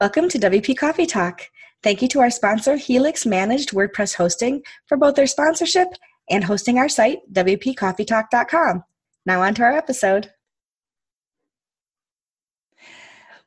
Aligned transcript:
Welcome 0.00 0.30
to 0.30 0.38
WP 0.38 0.78
Coffee 0.78 1.04
Talk. 1.04 1.42
Thank 1.82 2.00
you 2.00 2.08
to 2.08 2.20
our 2.20 2.30
sponsor, 2.30 2.76
Helix 2.76 3.26
Managed 3.26 3.72
WordPress 3.72 4.14
Hosting, 4.14 4.62
for 4.86 4.96
both 4.96 5.14
their 5.14 5.26
sponsorship 5.26 5.88
and 6.30 6.42
hosting 6.42 6.78
our 6.78 6.88
site, 6.88 7.18
WPCoffeeTalk.com. 7.34 8.82
Now, 9.26 9.42
on 9.42 9.52
to 9.56 9.62
our 9.62 9.72
episode. 9.72 10.30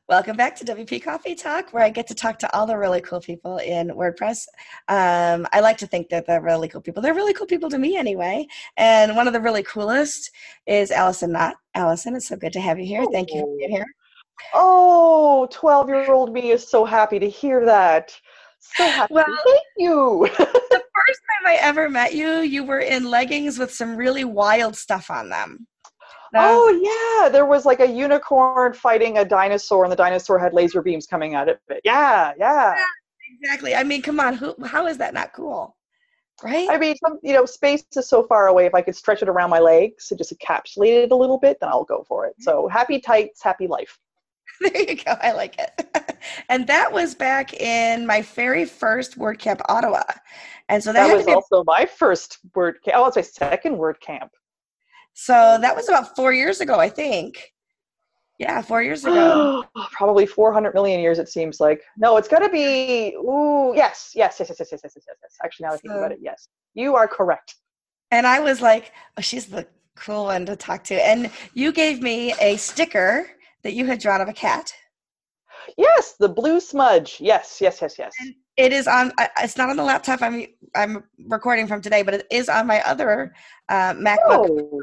Welcome 0.08 0.36
back 0.36 0.54
to 0.54 0.64
WP 0.64 1.02
Coffee 1.02 1.34
Talk, 1.34 1.72
where 1.72 1.82
I 1.82 1.90
get 1.90 2.06
to 2.06 2.14
talk 2.14 2.38
to 2.38 2.56
all 2.56 2.66
the 2.68 2.78
really 2.78 3.00
cool 3.00 3.20
people 3.20 3.58
in 3.58 3.88
WordPress. 3.88 4.46
Um, 4.86 5.48
I 5.52 5.58
like 5.58 5.78
to 5.78 5.88
think 5.88 6.08
that 6.10 6.24
they're 6.24 6.40
really 6.40 6.68
cool 6.68 6.82
people. 6.82 7.02
They're 7.02 7.14
really 7.14 7.34
cool 7.34 7.48
people 7.48 7.68
to 7.70 7.78
me, 7.78 7.96
anyway. 7.96 8.46
And 8.76 9.16
one 9.16 9.26
of 9.26 9.32
the 9.32 9.40
really 9.40 9.64
coolest 9.64 10.30
is 10.68 10.92
Allison 10.92 11.32
Knott. 11.32 11.56
Allison, 11.74 12.14
it's 12.14 12.28
so 12.28 12.36
good 12.36 12.52
to 12.52 12.60
have 12.60 12.78
you 12.78 12.86
here. 12.86 13.04
Thank 13.10 13.30
you 13.32 13.40
for 13.40 13.56
being 13.58 13.70
here. 13.70 13.86
Oh, 14.52 15.48
12 15.50 15.88
year 15.88 16.12
old 16.12 16.32
me 16.32 16.50
is 16.50 16.66
so 16.66 16.84
happy 16.84 17.18
to 17.18 17.28
hear 17.28 17.64
that. 17.64 18.16
So 18.60 18.86
happy. 18.86 19.14
Well, 19.14 19.24
Thank 19.26 19.62
you. 19.76 20.28
the 20.38 20.46
first 20.46 21.20
time 21.30 21.46
I 21.46 21.58
ever 21.60 21.88
met 21.88 22.14
you, 22.14 22.40
you 22.40 22.64
were 22.64 22.80
in 22.80 23.10
leggings 23.10 23.58
with 23.58 23.72
some 23.72 23.96
really 23.96 24.24
wild 24.24 24.76
stuff 24.76 25.10
on 25.10 25.28
them. 25.28 25.66
Oh 26.36 27.22
yeah, 27.22 27.28
there 27.28 27.46
was 27.46 27.64
like 27.64 27.80
a 27.80 27.86
unicorn 27.86 28.72
fighting 28.72 29.18
a 29.18 29.24
dinosaur, 29.24 29.84
and 29.84 29.92
the 29.92 29.96
dinosaur 29.96 30.38
had 30.38 30.52
laser 30.52 30.82
beams 30.82 31.06
coming 31.06 31.34
out 31.34 31.48
of 31.48 31.58
it. 31.68 31.80
Yeah, 31.84 32.32
yeah. 32.36 32.74
yeah 32.74 32.84
exactly. 33.40 33.74
I 33.74 33.84
mean, 33.84 34.02
come 34.02 34.20
on, 34.20 34.34
who? 34.34 34.54
How 34.64 34.86
is 34.86 34.98
that 34.98 35.14
not 35.14 35.32
cool? 35.32 35.76
Right? 36.42 36.68
I 36.68 36.78
mean, 36.78 36.96
some, 36.96 37.20
you 37.22 37.32
know, 37.32 37.46
space 37.46 37.84
is 37.94 38.08
so 38.08 38.24
far 38.24 38.48
away. 38.48 38.66
If 38.66 38.74
I 38.74 38.82
could 38.82 38.96
stretch 38.96 39.22
it 39.22 39.28
around 39.28 39.50
my 39.50 39.60
legs 39.60 40.10
and 40.10 40.18
just 40.18 40.36
encapsulate 40.36 41.04
it 41.04 41.12
a 41.12 41.16
little 41.16 41.38
bit, 41.38 41.58
then 41.60 41.68
I'll 41.68 41.84
go 41.84 42.04
for 42.08 42.26
it. 42.26 42.34
So 42.40 42.66
happy 42.66 42.98
tights, 42.98 43.42
happy 43.42 43.68
life. 43.68 43.98
there 44.60 44.82
you 44.82 44.96
go. 44.96 45.16
I 45.20 45.32
like 45.32 45.56
it. 45.58 46.18
and 46.48 46.66
that 46.66 46.92
was 46.92 47.14
back 47.14 47.54
in 47.54 48.06
my 48.06 48.22
very 48.22 48.64
first 48.64 49.18
WordCamp 49.18 49.60
Ottawa. 49.68 50.02
And 50.68 50.82
so 50.82 50.92
that, 50.92 51.08
that 51.08 51.16
was 51.16 51.26
also 51.26 51.64
my 51.64 51.86
first 51.86 52.38
word 52.54 52.78
camp. 52.84 52.96
Oh, 52.96 53.06
it's 53.06 53.16
my 53.16 53.22
second 53.22 53.76
WordCamp. 53.76 54.30
So 55.14 55.58
that 55.60 55.76
was 55.76 55.88
about 55.88 56.16
four 56.16 56.32
years 56.32 56.60
ago, 56.60 56.78
I 56.80 56.88
think. 56.88 57.52
Yeah, 58.38 58.62
four 58.62 58.82
years 58.82 59.04
ago. 59.04 59.64
Probably 59.92 60.26
400 60.26 60.74
million 60.74 61.00
years, 61.00 61.18
it 61.18 61.28
seems 61.28 61.60
like. 61.60 61.82
No, 61.96 62.16
it's 62.16 62.26
got 62.26 62.40
to 62.40 62.48
be, 62.48 63.14
ooh, 63.16 63.72
yes, 63.76 64.10
yes, 64.14 64.36
yes, 64.40 64.48
yes, 64.48 64.58
yes, 64.60 64.68
yes, 64.72 64.80
yes, 64.82 64.92
yes, 64.96 65.04
yes. 65.06 65.36
Actually, 65.44 65.64
now 65.64 65.70
that 65.70 65.76
I 65.76 65.78
think 65.78 65.94
about 65.94 66.12
it, 66.12 66.18
yes. 66.20 66.48
You 66.74 66.96
are 66.96 67.06
correct. 67.06 67.54
And 68.10 68.26
I 68.26 68.40
was 68.40 68.60
like, 68.60 68.92
oh, 69.16 69.20
she's 69.20 69.46
the 69.46 69.66
cool 69.94 70.24
one 70.24 70.46
to 70.46 70.56
talk 70.56 70.82
to. 70.84 70.94
And 70.94 71.30
you 71.52 71.70
gave 71.70 72.02
me 72.02 72.34
a 72.40 72.56
sticker 72.56 73.28
that 73.64 73.72
you 73.72 73.86
had 73.86 73.98
drawn 73.98 74.20
of 74.20 74.28
a 74.28 74.32
cat. 74.32 74.72
Yes, 75.76 76.14
the 76.20 76.28
blue 76.28 76.60
smudge. 76.60 77.16
Yes, 77.20 77.58
yes, 77.60 77.80
yes, 77.80 77.96
yes. 77.98 78.12
And 78.20 78.34
it 78.56 78.72
is 78.72 78.86
on. 78.86 79.12
It's 79.42 79.56
not 79.56 79.70
on 79.70 79.76
the 79.76 79.82
laptop 79.82 80.22
I'm 80.22 80.46
I'm 80.76 81.04
recording 81.26 81.66
from 81.66 81.80
today, 81.80 82.02
but 82.02 82.14
it 82.14 82.26
is 82.30 82.48
on 82.48 82.66
my 82.66 82.82
other 82.82 83.34
uh, 83.68 83.94
MacBook, 83.94 84.48
oh. 84.48 84.80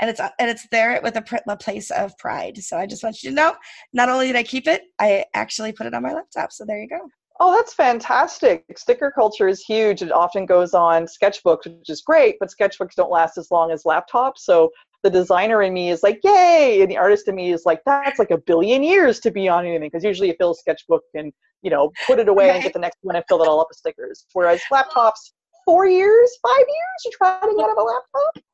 and 0.00 0.10
it's 0.10 0.20
and 0.20 0.50
it's 0.50 0.66
there 0.70 1.00
with 1.02 1.16
a, 1.16 1.42
a 1.48 1.56
place 1.56 1.90
of 1.90 2.16
pride. 2.18 2.58
So 2.58 2.76
I 2.76 2.86
just 2.86 3.04
want 3.04 3.22
you 3.22 3.30
to 3.30 3.36
know, 3.36 3.54
not 3.92 4.08
only 4.08 4.26
did 4.26 4.36
I 4.36 4.42
keep 4.42 4.66
it, 4.66 4.82
I 4.98 5.24
actually 5.34 5.72
put 5.72 5.86
it 5.86 5.94
on 5.94 6.02
my 6.02 6.12
laptop. 6.12 6.52
So 6.52 6.64
there 6.66 6.80
you 6.80 6.88
go. 6.88 7.00
Oh, 7.38 7.54
that's 7.54 7.74
fantastic. 7.74 8.64
Sticker 8.76 9.12
culture 9.14 9.46
is 9.46 9.60
huge. 9.60 10.00
It 10.00 10.10
often 10.10 10.46
goes 10.46 10.72
on 10.72 11.04
sketchbooks, 11.04 11.66
which 11.66 11.90
is 11.90 12.00
great, 12.00 12.36
but 12.40 12.48
sketchbooks 12.48 12.94
don't 12.96 13.10
last 13.10 13.36
as 13.36 13.50
long 13.50 13.70
as 13.70 13.84
laptops. 13.84 14.38
So 14.38 14.70
the 15.06 15.18
designer 15.20 15.62
in 15.62 15.72
me 15.72 15.90
is 15.90 16.02
like, 16.02 16.20
yay, 16.24 16.80
and 16.82 16.90
the 16.90 16.96
artist 16.96 17.28
in 17.28 17.36
me 17.36 17.52
is 17.52 17.64
like, 17.64 17.80
that's 17.86 18.18
like 18.18 18.32
a 18.32 18.38
billion 18.38 18.82
years 18.82 19.20
to 19.20 19.30
be 19.30 19.48
on 19.48 19.64
anything, 19.64 19.88
because 19.88 20.02
usually 20.02 20.28
you 20.28 20.34
fill 20.36 20.50
a 20.50 20.54
sketchbook 20.54 21.02
and 21.14 21.32
you 21.62 21.70
know 21.70 21.92
put 22.06 22.18
it 22.18 22.28
away 22.28 22.48
right. 22.48 22.54
and 22.56 22.64
get 22.64 22.72
the 22.72 22.78
next 22.78 22.98
one 23.02 23.14
and 23.14 23.24
fill 23.28 23.42
it 23.42 23.48
all 23.48 23.60
up 23.60 23.68
with 23.70 23.78
stickers. 23.78 24.26
Whereas 24.32 24.60
laptops, 24.72 25.32
four 25.64 25.86
years, 25.86 26.28
five 26.42 26.58
years, 26.58 26.98
you 27.04 27.12
try 27.16 27.38
to 27.40 27.54
get 27.56 27.64
out 27.64 27.70
of 27.70 27.78
a 27.78 27.82
laptop. 27.82 28.44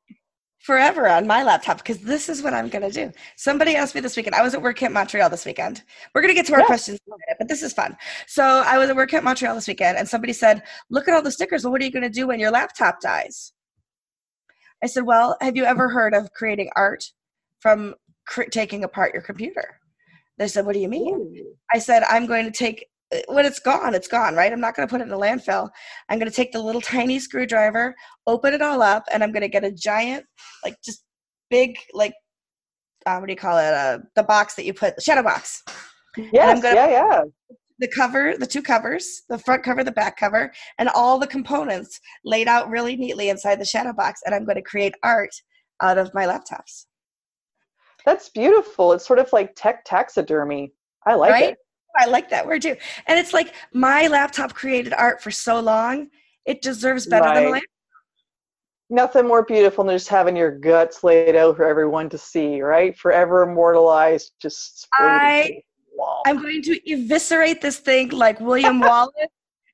Forever 0.59 1.09
on 1.09 1.25
my 1.25 1.43
laptop 1.43 1.77
because 1.77 1.99
this 1.99 2.29
is 2.29 2.43
what 2.43 2.53
I'm 2.53 2.69
gonna 2.69 2.91
do. 2.91 3.11
Somebody 3.35 3.75
asked 3.75 3.95
me 3.95 4.01
this 4.01 4.15
weekend. 4.15 4.35
I 4.35 4.43
was 4.43 4.53
at 4.53 4.61
work 4.61 4.77
WordCamp 4.77 4.93
Montreal 4.93 5.29
this 5.29 5.45
weekend. 5.45 5.83
We're 6.13 6.21
gonna 6.21 6.35
get 6.35 6.45
to 6.45 6.53
our 6.53 6.59
yes. 6.59 6.67
questions 6.67 6.99
in 7.07 7.13
a 7.13 7.17
minute, 7.17 7.37
but 7.39 7.47
this 7.47 7.63
is 7.63 7.73
fun. 7.73 7.97
So 8.27 8.43
I 8.43 8.77
was 8.77 8.89
at 8.89 8.95
work 8.95 9.09
WordCamp 9.09 9.23
Montreal 9.23 9.55
this 9.55 9.67
weekend, 9.67 9.97
and 9.97 10.07
somebody 10.07 10.33
said, 10.33 10.61
"Look 10.91 11.07
at 11.07 11.15
all 11.15 11.23
the 11.23 11.31
stickers. 11.31 11.63
Well, 11.63 11.71
what 11.71 11.81
are 11.81 11.85
you 11.85 11.91
gonna 11.91 12.09
do 12.09 12.27
when 12.27 12.39
your 12.39 12.51
laptop 12.51 13.01
dies?" 13.01 13.53
I 14.83 14.87
said, 14.87 15.05
Well, 15.05 15.37
have 15.41 15.55
you 15.55 15.63
ever 15.63 15.89
heard 15.89 16.13
of 16.13 16.31
creating 16.33 16.69
art 16.75 17.03
from 17.59 17.95
cr- 18.27 18.43
taking 18.43 18.83
apart 18.83 19.13
your 19.13 19.23
computer? 19.23 19.79
They 20.37 20.47
said, 20.47 20.65
What 20.65 20.73
do 20.73 20.79
you 20.79 20.89
mean? 20.89 21.45
I 21.73 21.79
said, 21.79 22.03
I'm 22.03 22.25
going 22.25 22.45
to 22.45 22.51
take 22.51 22.85
when 23.27 23.45
it's 23.45 23.59
gone, 23.59 23.93
it's 23.93 24.07
gone, 24.07 24.33
right? 24.33 24.51
I'm 24.51 24.59
not 24.59 24.75
going 24.75 24.87
to 24.87 24.91
put 24.91 24.99
it 24.99 25.05
in 25.05 25.13
a 25.13 25.17
landfill. 25.17 25.69
I'm 26.09 26.17
going 26.17 26.29
to 26.29 26.35
take 26.35 26.51
the 26.51 26.59
little 26.59 26.81
tiny 26.81 27.19
screwdriver, 27.19 27.93
open 28.25 28.53
it 28.53 28.61
all 28.61 28.81
up, 28.81 29.03
and 29.11 29.23
I'm 29.23 29.31
going 29.31 29.41
to 29.41 29.47
get 29.47 29.63
a 29.63 29.71
giant, 29.71 30.25
like 30.63 30.75
just 30.83 31.03
big, 31.51 31.77
like, 31.93 32.15
uh, 33.05 33.17
what 33.17 33.27
do 33.27 33.33
you 33.33 33.37
call 33.37 33.59
it? 33.59 33.71
Uh, 33.71 33.99
the 34.15 34.23
box 34.23 34.55
that 34.55 34.65
you 34.65 34.73
put, 34.73 34.95
the 34.95 35.01
shadow 35.01 35.21
box. 35.21 35.63
Yes, 36.17 36.63
yeah, 36.63 36.87
yeah 36.87 37.21
the 37.83 37.89
cover, 37.89 38.37
the 38.37 38.47
two 38.47 38.61
covers, 38.61 39.23
the 39.27 39.37
front 39.37 39.61
cover, 39.61 39.83
the 39.83 39.91
back 39.91 40.17
cover, 40.17 40.53
and 40.79 40.87
all 40.87 41.19
the 41.19 41.27
components 41.27 41.99
laid 42.23 42.47
out 42.47 42.69
really 42.69 42.95
neatly 42.95 43.27
inside 43.27 43.59
the 43.59 43.65
shadow 43.65 43.91
box. 43.91 44.21
And 44.25 44.33
I'm 44.33 44.45
going 44.45 44.55
to 44.55 44.61
create 44.61 44.95
art 45.03 45.31
out 45.81 45.97
of 45.97 46.13
my 46.13 46.25
laptops. 46.25 46.85
That's 48.05 48.29
beautiful. 48.29 48.93
It's 48.93 49.05
sort 49.05 49.19
of 49.19 49.33
like 49.33 49.53
tech 49.57 49.83
taxidermy. 49.83 50.71
I 51.05 51.15
like 51.15 51.31
right? 51.31 51.43
it. 51.51 51.57
I 51.97 52.05
like 52.05 52.29
that 52.29 52.47
word 52.47 52.61
too. 52.61 52.77
And 53.05 53.19
it's 53.19 53.33
like 53.33 53.53
my 53.73 54.07
laptop 54.07 54.53
created 54.53 54.93
art 54.93 55.21
for 55.21 55.29
so 55.29 55.59
long, 55.59 56.07
it 56.45 56.61
deserves 56.61 57.05
better 57.05 57.25
right. 57.25 57.35
than 57.35 57.45
a 57.47 57.49
laptop. 57.49 57.67
Nothing 58.89 59.27
more 59.27 59.43
beautiful 59.43 59.83
than 59.83 59.95
just 59.95 60.07
having 60.07 60.37
your 60.37 60.57
guts 60.57 61.03
laid 61.03 61.35
out 61.35 61.57
for 61.57 61.65
everyone 61.65 62.07
to 62.09 62.17
see, 62.17 62.61
right? 62.61 62.97
Forever 62.97 63.43
immortalized. 63.43 64.31
Just 64.41 64.87
I 64.93 65.61
I'm 66.25 66.41
going 66.41 66.61
to 66.63 66.91
eviscerate 66.91 67.61
this 67.61 67.77
thing 67.79 68.09
like 68.09 68.39
William 68.39 68.79
Wallace 68.81 69.13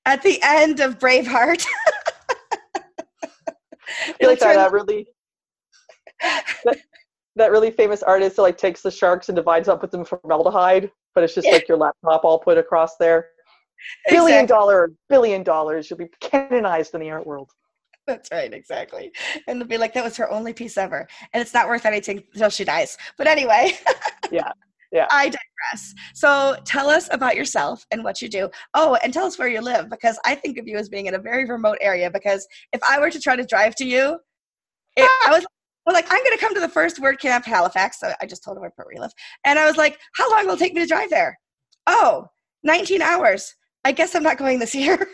at 0.06 0.22
the 0.22 0.40
end 0.44 0.80
of 0.80 1.00
Braveheart. 1.00 1.66
like 4.22 4.40
that, 4.40 4.56
that 4.56 4.72
really 4.72 5.08
that, 6.22 6.78
that, 7.36 7.52
really 7.52 7.72
famous 7.72 8.04
artist 8.04 8.36
that 8.36 8.42
like 8.42 8.58
takes 8.58 8.82
the 8.82 8.92
sharks 8.92 9.30
and 9.30 9.36
divides 9.36 9.68
up 9.68 9.82
with 9.82 9.92
them 9.92 10.04
formaldehyde, 10.06 10.92
but 11.16 11.24
it's 11.24 11.34
just 11.36 11.48
like 11.48 11.68
your 11.68 11.78
laptop 11.78 12.26
all 12.26 12.40
put 12.40 12.58
across 12.58 12.98
there. 12.98 13.28
Exactly. 14.06 14.18
Billion 14.18 14.46
dollar, 14.46 14.92
billion 15.08 15.44
dollars. 15.44 15.90
You'll 15.90 16.00
be 16.00 16.10
canonized 16.20 16.94
in 16.94 17.02
the 17.02 17.10
art 17.10 17.26
world. 17.26 17.52
That's 18.06 18.30
right, 18.32 18.52
exactly. 18.52 19.12
And 19.48 19.62
they'll 19.62 19.68
be 19.68 19.78
like, 19.78 19.94
that 19.94 20.04
was 20.04 20.18
her 20.18 20.30
only 20.32 20.52
piece 20.52 20.78
ever. 20.78 21.08
And 21.32 21.42
it's 21.42 21.54
not 21.54 21.68
worth 21.68 21.86
anything 21.86 22.24
until 22.34 22.50
she 22.50 22.66
dies. 22.66 22.98
But 23.18 23.28
anyway. 23.28 23.78
yeah 24.32 24.52
yeah. 24.92 25.08
I 25.12 25.26
digress. 25.26 25.94
So 26.14 26.58
tell 26.66 26.90
us 26.90 27.10
about 27.12 27.36
yourself 27.36 27.86
and 27.92 28.04
what 28.04 28.22
you 28.22 28.30
do. 28.30 28.50
Oh, 28.74 28.98
and 29.04 29.14
tell 29.14 29.26
us 29.26 29.38
where 29.38 29.48
you 29.48 29.62
live 29.62 29.90
because 29.90 30.20
I 30.26 30.36
think 30.36 30.58
of 30.58 30.68
you 30.68 30.78
as 30.78 30.90
being 30.90 31.06
in 31.06 31.16
a 31.16 31.20
very 31.20 31.46
remote 31.46 31.78
area. 31.82 32.10
Because 32.10 32.48
if 32.74 32.82
I 32.84 33.00
were 33.00 33.12
to 33.12 33.20
try 33.20 33.36
to 33.36 33.46
drive 33.46 33.76
to 33.76 33.86
you, 33.86 34.20
it, 34.96 35.10
I 35.28 35.32
was 35.32 35.46
well, 35.86 35.96
like, 35.96 36.12
I'm 36.12 36.24
going 36.24 36.38
to 36.38 36.44
come 36.44 36.54
to 36.54 36.60
the 36.60 36.70
first 36.70 36.98
WordCamp 36.98 37.46
Halifax. 37.46 38.00
So 38.00 38.12
I 38.22 38.26
just 38.26 38.44
told 38.44 38.58
him 38.58 38.62
where 38.62 38.72
you 38.94 39.02
live. 39.02 39.12
And 39.46 39.58
I 39.58 39.66
was 39.66 39.78
like, 39.78 39.98
how 40.14 40.30
long 40.32 40.46
will 40.46 40.54
it 40.54 40.60
take 40.60 40.74
me 40.74 40.82
to 40.82 40.88
drive 40.88 41.10
there? 41.10 41.38
Oh, 41.88 42.28
19 42.64 43.02
hours. 43.02 43.56
I 43.86 43.92
guess 43.92 44.14
I'm 44.14 44.24
not 44.24 44.38
going 44.38 44.60
this 44.60 44.76
year. 44.76 44.98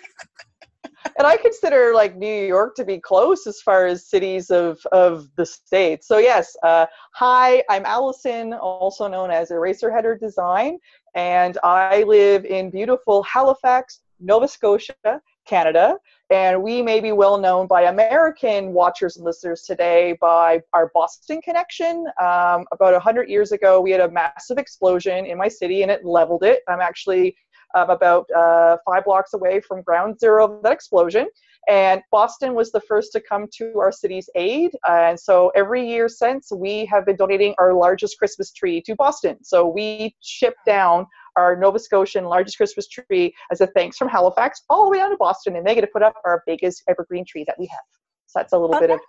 and 1.18 1.28
I 1.28 1.38
consider 1.38 1.94
like 1.94 2.16
New 2.16 2.46
York 2.46 2.76
to 2.76 2.86
be 2.86 3.00
close 3.00 3.48
as 3.48 3.62
far 3.62 3.86
as 3.86 4.08
cities 4.08 4.50
of 4.50 4.86
of 4.92 5.30
the 5.36 5.46
states. 5.46 6.08
So 6.08 6.18
yes, 6.18 6.56
uh, 6.64 6.86
hi, 7.14 7.64
I'm 7.70 7.86
Allison, 7.86 8.54
also 8.54 9.08
known 9.08 9.32
as 9.32 9.50
Eraserheader 9.50 10.20
Design, 10.20 10.78
and 11.16 11.58
I 11.64 12.04
live 12.04 12.46
in 12.46 12.70
beautiful 12.70 13.24
Halifax, 13.24 14.02
Nova 14.20 14.48
Scotia, 14.48 15.22
Canada. 15.46 15.98
And 16.32 16.64
we 16.64 16.82
may 16.82 17.00
be 17.00 17.12
well 17.12 17.38
known 17.38 17.68
by 17.68 17.84
American 17.84 18.74
watchers 18.74 19.18
and 19.18 19.26
listeners 19.26 19.62
today 19.62 20.18
by 20.20 20.62
our 20.74 20.90
Boston 20.94 21.40
connection. 21.42 22.08
Um, 22.20 22.66
about 22.72 22.94
100 22.94 23.30
years 23.30 23.52
ago, 23.52 23.80
we 23.80 23.92
had 23.92 24.02
a 24.02 24.10
massive 24.10 24.58
explosion 24.58 25.26
in 25.26 25.38
my 25.38 25.48
city 25.48 25.84
and 25.84 25.92
it 25.92 26.04
leveled 26.04 26.44
it. 26.44 26.62
I'm 26.68 26.82
actually 26.82 27.36
um, 27.76 27.90
about 27.90 28.26
uh, 28.32 28.78
five 28.86 29.06
blocks 29.06 29.34
away 29.34 29.60
from 29.60 29.82
ground 29.82 30.20
zero 30.20 30.46
of 30.46 30.64
that 30.64 30.72
explosion. 30.72 31.28
And 31.68 32.02
Boston 32.12 32.54
was 32.54 32.72
the 32.72 32.82
first 32.82 33.12
to 33.14 33.20
come 33.20 33.48
to 33.58 33.80
our 33.80 33.92
city's 33.92 34.30
aid. 34.36 34.72
and 34.88 35.20
so 35.20 35.52
every 35.56 35.88
year 35.88 36.08
since, 36.08 36.52
we 36.52 36.86
have 36.86 37.06
been 37.06 37.16
donating 37.16 37.56
our 37.58 37.74
largest 37.74 38.18
Christmas 38.20 38.52
tree 38.52 38.82
to 38.82 38.96
Boston. 38.96 39.44
So 39.44 39.68
we 39.68 40.16
ship 40.22 40.56
down 40.66 41.08
our 41.36 41.56
Nova 41.56 41.80
Scotian 41.80 42.26
largest 42.26 42.58
Christmas 42.58 42.88
tree 42.88 43.34
as 43.52 43.62
a 43.62 43.68
thanks 43.68 43.98
from 43.98 44.10
Halifax 44.10 44.64
all 44.70 44.86
the 44.86 44.92
way 44.92 44.98
down 45.00 45.10
to 45.10 45.18
Boston, 45.18 45.56
and 45.56 45.66
they 45.66 45.76
get 45.76 45.82
to 45.82 45.88
put 45.88 46.04
up 46.04 46.16
our 46.24 46.44
biggest 46.46 46.84
evergreen 46.88 47.26
tree 47.26 47.44
that 47.46 47.58
we 47.60 47.66
have. 47.68 48.05
So 48.36 48.40
that's 48.40 48.54
a 48.54 48.58
little 48.58 48.80
bit 48.80 48.90
of, 48.90 49.00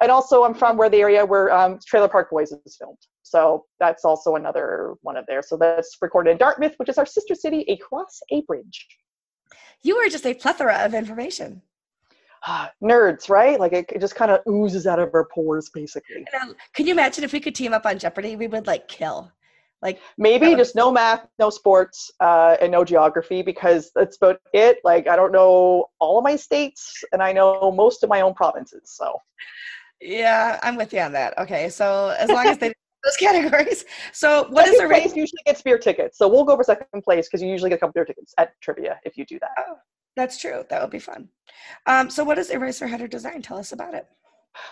and 0.00 0.10
also 0.10 0.44
I'm 0.44 0.54
from 0.54 0.76
where 0.76 0.88
the 0.88 0.98
area 0.98 1.26
where 1.26 1.52
um, 1.52 1.78
Trailer 1.84 2.08
Park 2.08 2.30
Boys 2.30 2.52
is 2.52 2.76
filmed. 2.76 2.98
So 3.22 3.64
that's 3.80 4.04
also 4.04 4.36
another 4.36 4.94
one 5.02 5.16
of 5.16 5.24
there. 5.26 5.42
So 5.42 5.56
that's 5.56 5.96
recorded 6.00 6.30
in 6.30 6.38
Dartmouth, 6.38 6.74
which 6.76 6.88
is 6.88 6.98
our 6.98 7.06
sister 7.06 7.34
city 7.34 7.62
across 7.68 8.20
a 8.30 8.42
bridge. 8.42 8.86
You 9.82 9.96
are 9.96 10.08
just 10.08 10.24
a 10.24 10.34
plethora 10.34 10.84
of 10.84 10.94
information. 10.94 11.62
Nerds, 12.82 13.28
right? 13.28 13.58
Like 13.58 13.72
it, 13.72 13.90
it 13.90 14.00
just 14.00 14.14
kind 14.14 14.30
of 14.30 14.40
oozes 14.48 14.86
out 14.86 14.98
of 14.98 15.12
our 15.14 15.24
pores, 15.24 15.70
basically. 15.70 16.24
can 16.74 16.86
you 16.86 16.92
imagine 16.92 17.24
if 17.24 17.32
we 17.32 17.40
could 17.40 17.54
team 17.54 17.72
up 17.72 17.86
on 17.86 17.98
Jeopardy? 17.98 18.36
We 18.36 18.46
would 18.46 18.66
like 18.66 18.86
kill. 18.86 19.32
Like 19.82 20.00
maybe 20.16 20.54
just 20.54 20.74
no 20.74 20.90
math, 20.90 21.26
no 21.38 21.50
sports, 21.50 22.10
uh, 22.20 22.56
and 22.60 22.72
no 22.72 22.84
geography 22.84 23.42
because 23.42 23.90
that's 23.94 24.16
about 24.16 24.40
it. 24.52 24.78
Like 24.82 25.08
I 25.08 25.16
don't 25.16 25.32
know 25.32 25.86
all 25.98 26.18
of 26.18 26.24
my 26.24 26.36
states, 26.36 27.04
and 27.12 27.22
I 27.22 27.32
know 27.32 27.70
most 27.70 28.02
of 28.02 28.08
my 28.08 28.22
own 28.22 28.34
provinces. 28.34 28.82
So 28.84 29.18
yeah, 30.00 30.58
I'm 30.62 30.76
with 30.76 30.92
you 30.92 31.00
on 31.00 31.12
that. 31.12 31.36
Okay, 31.38 31.68
so 31.68 32.14
as 32.18 32.30
long 32.30 32.46
as 32.46 32.58
they 32.58 32.72
those 33.04 33.16
categories. 33.16 33.84
So 34.12 34.46
what 34.48 34.64
second 34.64 34.74
is 34.74 34.80
the 34.80 34.88
race? 34.88 35.16
Usually 35.16 35.42
gets 35.46 35.62
beer 35.62 35.78
tickets. 35.78 36.18
So 36.18 36.28
we'll 36.28 36.44
go 36.44 36.56
for 36.56 36.64
second 36.64 37.02
place 37.02 37.28
because 37.28 37.42
you 37.42 37.48
usually 37.48 37.70
get 37.70 37.76
a 37.76 37.78
couple 37.80 37.92
beer 37.92 38.04
tickets 38.04 38.34
at 38.38 38.58
trivia 38.60 38.98
if 39.04 39.16
you 39.16 39.26
do 39.26 39.38
that. 39.40 39.50
Oh, 39.58 39.76
that's 40.16 40.40
true. 40.40 40.64
That 40.70 40.80
would 40.80 40.90
be 40.90 40.98
fun. 40.98 41.28
Um, 41.86 42.08
so 42.08 42.24
what 42.24 42.36
does 42.36 42.50
Eraser 42.50 42.86
Header 42.86 43.08
Design? 43.08 43.42
Tell 43.42 43.58
us 43.58 43.72
about 43.72 43.94
it. 43.94 44.06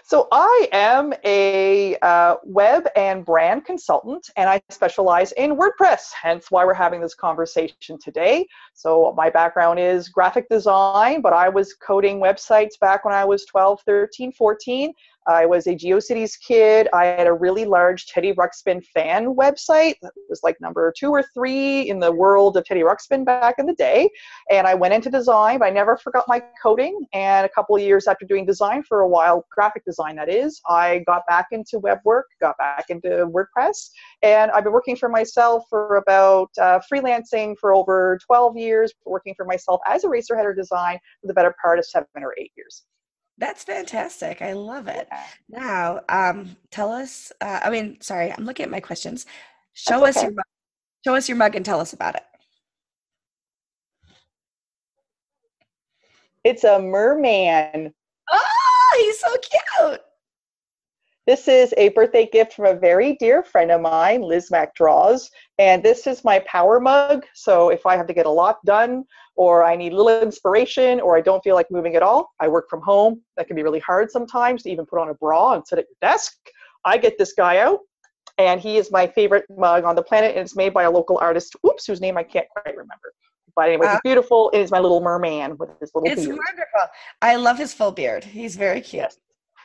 So 0.04 0.28
I 0.32 0.68
am 0.72 1.12
a 1.24 1.96
uh, 2.02 2.36
web 2.44 2.86
and 2.96 3.24
brand 3.24 3.64
consultant, 3.64 4.30
and 4.36 4.48
I 4.48 4.60
specialize 4.68 5.32
in 5.32 5.56
WordPress. 5.56 6.12
Hence, 6.12 6.50
why 6.50 6.64
we're 6.64 6.74
having 6.74 7.00
this 7.00 7.14
conversation 7.14 7.98
today. 7.98 8.46
So 8.74 9.14
my 9.16 9.30
background 9.30 9.78
is 9.78 10.08
graphic 10.08 10.48
design, 10.48 11.20
but 11.20 11.32
I 11.32 11.48
was 11.48 11.74
coding 11.74 12.20
websites 12.20 12.78
back 12.80 13.04
when 13.04 13.14
I 13.14 13.24
was 13.24 13.44
12, 13.46 13.80
13, 13.86 14.32
14. 14.32 14.92
I 15.26 15.46
was 15.46 15.66
a 15.66 15.74
GeoCities 15.74 16.34
kid. 16.40 16.88
I 16.92 17.04
had 17.04 17.26
a 17.26 17.32
really 17.32 17.64
large 17.64 18.06
Teddy 18.06 18.32
Ruxpin 18.32 18.84
fan 18.84 19.34
website 19.34 19.94
that 20.02 20.12
was 20.28 20.40
like 20.42 20.60
number 20.60 20.92
two 20.96 21.10
or 21.10 21.22
three 21.34 21.88
in 21.88 22.00
the 22.00 22.10
world 22.10 22.56
of 22.56 22.64
Teddy 22.64 22.82
Ruxpin 22.82 23.24
back 23.24 23.56
in 23.58 23.66
the 23.66 23.74
day. 23.74 24.10
And 24.50 24.66
I 24.66 24.74
went 24.74 24.94
into 24.94 25.10
design, 25.10 25.60
but 25.60 25.66
I 25.66 25.70
never 25.70 25.96
forgot 25.96 26.24
my 26.26 26.42
coding. 26.60 27.06
And 27.12 27.46
a 27.46 27.48
couple 27.48 27.76
of 27.76 27.82
years 27.82 28.06
after 28.08 28.26
doing 28.26 28.44
design 28.44 28.82
for 28.82 29.00
a 29.00 29.08
while, 29.08 29.46
graphic 29.50 29.84
design 29.84 30.16
that 30.16 30.28
is, 30.28 30.60
I 30.68 31.04
got 31.06 31.22
back 31.28 31.46
into 31.52 31.78
web 31.78 31.98
work, 32.04 32.26
got 32.40 32.58
back 32.58 32.86
into 32.88 33.08
WordPress. 33.08 33.90
And 34.22 34.50
I've 34.50 34.64
been 34.64 34.72
working 34.72 34.96
for 34.96 35.08
myself 35.08 35.64
for 35.70 35.96
about 35.96 36.50
uh, 36.60 36.80
freelancing 36.92 37.56
for 37.58 37.74
over 37.74 38.18
12 38.26 38.56
years, 38.56 38.92
working 39.04 39.34
for 39.36 39.44
myself 39.44 39.80
as 39.86 40.04
Eraser 40.04 40.36
Header 40.36 40.54
Design 40.54 40.98
for 41.20 41.28
the 41.28 41.34
better 41.34 41.54
part 41.62 41.78
of 41.78 41.86
seven 41.86 42.08
or 42.16 42.34
eight 42.38 42.52
years. 42.56 42.84
That's 43.38 43.64
fantastic. 43.64 44.42
I 44.42 44.52
love 44.52 44.88
it. 44.88 45.08
Now, 45.48 46.00
um, 46.08 46.56
tell 46.70 46.92
us. 46.92 47.32
Uh, 47.40 47.60
I 47.62 47.70
mean, 47.70 48.00
sorry, 48.00 48.32
I'm 48.32 48.44
looking 48.44 48.64
at 48.64 48.70
my 48.70 48.80
questions. 48.80 49.26
Show 49.72 50.00
That's 50.00 50.18
us 50.18 50.24
okay. 50.24 50.34
your 50.34 50.42
show 51.04 51.14
us 51.16 51.28
your 51.28 51.36
mug 51.36 51.56
and 51.56 51.64
tell 51.64 51.80
us 51.80 51.92
about 51.92 52.14
it. 52.14 52.22
It's 56.44 56.64
a 56.64 56.78
merman. 56.80 57.94
Oh, 58.30 58.96
he's 58.98 59.18
so 59.20 59.34
cute. 59.38 60.00
This 61.24 61.46
is 61.46 61.72
a 61.76 61.90
birthday 61.90 62.28
gift 62.32 62.54
from 62.54 62.66
a 62.66 62.74
very 62.74 63.14
dear 63.14 63.44
friend 63.44 63.70
of 63.70 63.80
mine, 63.80 64.22
Liz 64.22 64.50
MacDraws, 64.50 65.30
and 65.56 65.80
this 65.80 66.08
is 66.08 66.24
my 66.24 66.40
power 66.40 66.80
mug. 66.80 67.24
So 67.32 67.68
if 67.68 67.86
I 67.86 67.96
have 67.96 68.08
to 68.08 68.12
get 68.12 68.26
a 68.26 68.30
lot 68.30 68.58
done, 68.64 69.04
or 69.36 69.62
I 69.62 69.76
need 69.76 69.92
a 69.92 69.96
little 69.96 70.20
inspiration, 70.20 71.00
or 71.00 71.16
I 71.16 71.20
don't 71.20 71.42
feel 71.44 71.54
like 71.54 71.70
moving 71.70 71.94
at 71.94 72.02
all, 72.02 72.32
I 72.40 72.48
work 72.48 72.68
from 72.68 72.82
home. 72.82 73.22
That 73.36 73.46
can 73.46 73.54
be 73.54 73.62
really 73.62 73.78
hard 73.78 74.10
sometimes 74.10 74.64
to 74.64 74.70
even 74.70 74.84
put 74.84 74.98
on 74.98 75.10
a 75.10 75.14
bra 75.14 75.52
and 75.52 75.64
sit 75.64 75.78
at 75.78 75.84
your 75.84 76.10
desk. 76.10 76.34
I 76.84 76.98
get 76.98 77.16
this 77.18 77.34
guy 77.34 77.58
out, 77.58 77.78
and 78.38 78.60
he 78.60 78.76
is 78.76 78.90
my 78.90 79.06
favorite 79.06 79.44
mug 79.56 79.84
on 79.84 79.94
the 79.94 80.02
planet, 80.02 80.32
and 80.32 80.40
it's 80.40 80.56
made 80.56 80.74
by 80.74 80.82
a 80.82 80.90
local 80.90 81.18
artist, 81.18 81.54
oops, 81.64 81.86
whose 81.86 82.00
name 82.00 82.18
I 82.18 82.24
can't 82.24 82.48
quite 82.48 82.76
remember. 82.76 83.14
But 83.54 83.68
anyway, 83.68 83.86
it's 83.90 84.00
beautiful. 84.02 84.50
It 84.52 84.58
is 84.58 84.72
my 84.72 84.80
little 84.80 85.00
merman 85.00 85.56
with 85.56 85.70
his 85.78 85.92
little 85.94 86.10
it's 86.10 86.24
beard. 86.24 86.38
wonderful. 86.38 86.80
I 87.20 87.36
love 87.36 87.58
his 87.58 87.72
full 87.72 87.92
beard. 87.92 88.24
He's 88.24 88.56
very 88.56 88.80
cute. 88.80 89.02
Yes. 89.02 89.18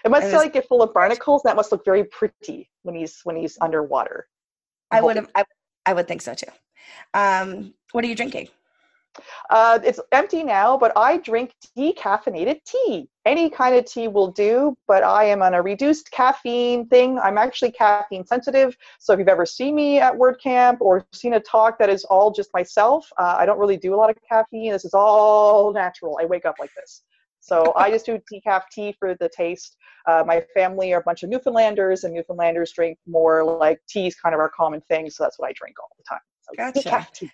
It 0.06 0.10
must 0.10 0.32
like 0.34 0.54
get 0.54 0.68
full 0.68 0.82
of 0.82 0.94
barnacles. 0.94 1.42
That 1.44 1.56
must 1.56 1.72
look 1.72 1.84
very 1.84 2.04
pretty 2.06 2.70
when 2.84 2.96
he's 2.96 3.22
when 3.24 3.36
he's 3.36 3.58
underwater. 3.62 4.28
I 4.92 5.02
would 5.02 5.28
I, 5.36 5.44
I 5.86 5.94
would 5.94 6.08
think 6.08 6.22
so 6.22 6.34
too. 6.34 6.48
Um, 7.14 7.74
what 7.92 8.04
are 8.04 8.08
you 8.08 8.16
drinking? 8.16 8.50
Uh, 9.50 9.80
it's 9.84 10.00
empty 10.12 10.44
now, 10.44 10.78
but 10.78 10.92
I 10.96 11.18
drink 11.18 11.54
decaffeinated 11.78 12.64
tea. 12.66 13.10
Any 13.26 13.50
kind 13.50 13.76
of 13.76 13.86
tea 13.86 14.08
will 14.08 14.32
do, 14.32 14.78
but 14.88 15.04
I 15.04 15.26
am 15.26 15.42
on 15.42 15.54
a 15.54 15.62
reduced 15.62 16.12
caffeine 16.12 16.88
thing. 16.88 17.20
I'm 17.20 17.38
actually 17.38 17.72
caffeine 17.72 18.26
sensitive. 18.26 18.78
So 19.00 19.14
if 19.14 19.20
you've 19.20 19.28
ever 19.28 19.46
seen 19.46 19.76
me 19.76 20.00
at 20.00 20.14
WordCamp 20.14 20.78
or 20.82 21.06
seen 21.14 21.34
a 21.34 21.40
talk 21.40 21.78
that 21.80 21.90
is 21.90 22.04
all 22.06 22.32
just 22.32 22.50
myself, 22.54 23.12
uh, 23.18 23.36
I 23.38 23.46
don't 23.46 23.60
really 23.60 23.78
do 23.78 23.94
a 23.94 23.98
lot 23.98 24.10
of 24.10 24.18
caffeine. 24.28 24.72
This 24.72 24.86
is 24.86 24.94
all 24.94 25.74
natural. 25.74 26.20
I 26.22 26.26
wake 26.26 26.46
up 26.46 26.56
like 26.60 26.74
this. 26.76 27.02
So 27.48 27.72
I 27.78 27.90
just 27.90 28.06
do 28.06 28.20
decaf 28.32 28.64
tea 28.74 28.94
for 29.00 29.16
the 29.16 29.30
taste. 29.30 29.78
Uh, 30.06 30.22
my 30.28 30.44
family 30.54 30.92
are 30.92 31.00
a 31.00 31.04
bunch 31.04 31.24
of 31.24 31.30
Newfoundlanders, 31.30 32.04
and 32.04 32.14
Newfoundlanders 32.14 32.74
drink 32.74 32.98
more 33.08 33.42
like 33.42 33.80
tea 33.88 34.08
is 34.08 34.16
kind 34.16 34.36
of 34.36 34.40
our 34.42 34.50
common 34.50 34.82
thing. 34.90 35.10
So 35.10 35.24
that's 35.24 35.40
what 35.40 35.48
I 35.50 35.54
drink 35.54 35.78
all 35.80 35.90
the 35.98 36.04
time. 36.04 36.20
So 36.42 36.82
gotcha. 36.82 36.90
Decaf 36.90 37.14
tea. 37.14 37.32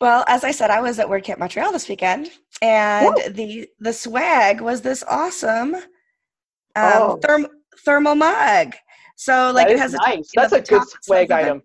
Well, 0.00 0.24
as 0.28 0.44
I 0.44 0.52
said, 0.52 0.70
I 0.70 0.80
was 0.80 1.00
at 1.00 1.08
WordCamp 1.08 1.38
Montreal 1.38 1.72
this 1.72 1.88
weekend, 1.88 2.30
and 2.62 3.16
the 3.30 3.68
the 3.80 3.92
swag 3.92 4.60
was 4.60 4.82
this 4.82 5.02
awesome 5.08 5.74
um, 5.74 5.82
oh. 6.76 7.18
therm, 7.20 7.48
thermal 7.84 8.14
mug. 8.14 8.74
So, 9.16 9.50
like, 9.52 9.68
it 9.68 9.78
has 9.78 9.94
nice. 9.94 10.30
A, 10.36 10.40
That's 10.40 10.52
a 10.52 10.60
good 10.60 10.82
swag 11.02 11.32
item. 11.32 11.62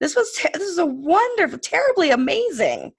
This 0.00 0.14
was 0.14 0.32
this 0.54 0.68
is 0.68 0.78
a 0.78 0.86
wonderful, 0.86 1.58
terribly 1.58 2.10
amazing 2.10 2.92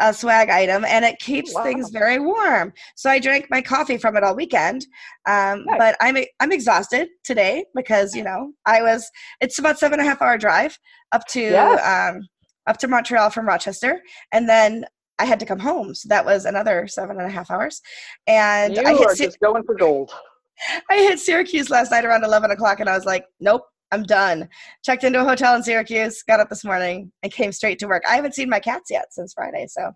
uh, 0.00 0.12
swag 0.12 0.50
item, 0.50 0.84
and 0.84 1.04
it 1.04 1.18
keeps 1.18 1.54
wow. 1.54 1.62
things 1.62 1.90
very 1.90 2.18
warm. 2.18 2.72
So 2.94 3.10
I 3.10 3.18
drank 3.18 3.46
my 3.50 3.60
coffee 3.62 3.96
from 3.96 4.16
it 4.16 4.22
all 4.22 4.36
weekend, 4.36 4.86
um, 5.26 5.64
nice. 5.64 5.78
but 5.78 5.96
I'm 6.00 6.16
I'm 6.40 6.52
exhausted 6.52 7.08
today 7.24 7.64
because 7.74 8.14
you 8.14 8.22
know 8.22 8.52
I 8.66 8.82
was. 8.82 9.10
It's 9.40 9.58
about 9.58 9.78
seven 9.78 9.98
and 9.98 10.06
a 10.06 10.10
half 10.10 10.22
hour 10.22 10.38
drive 10.38 10.78
up 11.12 11.26
to 11.28 11.40
yes. 11.40 12.12
um, 12.14 12.22
up 12.66 12.78
to 12.78 12.88
Montreal 12.88 13.30
from 13.30 13.46
Rochester, 13.46 14.00
and 14.32 14.48
then 14.48 14.84
I 15.18 15.24
had 15.24 15.40
to 15.40 15.46
come 15.46 15.58
home, 15.58 15.94
so 15.94 16.08
that 16.08 16.24
was 16.24 16.44
another 16.44 16.86
seven 16.86 17.18
and 17.18 17.26
a 17.26 17.30
half 17.30 17.50
hours. 17.50 17.80
And 18.26 18.76
you 18.76 18.82
I 18.84 18.94
hit 18.94 19.06
are 19.06 19.14
just 19.14 19.40
going 19.40 19.62
for 19.64 19.74
gold. 19.74 20.12
I 20.90 20.96
hit 20.96 21.18
Syracuse 21.18 21.70
last 21.70 21.90
night 21.90 22.04
around 22.04 22.24
eleven 22.24 22.50
o'clock, 22.50 22.80
and 22.80 22.88
I 22.88 22.94
was 22.94 23.04
like, 23.04 23.24
"Nope, 23.40 23.62
I'm 23.92 24.02
done." 24.02 24.48
Checked 24.84 25.04
into 25.04 25.20
a 25.20 25.24
hotel 25.24 25.54
in 25.54 25.62
Syracuse, 25.62 26.22
got 26.22 26.40
up 26.40 26.48
this 26.48 26.64
morning, 26.64 27.12
and 27.22 27.32
came 27.32 27.52
straight 27.52 27.78
to 27.80 27.86
work. 27.86 28.02
I 28.08 28.16
haven't 28.16 28.34
seen 28.34 28.48
my 28.48 28.60
cats 28.60 28.90
yet 28.90 29.12
since 29.12 29.32
Friday, 29.34 29.66
so. 29.68 29.92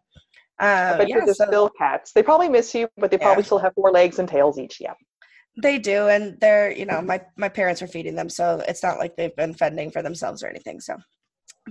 Uh, 0.58 0.98
but 0.98 1.08
yeah, 1.08 1.24
they're 1.24 1.34
so, 1.34 1.46
still 1.46 1.70
cats. 1.70 2.12
They 2.12 2.22
probably 2.22 2.48
miss 2.48 2.74
you, 2.74 2.88
but 2.98 3.10
they 3.10 3.16
yeah. 3.16 3.24
probably 3.24 3.44
still 3.44 3.58
have 3.58 3.72
four 3.74 3.90
legs 3.90 4.18
and 4.18 4.28
tails 4.28 4.58
each. 4.58 4.78
Yeah. 4.80 4.92
They 5.62 5.78
do, 5.78 6.08
and 6.08 6.38
they're 6.40 6.70
you 6.70 6.86
know 6.86 7.00
my 7.00 7.20
my 7.36 7.48
parents 7.48 7.82
are 7.82 7.86
feeding 7.86 8.14
them, 8.14 8.28
so 8.28 8.62
it's 8.68 8.82
not 8.82 8.98
like 8.98 9.16
they've 9.16 9.34
been 9.36 9.54
fending 9.54 9.90
for 9.90 10.02
themselves 10.02 10.42
or 10.42 10.48
anything. 10.48 10.80
So 10.80 10.96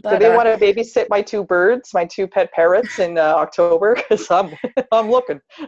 but, 0.02 0.14
so 0.14 0.20
they 0.20 0.32
uh, 0.32 0.36
want 0.36 0.48
to 0.48 0.58
babysit 0.64 1.08
my 1.10 1.22
two 1.22 1.44
birds, 1.44 1.94
my 1.94 2.06
two 2.06 2.28
pet 2.28 2.52
parrots 2.54 3.00
in 3.00 3.18
uh, 3.18 3.22
October 3.22 3.96
because 4.10 4.30
I'm 4.30 4.54
I'm 4.92 5.10
looking. 5.10 5.42
oh, 5.60 5.68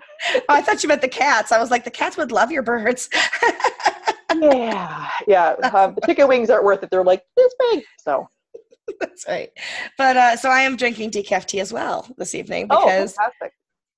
I 0.49 0.61
thought 0.61 0.83
you 0.83 0.89
meant 0.89 1.01
the 1.01 1.07
cats. 1.07 1.51
I 1.51 1.59
was 1.59 1.71
like, 1.71 1.83
the 1.83 1.91
cats 1.91 2.17
would 2.17 2.31
love 2.31 2.51
your 2.51 2.63
birds. 2.63 3.09
yeah, 4.39 5.09
yeah. 5.27 5.50
Um, 5.73 5.95
the 5.95 6.01
chicken 6.05 6.27
wings 6.27 6.50
aren't 6.50 6.63
worth 6.63 6.83
it. 6.83 6.89
They're 6.89 7.03
like 7.03 7.23
this 7.35 7.53
big, 7.71 7.83
so. 8.00 8.27
That's 9.00 9.25
right. 9.27 9.50
But 9.97 10.17
uh, 10.17 10.35
so 10.35 10.50
I 10.50 10.61
am 10.61 10.75
drinking 10.75 11.11
decaf 11.11 11.45
tea 11.45 11.59
as 11.59 11.71
well 11.71 12.07
this 12.17 12.35
evening 12.35 12.67
oh, 12.69 12.85
because 12.85 13.15
oh, 13.19 13.47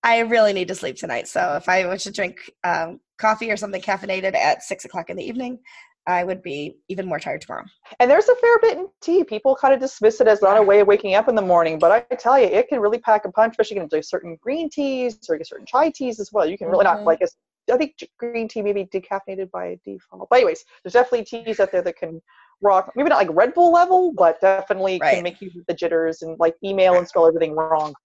I 0.04 0.20
really 0.20 0.54
need 0.54 0.68
to 0.68 0.76
sleep 0.76 0.98
tonight. 0.98 1.28
So 1.28 1.56
if 1.56 1.70
I 1.70 1.86
were 1.88 1.98
to 1.98 2.12
drink 2.12 2.52
um, 2.64 3.00
coffee 3.18 3.50
or 3.50 3.58
something 3.58 3.82
caffeinated 3.82 4.36
at 4.36 4.64
six 4.64 4.86
o'clock 4.86 5.10
in 5.10 5.18
the 5.18 5.24
evening, 5.24 5.60
I 6.06 6.24
would 6.24 6.42
be 6.42 6.78
even 6.90 7.08
more 7.08 7.20
tired 7.20 7.42
tomorrow. 7.42 7.64
And 8.00 8.12
there's 8.12 8.28
a 8.28 8.36
fair 8.36 8.60
bit 8.60 8.78
in 8.78 8.88
tea. 9.02 9.24
People 9.24 9.56
kind 9.56 9.74
of 9.74 9.80
dismiss 9.80 10.20
it 10.20 10.28
as 10.28 10.42
not 10.42 10.58
a 10.58 10.62
way 10.62 10.82
of 10.82 10.88
waking 10.88 11.16
up 11.16 11.30
in 11.30 11.36
the 11.36 11.42
morning, 11.42 11.80
but 11.80 11.92
I 11.92 12.16
tell 12.16 12.38
you, 12.38 12.48
it 12.48 12.68
can 12.68 12.82
really 12.82 13.00
pack 13.00 13.24
a 13.24 13.32
punch, 13.32 13.52
especially 13.52 13.78
if 13.78 13.84
you 13.84 13.88
can 13.88 14.00
do 14.00 14.04
certain 14.04 14.38
green 14.42 14.70
teas 14.70 15.18
or 15.30 15.42
certain 15.44 15.66
chai 15.66 15.90
teas 15.90 16.20
as 16.20 16.32
well. 16.34 16.46
You 16.46 16.58
can 16.58 16.68
really 16.68 16.84
mm-hmm. 16.84 16.98
not 16.98 17.06
like 17.06 17.22
I 17.72 17.78
think 17.78 17.96
green 18.18 18.48
tea 18.48 18.62
maybe 18.62 18.86
decaffeinated 18.86 19.52
by 19.52 19.80
default. 19.86 20.28
But 20.30 20.38
anyways, 20.38 20.66
there's 20.84 20.94
definitely 20.94 21.26
teas 21.26 21.60
out 21.60 21.72
there 21.72 21.82
that 21.82 21.98
can 21.98 22.22
rock. 22.62 22.92
Maybe 22.96 23.10
not 23.10 23.18
like 23.18 23.36
Red 23.36 23.54
Bull 23.54 23.72
level, 23.72 24.14
but 24.14 24.42
definitely 24.42 25.00
right. 25.00 25.16
can 25.16 25.24
make 25.24 25.42
you 25.42 25.52
the 25.68 25.74
jitters 25.74 26.22
and 26.22 26.38
like 26.40 26.56
email 26.64 26.98
and 26.98 27.08
spell 27.08 27.28
everything 27.28 27.56
wrong. 27.56 27.94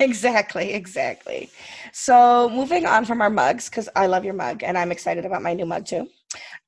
Exactly, 0.00 0.72
exactly. 0.72 1.50
So 1.92 2.48
moving 2.48 2.86
on 2.86 3.04
from 3.04 3.20
our 3.20 3.28
mugs, 3.28 3.68
because 3.68 3.86
I 3.94 4.06
love 4.06 4.24
your 4.24 4.32
mug 4.32 4.62
and 4.62 4.78
I'm 4.78 4.90
excited 4.90 5.26
about 5.26 5.42
my 5.42 5.52
new 5.52 5.66
mug 5.66 5.84
too. 5.84 6.08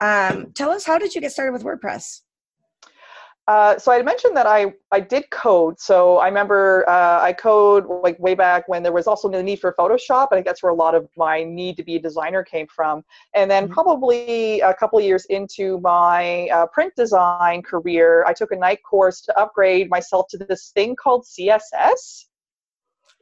Um, 0.02 0.52
tell 0.54 0.70
us, 0.70 0.84
how 0.84 0.98
did 0.98 1.14
you 1.14 1.22
get 1.22 1.32
started 1.32 1.52
with 1.52 1.64
WordPress? 1.64 2.20
Uh, 3.46 3.78
so 3.78 3.92
I 3.92 4.02
mentioned 4.02 4.36
that 4.36 4.46
I, 4.46 4.72
I 4.90 4.98
did 4.98 5.30
code. 5.30 5.78
So 5.78 6.18
I 6.18 6.26
remember 6.26 6.84
uh, 6.88 7.20
I 7.22 7.32
code 7.32 7.86
like 8.02 8.18
way 8.18 8.34
back 8.34 8.66
when 8.66 8.82
there 8.82 8.92
was 8.92 9.06
also 9.06 9.28
the 9.28 9.42
need 9.42 9.60
for 9.60 9.72
Photoshop. 9.78 10.28
I 10.32 10.36
think 10.36 10.46
that's 10.46 10.62
where 10.62 10.72
a 10.72 10.74
lot 10.74 10.96
of 10.96 11.08
my 11.16 11.44
need 11.44 11.76
to 11.76 11.84
be 11.84 11.96
a 11.96 12.00
designer 12.00 12.42
came 12.42 12.66
from. 12.66 13.04
And 13.34 13.48
then 13.50 13.64
mm-hmm. 13.64 13.72
probably 13.72 14.60
a 14.60 14.74
couple 14.74 14.98
of 14.98 15.04
years 15.04 15.26
into 15.26 15.78
my 15.80 16.48
uh, 16.48 16.66
print 16.66 16.92
design 16.96 17.62
career, 17.62 18.24
I 18.26 18.32
took 18.32 18.50
a 18.50 18.56
night 18.56 18.80
course 18.82 19.20
to 19.22 19.38
upgrade 19.38 19.90
myself 19.90 20.26
to 20.30 20.38
this 20.38 20.70
thing 20.74 20.96
called 20.96 21.24
CSS. 21.24 22.25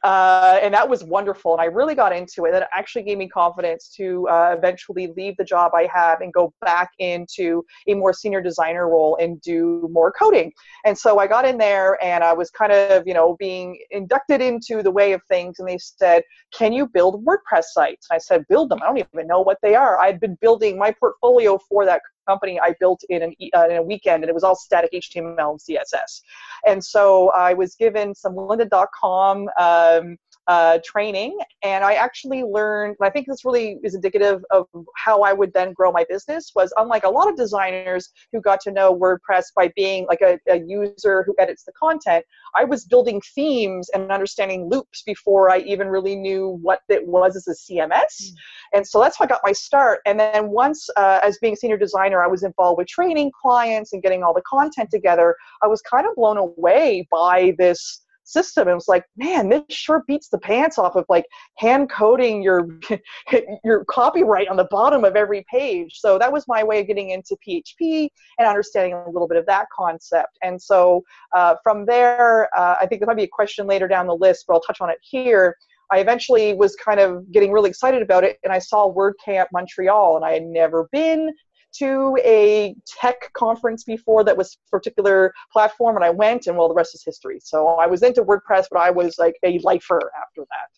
Uh, 0.04 0.58
and 0.62 0.74
that 0.74 0.86
was 0.86 1.02
wonderful. 1.02 1.54
And 1.54 1.62
I 1.62 1.64
really 1.64 1.94
got 1.94 2.14
into 2.14 2.44
it. 2.44 2.52
That 2.52 2.68
actually 2.74 3.04
gave 3.04 3.16
me 3.16 3.26
confidence 3.26 3.88
to 3.96 4.28
uh, 4.28 4.54
eventually 4.56 5.10
leave 5.16 5.34
the 5.38 5.44
job 5.44 5.72
I 5.74 5.88
have 5.92 6.20
and 6.20 6.30
go 6.30 6.52
back 6.60 6.90
into 6.98 7.64
a 7.88 7.94
more 7.94 8.12
senior 8.12 8.42
designer 8.42 8.86
role 8.86 9.16
and 9.18 9.40
do 9.40 9.88
more 9.90 10.12
coding. 10.12 10.52
And 10.84 10.96
so 10.96 11.18
I 11.18 11.26
got 11.26 11.46
in 11.46 11.56
there 11.56 12.02
and 12.04 12.22
I 12.22 12.34
was 12.34 12.50
kind 12.50 12.70
of, 12.70 13.06
you 13.06 13.14
know, 13.14 13.36
being 13.38 13.78
inducted 13.90 14.42
into 14.42 14.82
the 14.82 14.90
way 14.90 15.12
of 15.12 15.22
things. 15.24 15.58
And 15.58 15.66
they 15.66 15.78
said, 15.78 16.22
Can 16.52 16.74
you 16.74 16.86
build 16.86 17.24
WordPress 17.24 17.64
sites? 17.72 18.06
And 18.10 18.16
I 18.16 18.18
said, 18.18 18.44
Build 18.46 18.68
them. 18.68 18.80
I 18.82 18.86
don't 18.86 18.98
even 18.98 19.26
know 19.26 19.40
what 19.40 19.56
they 19.62 19.74
are. 19.74 19.98
I'd 20.00 20.20
been 20.20 20.36
building 20.42 20.78
my 20.78 20.92
portfolio 20.92 21.58
for 21.66 21.86
that 21.86 22.02
company 22.26 22.60
I 22.60 22.74
built 22.80 23.02
in, 23.08 23.22
an, 23.22 23.34
uh, 23.54 23.68
in 23.68 23.76
a 23.76 23.82
weekend, 23.82 24.22
and 24.22 24.30
it 24.30 24.34
was 24.34 24.44
all 24.44 24.56
static 24.56 24.92
HTML 24.92 25.50
and 25.50 25.60
CSS. 25.60 26.20
And 26.66 26.84
so 26.84 27.30
I 27.30 27.54
was 27.54 27.74
given 27.74 28.14
some 28.14 28.34
lynda.com 28.34 29.48
um, 29.58 30.16
uh, 30.46 30.78
training, 30.84 31.38
and 31.62 31.84
I 31.84 31.94
actually 31.94 32.42
learned. 32.42 32.96
I 33.00 33.10
think 33.10 33.26
this 33.26 33.44
really 33.44 33.78
is 33.82 33.94
indicative 33.94 34.44
of 34.50 34.66
how 34.96 35.22
I 35.22 35.32
would 35.32 35.52
then 35.52 35.72
grow 35.72 35.90
my 35.90 36.04
business. 36.08 36.52
Was 36.54 36.72
unlike 36.76 37.04
a 37.04 37.08
lot 37.08 37.28
of 37.28 37.36
designers 37.36 38.10
who 38.32 38.40
got 38.40 38.60
to 38.62 38.70
know 38.70 38.94
WordPress 38.94 39.44
by 39.56 39.72
being 39.74 40.06
like 40.06 40.20
a, 40.20 40.38
a 40.48 40.58
user 40.58 41.22
who 41.24 41.34
edits 41.38 41.64
the 41.64 41.72
content. 41.72 42.24
I 42.54 42.64
was 42.64 42.84
building 42.84 43.20
themes 43.34 43.88
and 43.94 44.10
understanding 44.10 44.68
loops 44.68 45.02
before 45.02 45.50
I 45.50 45.58
even 45.60 45.88
really 45.88 46.16
knew 46.16 46.58
what 46.62 46.80
it 46.88 47.06
was 47.06 47.36
as 47.36 47.48
a 47.48 47.52
CMS. 47.52 47.92
Mm. 48.22 48.30
And 48.74 48.86
so 48.86 49.00
that's 49.00 49.18
how 49.18 49.24
I 49.24 49.28
got 49.28 49.40
my 49.44 49.52
start. 49.52 50.00
And 50.06 50.18
then 50.18 50.48
once, 50.48 50.88
uh, 50.96 51.20
as 51.22 51.38
being 51.38 51.54
a 51.54 51.56
senior 51.56 51.76
designer, 51.76 52.22
I 52.22 52.26
was 52.26 52.42
involved 52.42 52.78
with 52.78 52.88
training 52.88 53.32
clients 53.40 53.92
and 53.92 54.02
getting 54.02 54.22
all 54.22 54.34
the 54.34 54.42
content 54.42 54.90
together. 54.90 55.34
I 55.62 55.66
was 55.66 55.80
kind 55.82 56.06
of 56.06 56.14
blown 56.14 56.36
away 56.36 57.08
by 57.10 57.54
this 57.58 58.02
system. 58.24 58.68
It 58.68 58.74
was 58.74 58.88
like, 58.88 59.04
man, 59.16 59.48
this 59.48 59.62
sure 59.68 60.02
beats 60.06 60.28
the 60.28 60.38
pants 60.38 60.78
off 60.78 60.96
of 60.96 61.04
like 61.08 61.26
hand 61.58 61.90
coding 61.90 62.42
your 62.42 62.68
your 63.64 63.84
copyright 63.84 64.48
on 64.48 64.56
the 64.56 64.68
bottom 64.70 65.04
of 65.04 65.16
every 65.16 65.44
page. 65.50 66.00
So 66.00 66.18
that 66.18 66.32
was 66.32 66.44
my 66.48 66.64
way 66.64 66.80
of 66.80 66.86
getting 66.86 67.10
into 67.10 67.36
PHP 67.46 68.08
and 68.38 68.48
understanding 68.48 68.94
a 68.94 69.10
little 69.10 69.28
bit 69.28 69.38
of 69.38 69.46
that 69.46 69.66
concept. 69.76 70.38
And 70.42 70.60
so 70.60 71.04
uh, 71.34 71.56
from 71.62 71.86
there, 71.86 72.48
uh, 72.56 72.76
I 72.80 72.86
think 72.86 73.00
there 73.00 73.06
might 73.06 73.16
be 73.16 73.24
a 73.24 73.28
question 73.28 73.66
later 73.66 73.88
down 73.88 74.06
the 74.06 74.16
list, 74.16 74.44
but 74.46 74.54
I'll 74.54 74.60
touch 74.60 74.80
on 74.80 74.90
it 74.90 74.98
here. 75.02 75.56
I 75.90 75.98
eventually 75.98 76.54
was 76.54 76.74
kind 76.76 76.98
of 76.98 77.30
getting 77.30 77.52
really 77.52 77.68
excited 77.68 78.02
about 78.02 78.24
it, 78.24 78.38
and 78.42 78.52
I 78.52 78.58
saw 78.58 78.92
WordCamp 78.92 79.46
Montreal, 79.52 80.16
and 80.16 80.24
I 80.24 80.32
had 80.32 80.44
never 80.44 80.88
been 80.90 81.32
to 81.78 82.16
a 82.24 82.74
tech 82.86 83.32
conference 83.34 83.84
before 83.84 84.24
that 84.24 84.36
was 84.36 84.58
particular 84.70 85.32
platform, 85.52 85.96
and 85.96 86.04
I 86.04 86.10
went, 86.10 86.46
and 86.46 86.56
well, 86.56 86.68
the 86.68 86.74
rest 86.74 86.94
is 86.94 87.02
history. 87.04 87.38
So 87.42 87.66
I 87.66 87.86
was 87.86 88.02
into 88.02 88.22
WordPress, 88.22 88.66
but 88.70 88.80
I 88.80 88.90
was 88.90 89.18
like 89.18 89.36
a 89.44 89.58
lifer 89.62 90.10
after 90.20 90.42
that. 90.42 90.68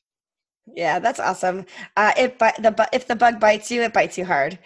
Yeah, 0.75 0.99
that's 0.99 1.21
awesome. 1.21 1.65
Uh, 1.97 2.13
if 2.17 2.39
the 2.39 2.89
if 2.93 3.07
the 3.07 3.15
bug 3.15 3.39
bites 3.39 3.71
you, 3.71 3.83
it 3.83 3.93
bites 3.93 4.19
you 4.19 4.25
hard. 4.25 4.59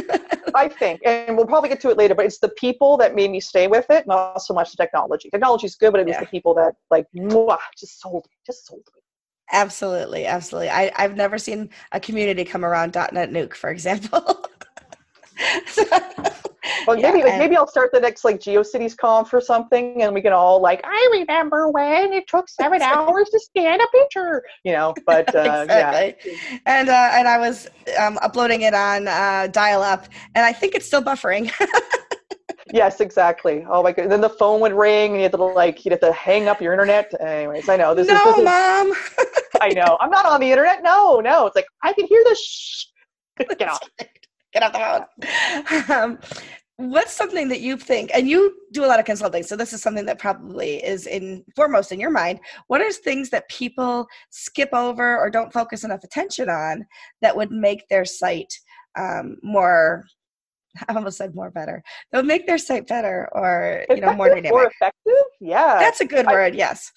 I 0.54 0.68
think, 0.68 1.00
and 1.04 1.36
we'll 1.36 1.46
probably 1.46 1.68
get 1.68 1.80
to 1.82 1.90
it 1.90 1.96
later. 1.96 2.14
But 2.14 2.26
it's 2.26 2.38
the 2.38 2.48
people 2.50 2.96
that 2.96 3.14
made 3.14 3.30
me 3.30 3.38
stay 3.38 3.68
with 3.68 3.88
it, 3.90 4.06
not 4.06 4.42
so 4.42 4.52
much 4.52 4.72
the 4.72 4.76
technology. 4.76 5.30
Technology 5.30 5.66
is 5.66 5.76
good, 5.76 5.92
but 5.92 6.00
it 6.00 6.06
was 6.06 6.14
yeah. 6.14 6.20
the 6.20 6.26
people 6.26 6.54
that 6.54 6.74
like 6.90 7.06
mwah, 7.16 7.58
just 7.78 8.00
sold 8.00 8.26
me, 8.30 8.36
just 8.44 8.66
sold 8.66 8.82
me. 8.96 9.02
Absolutely, 9.52 10.26
absolutely. 10.26 10.70
I 10.70 10.90
I've 10.96 11.14
never 11.14 11.38
seen 11.38 11.70
a 11.92 12.00
community 12.00 12.44
come 12.44 12.64
around 12.64 12.92
DotNetNuke, 12.92 13.54
for 13.54 13.70
example. 13.70 14.48
well, 16.86 16.96
maybe 16.96 17.22
like, 17.22 17.38
maybe 17.38 17.56
I'll 17.56 17.66
start 17.66 17.90
the 17.92 18.00
next 18.00 18.24
like 18.24 18.40
GeoCities 18.40 18.96
conf 18.96 19.32
or 19.32 19.40
something, 19.40 20.02
and 20.02 20.14
we 20.14 20.22
can 20.22 20.32
all 20.32 20.60
like, 20.60 20.80
I 20.84 21.08
remember 21.12 21.70
when 21.70 22.12
it 22.12 22.26
took 22.28 22.48
seven 22.48 22.82
hours 22.82 23.28
to 23.30 23.40
scan 23.40 23.80
a 23.80 23.86
picture, 23.88 24.42
you 24.64 24.72
know. 24.72 24.94
But 25.06 25.34
uh, 25.34 25.62
exactly. 25.64 26.32
yeah, 26.32 26.58
and 26.66 26.88
uh, 26.88 27.10
and 27.12 27.28
I 27.28 27.38
was 27.38 27.68
um, 27.98 28.18
uploading 28.22 28.62
it 28.62 28.74
on 28.74 29.08
uh, 29.08 29.48
dial-up, 29.48 30.06
and 30.34 30.44
I 30.44 30.52
think 30.52 30.74
it's 30.74 30.86
still 30.86 31.02
buffering. 31.02 31.50
yes, 32.72 33.00
exactly. 33.00 33.64
Oh 33.68 33.82
my 33.82 33.92
god! 33.92 34.10
Then 34.10 34.20
the 34.20 34.30
phone 34.30 34.60
would 34.60 34.72
ring, 34.72 35.12
and 35.12 35.16
you 35.16 35.22
had 35.22 35.32
to 35.32 35.44
like 35.44 35.84
you 35.84 35.90
had 35.90 36.00
to 36.02 36.12
hang 36.12 36.48
up 36.48 36.60
your 36.60 36.72
internet. 36.72 37.12
Anyways, 37.20 37.68
I 37.68 37.76
know 37.76 37.94
this 37.94 38.08
no, 38.08 38.14
is. 38.14 38.36
No, 38.38 38.44
mom. 38.44 38.92
I 39.60 39.68
know. 39.68 39.96
I'm 40.00 40.10
not 40.10 40.26
on 40.26 40.40
the 40.40 40.50
internet. 40.50 40.82
No, 40.82 41.20
no. 41.20 41.46
It's 41.46 41.56
like 41.56 41.66
I 41.82 41.92
can 41.92 42.06
hear 42.06 42.22
the 42.24 42.36
shh. 42.36 42.86
Get 43.58 43.68
off 43.68 43.80
get 44.54 44.62
off 44.62 44.72
the 44.72 45.80
phone. 45.86 45.90
Um, 45.90 46.18
what's 46.76 47.12
something 47.12 47.48
that 47.48 47.60
you 47.60 47.76
think, 47.76 48.10
and 48.14 48.28
you 48.28 48.54
do 48.72 48.84
a 48.84 48.86
lot 48.86 48.98
of 48.98 49.04
consulting, 49.04 49.42
so 49.42 49.56
this 49.56 49.72
is 49.72 49.82
something 49.82 50.06
that 50.06 50.18
probably 50.18 50.84
is 50.84 51.06
in 51.06 51.44
foremost 51.54 51.92
in 51.92 52.00
your 52.00 52.10
mind. 52.10 52.40
What 52.68 52.80
are 52.80 52.90
things 52.92 53.30
that 53.30 53.48
people 53.48 54.06
skip 54.30 54.70
over 54.72 55.18
or 55.18 55.30
don't 55.30 55.52
focus 55.52 55.84
enough 55.84 56.04
attention 56.04 56.48
on 56.48 56.86
that 57.20 57.36
would 57.36 57.50
make 57.50 57.86
their 57.88 58.04
site 58.04 58.52
um, 58.98 59.36
more? 59.42 60.04
I 60.88 60.94
almost 60.94 61.18
said 61.18 61.34
more 61.34 61.50
better. 61.50 61.82
That 62.10 62.18
would 62.18 62.26
make 62.26 62.46
their 62.46 62.58
site 62.58 62.88
better, 62.88 63.28
or 63.32 63.84
you 63.90 64.00
know, 64.00 64.12
more 64.14 64.28
dynamic. 64.28 64.50
More 64.50 64.66
effective. 64.66 65.12
Yeah, 65.40 65.78
that's 65.78 66.00
a 66.00 66.06
good 66.06 66.26
word. 66.26 66.54
I, 66.54 66.56
yes. 66.56 66.90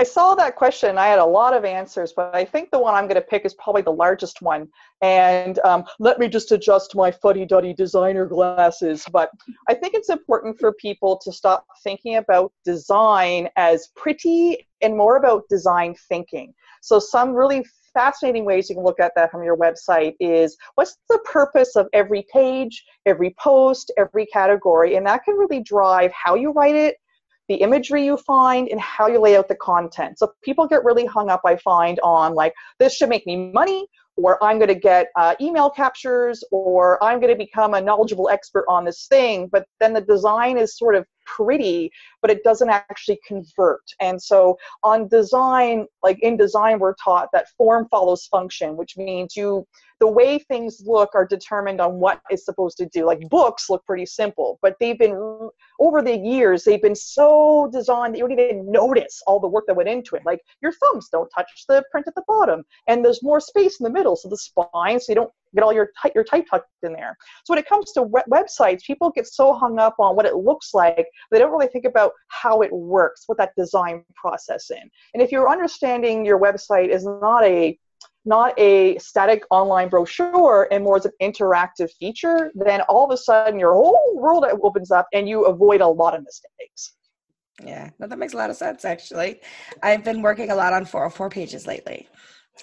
I 0.00 0.02
saw 0.02 0.34
that 0.36 0.56
question. 0.56 0.96
I 0.96 1.08
had 1.08 1.18
a 1.18 1.26
lot 1.26 1.52
of 1.52 1.66
answers, 1.66 2.14
but 2.16 2.34
I 2.34 2.42
think 2.42 2.70
the 2.70 2.78
one 2.78 2.94
I'm 2.94 3.04
going 3.04 3.16
to 3.16 3.20
pick 3.20 3.44
is 3.44 3.52
probably 3.52 3.82
the 3.82 3.92
largest 3.92 4.40
one. 4.40 4.66
And 5.02 5.58
um, 5.58 5.84
let 5.98 6.18
me 6.18 6.26
just 6.26 6.52
adjust 6.52 6.96
my 6.96 7.10
fuddy 7.10 7.44
duddy 7.44 7.74
designer 7.74 8.24
glasses. 8.24 9.04
But 9.12 9.30
I 9.68 9.74
think 9.74 9.92
it's 9.92 10.08
important 10.08 10.58
for 10.58 10.72
people 10.72 11.20
to 11.22 11.30
stop 11.30 11.66
thinking 11.84 12.16
about 12.16 12.50
design 12.64 13.50
as 13.56 13.88
pretty 13.94 14.66
and 14.80 14.96
more 14.96 15.18
about 15.18 15.46
design 15.50 15.94
thinking. 16.08 16.54
So, 16.80 16.98
some 16.98 17.34
really 17.34 17.62
fascinating 17.92 18.46
ways 18.46 18.70
you 18.70 18.76
can 18.76 18.84
look 18.84 19.00
at 19.00 19.12
that 19.16 19.30
from 19.30 19.42
your 19.42 19.58
website 19.58 20.14
is 20.18 20.56
what's 20.76 20.96
the 21.10 21.18
purpose 21.26 21.76
of 21.76 21.88
every 21.92 22.24
page, 22.32 22.86
every 23.04 23.36
post, 23.38 23.92
every 23.98 24.24
category, 24.24 24.96
and 24.96 25.06
that 25.06 25.24
can 25.24 25.34
really 25.34 25.62
drive 25.62 26.10
how 26.12 26.36
you 26.36 26.52
write 26.52 26.74
it, 26.74 26.96
the 27.50 27.56
imagery 27.56 28.04
you 28.04 28.16
find 28.16 28.68
and 28.68 28.80
how 28.80 29.08
you 29.08 29.18
lay 29.18 29.36
out 29.36 29.48
the 29.48 29.56
content. 29.56 30.20
So 30.20 30.32
people 30.44 30.68
get 30.68 30.84
really 30.84 31.04
hung 31.04 31.28
up, 31.28 31.40
I 31.44 31.56
find, 31.56 31.98
on 32.00 32.34
like, 32.34 32.54
this 32.78 32.94
should 32.94 33.08
make 33.08 33.26
me 33.26 33.50
money, 33.50 33.88
or 34.16 34.42
I'm 34.42 34.58
going 34.58 34.68
to 34.68 34.76
get 34.76 35.08
uh, 35.16 35.34
email 35.40 35.68
captures, 35.68 36.44
or 36.52 37.02
I'm 37.02 37.18
going 37.18 37.32
to 37.32 37.36
become 37.36 37.74
a 37.74 37.80
knowledgeable 37.80 38.28
expert 38.28 38.66
on 38.68 38.84
this 38.84 39.08
thing. 39.08 39.48
But 39.50 39.64
then 39.80 39.92
the 39.92 40.00
design 40.00 40.58
is 40.58 40.78
sort 40.78 40.94
of 40.94 41.04
pretty, 41.26 41.90
but 42.22 42.30
it 42.30 42.42
doesn't 42.44 42.70
actually 42.70 43.18
convert. 43.26 43.82
And 44.00 44.20
so 44.20 44.58
on 44.82 45.08
design, 45.08 45.86
like 46.02 46.18
in 46.22 46.36
design, 46.36 46.78
we're 46.78 46.94
taught 46.94 47.28
that 47.32 47.48
form 47.56 47.86
follows 47.90 48.26
function, 48.26 48.76
which 48.76 48.96
means 48.96 49.36
you 49.36 49.66
the 50.00 50.08
way 50.08 50.38
things 50.38 50.82
look 50.86 51.10
are 51.14 51.26
determined 51.26 51.78
on 51.78 52.00
what 52.00 52.22
is 52.30 52.44
supposed 52.44 52.78
to 52.78 52.86
do. 52.86 53.04
Like 53.04 53.20
books 53.28 53.68
look 53.68 53.84
pretty 53.84 54.06
simple, 54.06 54.58
but 54.62 54.74
they've 54.80 54.98
been 54.98 55.50
over 55.78 56.02
the 56.02 56.16
years 56.16 56.64
they've 56.64 56.80
been 56.80 56.94
so 56.94 57.68
designed 57.70 58.14
that 58.14 58.18
you 58.18 58.26
don't 58.26 58.38
even 58.38 58.70
notice 58.70 59.22
all 59.26 59.38
the 59.38 59.46
work 59.46 59.64
that 59.66 59.76
went 59.76 59.90
into 59.90 60.16
it. 60.16 60.22
Like 60.24 60.40
your 60.62 60.72
thumbs 60.72 61.08
don't 61.12 61.30
touch 61.34 61.64
the 61.68 61.84
print 61.90 62.06
at 62.08 62.14
the 62.14 62.24
bottom, 62.26 62.64
and 62.86 63.04
there's 63.04 63.22
more 63.22 63.40
space 63.40 63.78
in 63.78 63.84
the 63.84 63.90
middle, 63.90 64.16
so 64.16 64.28
the 64.28 64.38
spine, 64.38 65.00
so 65.00 65.12
you 65.12 65.16
don't 65.16 65.32
get 65.54 65.64
all 65.64 65.72
your 65.72 65.90
type 66.00 66.12
your 66.14 66.24
type 66.24 66.46
tucked 66.50 66.68
in 66.82 66.92
there. 66.92 67.16
So 67.44 67.52
when 67.52 67.58
it 67.58 67.68
comes 67.68 67.92
to 67.92 68.04
websites, 68.30 68.82
people 68.84 69.10
get 69.10 69.26
so 69.26 69.54
hung 69.54 69.78
up 69.78 69.96
on 69.98 70.16
what 70.16 70.26
it 70.26 70.36
looks 70.36 70.74
like 70.74 71.06
they 71.30 71.38
don't 71.38 71.50
really 71.50 71.68
think 71.68 71.84
about 71.84 72.12
how 72.28 72.62
it 72.62 72.72
works, 72.72 73.24
what 73.26 73.38
that 73.38 73.52
design 73.56 74.04
process 74.14 74.70
in. 74.70 74.90
And 75.14 75.22
if 75.22 75.32
you're 75.32 75.50
understanding 75.50 76.24
your 76.24 76.38
website 76.38 76.88
is 76.88 77.04
not 77.04 77.44
a 77.44 77.78
not 78.24 78.58
a 78.58 78.98
static 78.98 79.44
online 79.50 79.88
brochure 79.88 80.68
and 80.70 80.84
more 80.84 80.96
as 80.96 81.06
an 81.06 81.12
interactive 81.22 81.90
feature, 81.98 82.50
then 82.54 82.82
all 82.82 83.04
of 83.04 83.10
a 83.10 83.16
sudden 83.16 83.58
your 83.58 83.72
whole 83.72 84.12
world 84.14 84.44
opens 84.62 84.90
up 84.90 85.06
and 85.12 85.28
you 85.28 85.44
avoid 85.44 85.80
a 85.80 85.88
lot 85.88 86.14
of 86.14 86.22
mistakes. 86.22 86.94
Yeah, 87.64 87.90
no, 87.98 88.06
that 88.06 88.18
makes 88.18 88.32
a 88.32 88.36
lot 88.36 88.50
of 88.50 88.56
sense 88.56 88.84
actually. 88.84 89.40
I've 89.82 90.04
been 90.04 90.22
working 90.22 90.50
a 90.50 90.54
lot 90.54 90.72
on 90.72 90.84
404 90.84 91.30
pages 91.30 91.66
lately 91.66 92.08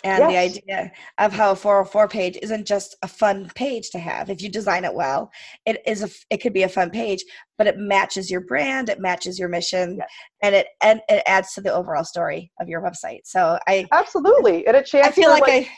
and 0.04 0.20
yes. 0.20 0.30
the 0.30 0.38
idea 0.38 0.92
of 1.18 1.34
how 1.34 1.52
a 1.52 1.56
404 1.56 2.08
page 2.08 2.38
isn't 2.42 2.68
just 2.68 2.96
a 3.02 3.08
fun 3.08 3.52
page 3.56 3.90
to 3.92 4.00
have. 4.00 4.30
If 4.30 4.42
you 4.42 4.50
design 4.50 4.86
it 4.86 4.94
well 4.94 5.32
it 5.66 5.82
is 5.86 6.04
a 6.04 6.10
it 6.30 6.38
could 6.38 6.54
be 6.54 6.64
a 6.64 6.70
fun 6.70 6.90
page 6.90 7.24
but 7.58 7.68
it 7.68 7.78
matches 7.78 8.30
your 8.30 8.42
brand 8.42 8.90
it 8.90 9.00
matches 9.00 9.40
your 9.40 9.50
mission 9.50 9.98
yes. 9.98 10.10
and 10.44 10.56
it 10.56 10.68
and 10.82 11.02
it 11.10 11.24
adds 11.26 11.54
to 11.54 11.62
the 11.62 11.74
overall 11.74 12.04
story 12.04 12.52
of 12.60 12.68
your 12.68 12.82
website. 12.82 13.22
So 13.24 13.58
i 13.68 13.88
absolutely. 13.92 14.68
And 14.68 14.78
a 14.78 14.84
chance 14.84 15.08
i 15.08 15.12
feel 15.12 15.30
like, 15.30 15.42
like 15.42 15.70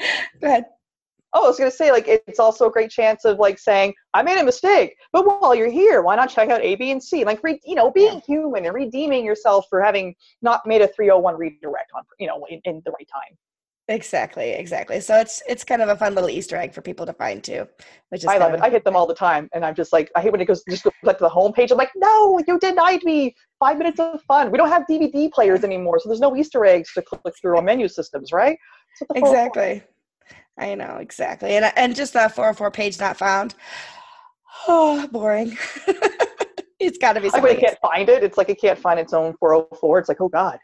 i 0.00 0.08
go 0.40 0.46
ahead 0.48 0.64
Oh, 1.36 1.44
I 1.44 1.48
was 1.48 1.58
going 1.58 1.70
to 1.70 1.76
say, 1.76 1.92
like, 1.92 2.08
it's 2.08 2.40
also 2.40 2.66
a 2.66 2.70
great 2.70 2.90
chance 2.90 3.26
of 3.26 3.38
like 3.38 3.58
saying, 3.58 3.92
I 4.14 4.22
made 4.22 4.38
a 4.38 4.44
mistake, 4.44 4.96
but 5.12 5.26
while 5.26 5.54
you're 5.54 5.70
here, 5.70 6.00
why 6.00 6.16
not 6.16 6.30
check 6.30 6.48
out 6.48 6.62
A, 6.62 6.76
B, 6.76 6.90
and 6.90 7.02
C? 7.02 7.24
Like, 7.24 7.44
re- 7.44 7.60
you 7.62 7.74
know, 7.74 7.90
being 7.90 8.22
human 8.26 8.64
and 8.64 8.74
redeeming 8.74 9.22
yourself 9.22 9.66
for 9.68 9.82
having 9.82 10.14
not 10.40 10.62
made 10.64 10.80
a 10.80 10.88
301 10.88 11.36
redirect 11.36 11.90
on, 11.94 12.04
you 12.18 12.26
know, 12.26 12.46
in, 12.48 12.62
in 12.64 12.80
the 12.86 12.90
right 12.92 13.06
time. 13.12 13.36
Exactly, 13.88 14.50
exactly. 14.50 14.98
So 14.98 15.16
it's 15.16 15.42
it's 15.46 15.62
kind 15.62 15.82
of 15.82 15.88
a 15.90 15.96
fun 15.96 16.14
little 16.14 16.30
Easter 16.30 16.56
egg 16.56 16.72
for 16.72 16.80
people 16.80 17.06
to 17.06 17.12
find 17.12 17.44
too, 17.44 17.68
which 18.08 18.24
is 18.24 18.28
I 18.28 18.38
love 18.38 18.54
it. 18.54 18.60
I 18.60 18.70
hit 18.70 18.82
them 18.82 18.96
all 18.96 19.06
the 19.06 19.14
time, 19.14 19.48
and 19.52 19.64
I'm 19.64 19.76
just 19.76 19.92
like, 19.92 20.10
I 20.16 20.22
hate 20.22 20.32
when 20.32 20.40
it 20.40 20.46
goes 20.46 20.64
just 20.68 20.82
goes 20.82 20.92
back 21.04 21.18
to 21.18 21.24
the 21.24 21.30
homepage. 21.30 21.70
I'm 21.70 21.76
like, 21.76 21.92
no, 21.94 22.40
you 22.48 22.58
denied 22.58 23.04
me 23.04 23.36
five 23.60 23.78
minutes 23.78 24.00
of 24.00 24.20
fun. 24.22 24.50
We 24.50 24.58
don't 24.58 24.70
have 24.70 24.84
DVD 24.90 25.30
players 25.30 25.62
anymore, 25.62 26.00
so 26.00 26.08
there's 26.08 26.20
no 26.20 26.34
Easter 26.34 26.64
eggs 26.64 26.92
to 26.94 27.02
click 27.02 27.34
through 27.40 27.58
on 27.58 27.64
menu 27.64 27.86
systems, 27.86 28.32
right? 28.32 28.58
exactly. 29.14 29.82
I 30.58 30.74
know 30.74 30.96
exactly, 31.00 31.56
and 31.56 31.70
and 31.76 31.94
just 31.94 32.14
that 32.14 32.34
404 32.34 32.70
page 32.70 32.98
not 32.98 33.16
found. 33.16 33.54
Oh, 34.68 35.06
boring. 35.12 35.56
it's 36.80 36.98
got 36.98 37.14
to 37.14 37.20
be. 37.20 37.28
Something. 37.28 37.56
I 37.56 37.60
can't 37.60 37.78
find 37.80 38.08
it. 38.08 38.22
It's 38.22 38.38
like 38.38 38.48
it 38.48 38.60
can't 38.60 38.78
find 38.78 38.98
its 38.98 39.12
own 39.12 39.34
404. 39.38 39.98
It's 39.98 40.08
like, 40.08 40.20
oh 40.20 40.28
god. 40.28 40.58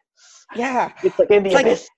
Yeah. 0.54 0.92
It's 1.02 1.18
like 1.18 1.30
in 1.30 1.42
the 1.42 1.50
it's 1.50 1.60
abyss. 1.60 1.88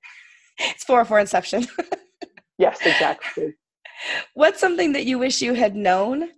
Like, 0.58 0.70
it's 0.74 0.84
404 0.84 1.20
Inception. 1.20 1.66
yes, 2.58 2.78
exactly. 2.84 3.54
What's 4.34 4.60
something 4.60 4.92
that 4.92 5.06
you 5.06 5.18
wish 5.18 5.40
you 5.40 5.54
had 5.54 5.76
known 5.76 6.30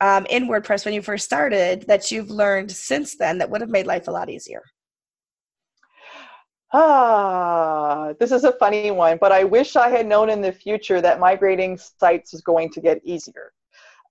um, 0.00 0.26
in 0.26 0.48
WordPress 0.48 0.84
when 0.84 0.94
you 0.94 1.02
first 1.02 1.24
started 1.24 1.86
that 1.88 2.10
you've 2.10 2.30
learned 2.30 2.70
since 2.70 3.16
then 3.16 3.38
that 3.38 3.50
would 3.50 3.60
have 3.60 3.70
made 3.70 3.86
life 3.86 4.08
a 4.08 4.10
lot 4.10 4.30
easier? 4.30 4.62
Ah, 6.72 8.12
this 8.20 8.30
is 8.32 8.44
a 8.44 8.52
funny 8.52 8.90
one, 8.90 9.18
but 9.20 9.32
I 9.32 9.44
wish 9.44 9.74
I 9.76 9.88
had 9.88 10.06
known 10.06 10.30
in 10.30 10.40
the 10.40 10.52
future 10.52 11.00
that 11.00 11.18
migrating 11.18 11.76
sites 11.76 12.32
is 12.32 12.42
going 12.42 12.70
to 12.70 12.80
get 12.80 13.00
easier. 13.04 13.52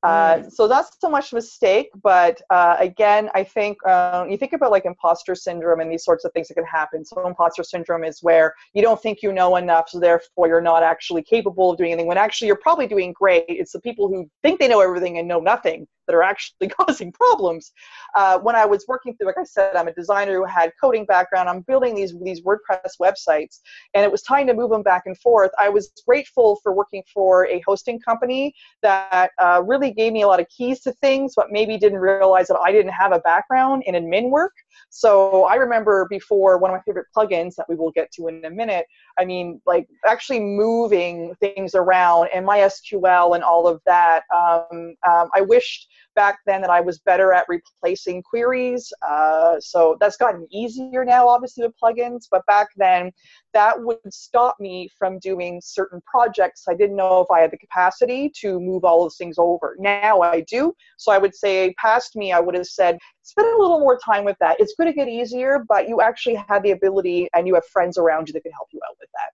Uh, 0.04 0.36
mm. 0.36 0.52
so 0.52 0.68
that's 0.68 0.96
so 1.02 1.10
much 1.10 1.34
mistake, 1.34 1.90
but 2.02 2.42
uh, 2.50 2.78
again, 2.80 3.30
I 3.34 3.44
think 3.44 3.86
um, 3.86 4.30
you 4.30 4.38
think 4.38 4.54
about 4.54 4.72
like 4.72 4.86
imposter 4.86 5.36
syndrome 5.36 5.82
and 5.82 5.92
these 5.92 6.06
sorts 6.06 6.24
of 6.24 6.32
things 6.32 6.48
that 6.48 6.54
can 6.54 6.66
happen. 6.66 7.04
So 7.04 7.28
imposter 7.28 7.64
syndrome 7.64 8.06
is 8.06 8.24
where 8.24 8.54
you 8.74 8.82
don't 8.82 9.02
think 9.02 9.22
you 9.22 9.34
know 9.34 9.58
enough, 9.58 9.90
so 9.90 10.00
therefore 10.00 10.48
you're 10.48 10.62
not 10.62 10.84
actually 10.84 11.24
capable 11.24 11.72
of 11.72 11.78
doing 11.78 11.92
anything. 11.92 12.08
When 12.08 12.18
actually 12.18 12.48
you're 12.48 12.56
probably 12.56 12.88
doing 12.88 13.12
great. 13.12 13.44
It's 13.50 13.74
the 13.74 13.82
people 13.82 14.08
who 14.08 14.30
think 14.42 14.60
they 14.60 14.70
know 14.70 14.80
everything 14.80 15.18
and 15.18 15.28
know 15.28 15.42
nothing 15.42 15.86
that 16.10 16.16
are 16.16 16.24
actually 16.24 16.68
causing 16.80 17.12
problems. 17.12 17.72
Uh, 18.16 18.40
when 18.40 18.56
I 18.56 18.66
was 18.66 18.86
working 18.88 19.16
through, 19.16 19.28
like 19.28 19.38
I 19.38 19.44
said, 19.44 19.76
I'm 19.76 19.88
a 19.88 19.94
designer 19.94 20.34
who 20.34 20.46
had 20.46 20.72
coding 20.82 21.06
background. 21.06 21.48
I'm 21.48 21.62
building 21.62 21.94
these 21.94 22.14
these 22.24 22.42
WordPress 22.42 22.98
websites, 23.00 23.60
and 23.94 24.04
it 24.04 24.12
was 24.12 24.24
time 24.24 24.48
to 24.48 24.54
move 24.54 24.72
them 24.72 24.82
back 24.82 25.04
and 25.06 25.18
forth. 25.20 25.52
I 25.60 25.70
was 25.70 25.92
grateful 26.08 26.60
for 26.64 26.74
working 26.74 27.04
for 27.14 27.48
a 27.48 27.62
hosting 27.66 28.00
company 28.00 28.54
that 28.82 29.32
uh, 29.38 29.62
really 29.90 29.96
gave 29.96 30.14
me 30.14 30.22
a 30.24 30.28
lot 30.28 30.40
of 30.40 30.48
keys 30.50 30.82
to 30.82 30.92
things, 30.94 31.34
but 31.36 31.48
maybe 31.52 31.78
didn't 31.78 32.00
realize 32.00 32.48
that 32.48 32.60
I 32.60 32.72
didn't 32.72 32.92
have 32.92 33.12
a 33.12 33.20
background 33.20 33.84
in 33.86 33.96
admin 33.96 34.30
work. 34.30 34.54
So 34.90 35.46
I 35.46 35.56
remember 35.56 36.08
before 36.10 36.58
one 36.58 36.72
of 36.72 36.76
my 36.76 36.82
favorite 36.82 37.08
plugins 37.16 37.56
that 37.56 37.68
we 37.70 37.76
will 37.76 37.92
get 37.92 38.12
to 38.14 38.28
in 38.28 38.44
a 38.46 38.50
minute. 38.50 38.86
I 39.20 39.26
mean, 39.26 39.62
like 39.66 39.88
actually 40.08 40.40
moving 40.40 41.36
things 41.40 41.76
around 41.76 42.30
and 42.34 42.46
MySQL 42.48 43.36
and 43.36 43.44
all 43.44 43.68
of 43.68 43.82
that. 43.86 44.24
Um, 44.36 44.96
um, 45.08 45.30
I 45.36 45.42
wished 45.42 45.88
back 46.20 46.40
then 46.46 46.60
that 46.60 46.70
I 46.70 46.82
was 46.82 47.00
better 47.00 47.32
at 47.32 47.46
replacing 47.48 48.22
queries. 48.24 48.92
Uh, 49.08 49.56
so 49.62 49.96
that's 50.02 50.18
gotten 50.18 50.46
easier 50.52 51.06
now, 51.06 51.30
obviously, 51.30 51.66
with 51.66 51.74
plugins. 51.82 52.28
But 52.30 52.46
back 52.46 52.68
then, 52.76 53.14
that 53.54 53.82
would 53.82 54.14
stop 54.14 54.58
me 54.60 54.90
from 55.00 55.18
doing 55.20 55.62
certain 55.64 56.02
projects. 56.02 56.66
I 56.68 56.74
didn't 56.74 56.98
know 56.98 57.22
if 57.22 57.32
I 57.32 57.40
had 57.40 57.52
the 57.52 57.58
capacity 57.58 58.30
to 58.42 58.60
move 58.60 58.84
all 58.84 59.02
those 59.02 59.16
things 59.16 59.38
over. 59.38 59.78
Now 59.80 60.20
I 60.20 60.42
do. 60.42 60.74
So 60.98 61.14
I 61.14 61.18
would 61.18 61.34
say, 61.34 61.74
past 61.82 62.18
me, 62.18 62.34
I 62.34 62.42
would 62.42 62.56
have 62.56 62.68
said, 62.68 62.98
spend 63.22 63.48
a 63.48 63.58
little 63.58 63.80
more 63.80 63.98
time 64.04 64.26
with 64.26 64.36
that. 64.42 64.60
It's 64.60 64.76
going 64.78 64.92
to 64.92 64.94
get 64.94 65.08
easier, 65.08 65.64
but 65.70 65.88
you 65.88 66.02
actually 66.02 66.36
have 66.50 66.64
the 66.64 66.72
ability 66.72 67.30
and 67.34 67.48
you 67.48 67.54
have 67.54 67.66
friends 67.68 67.98
around 67.98 68.28
you 68.28 68.34
that 68.34 68.44
can 68.44 68.52
help 68.52 68.68
you 68.74 68.82
out 68.90 68.98
with 69.00 69.10
that. 69.14 69.32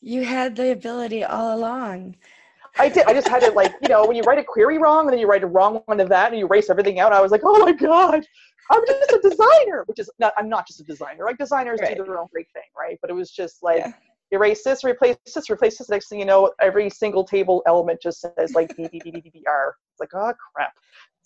You 0.00 0.24
had 0.24 0.56
the 0.56 0.72
ability 0.72 1.22
all 1.22 1.54
along. 1.54 2.16
I 2.78 2.88
did. 2.88 3.06
I 3.06 3.12
just 3.12 3.28
had 3.28 3.40
to 3.40 3.50
like, 3.52 3.74
you 3.82 3.88
know, 3.88 4.06
when 4.06 4.16
you 4.16 4.22
write 4.22 4.38
a 4.38 4.44
query 4.44 4.78
wrong 4.78 5.06
and 5.06 5.12
then 5.12 5.20
you 5.20 5.26
write 5.26 5.44
a 5.44 5.46
wrong 5.46 5.80
one 5.86 6.00
of 6.00 6.08
that 6.08 6.30
and 6.30 6.38
you 6.38 6.46
erase 6.46 6.70
everything 6.70 6.98
out, 6.98 7.12
I 7.12 7.20
was 7.20 7.30
like, 7.32 7.42
oh 7.44 7.58
my 7.64 7.72
god, 7.72 8.26
I'm 8.70 8.86
just 8.86 9.12
a 9.12 9.20
designer, 9.22 9.84
which 9.86 9.98
is 9.98 10.10
not. 10.18 10.32
I'm 10.36 10.48
not 10.48 10.66
just 10.66 10.80
a 10.80 10.84
designer. 10.84 11.24
Like 11.24 11.38
designers 11.38 11.80
right. 11.80 11.96
do 11.96 12.04
their 12.04 12.18
own 12.18 12.28
great 12.32 12.48
thing, 12.52 12.62
right? 12.78 12.98
But 13.00 13.10
it 13.10 13.14
was 13.14 13.30
just 13.30 13.62
like. 13.62 13.78
Yeah. 13.78 13.92
Erase 14.30 14.64
this, 14.64 14.82
replace 14.82 15.16
this, 15.32 15.48
replace 15.48 15.78
this. 15.78 15.90
Next 15.90 16.08
thing 16.08 16.18
you 16.18 16.24
know, 16.24 16.50
every 16.60 16.90
single 16.90 17.24
table 17.24 17.62
element 17.66 18.00
just 18.02 18.20
says 18.20 18.52
like 18.52 18.74
B 18.76 18.88
B 18.90 19.00
B 19.04 19.10
B 19.12 19.30
B 19.32 19.44
R. 19.46 19.76
It's 19.92 20.00
like, 20.00 20.08
oh 20.14 20.32
crap. 20.56 20.72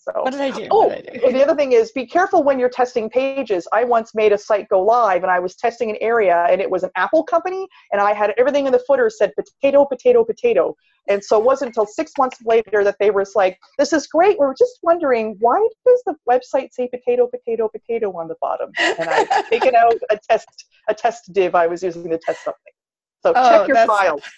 So 0.01 0.13
what 0.21 0.31
did 0.31 0.39
I 0.39 0.51
do? 0.51 0.67
Oh, 0.71 0.89
I 0.89 1.01
do? 1.01 1.33
the 1.33 1.43
other 1.43 1.55
thing 1.55 1.73
is 1.73 1.91
be 1.91 2.05
careful 2.05 2.41
when 2.41 2.57
you're 2.57 2.69
testing 2.69 3.09
pages. 3.09 3.67
I 3.73 3.83
once 3.83 4.15
made 4.15 4.31
a 4.31 4.37
site 4.37 4.69
go 4.69 4.81
live 4.81 5.23
and 5.23 5.31
I 5.31 5.39
was 5.39 5.55
testing 5.55 5.89
an 5.89 5.97
area 5.99 6.47
and 6.49 6.61
it 6.61 6.71
was 6.71 6.83
an 6.83 6.89
Apple 6.95 7.23
company 7.23 7.67
and 7.91 8.01
I 8.01 8.13
had 8.13 8.33
everything 8.37 8.65
in 8.65 8.71
the 8.71 8.81
footer 8.87 9.09
said 9.09 9.33
potato, 9.35 9.85
potato, 9.85 10.23
potato. 10.23 10.73
And 11.09 11.21
so 11.21 11.37
it 11.37 11.43
wasn't 11.43 11.69
until 11.69 11.85
six 11.85 12.13
months 12.17 12.37
later 12.45 12.83
that 12.85 12.95
they 12.99 13.11
were 13.11 13.25
like, 13.35 13.57
this 13.77 13.91
is 13.91 14.07
great. 14.07 14.39
We 14.39 14.45
are 14.45 14.55
just 14.57 14.79
wondering 14.83 15.35
why 15.41 15.67
does 15.85 16.01
the 16.05 16.15
website 16.29 16.69
say 16.71 16.87
potato, 16.87 17.27
potato, 17.27 17.67
potato 17.67 18.17
on 18.17 18.29
the 18.29 18.35
bottom? 18.39 18.71
And 18.79 19.09
I've 19.09 19.49
taken 19.49 19.75
out 19.75 19.95
a 20.09 20.17
test 20.29 20.47
a 20.87 20.93
test 20.93 21.33
div 21.33 21.55
I 21.55 21.67
was 21.67 21.83
using 21.83 22.09
to 22.09 22.17
test 22.17 22.45
something. 22.45 22.73
So 23.21 23.33
oh, 23.35 23.49
check 23.49 23.67
your 23.67 23.85
files. 23.85 24.21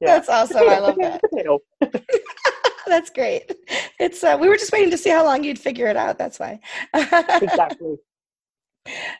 Yeah. 0.00 0.14
That's 0.14 0.28
awesome. 0.28 0.58
Potato, 0.58 0.74
I 0.74 0.78
love 0.78 0.94
potato, 0.94 1.58
that. 1.80 1.90
Potato. 1.90 2.04
That's 2.88 3.10
great. 3.10 3.52
It's 4.00 4.24
uh, 4.24 4.36
we 4.40 4.48
were 4.48 4.56
just 4.56 4.72
waiting 4.72 4.90
to 4.90 4.98
see 4.98 5.10
how 5.10 5.24
long 5.24 5.44
you'd 5.44 5.58
figure 5.58 5.86
it 5.86 5.96
out. 5.96 6.18
That's 6.18 6.38
why. 6.38 6.60
exactly. 6.94 7.96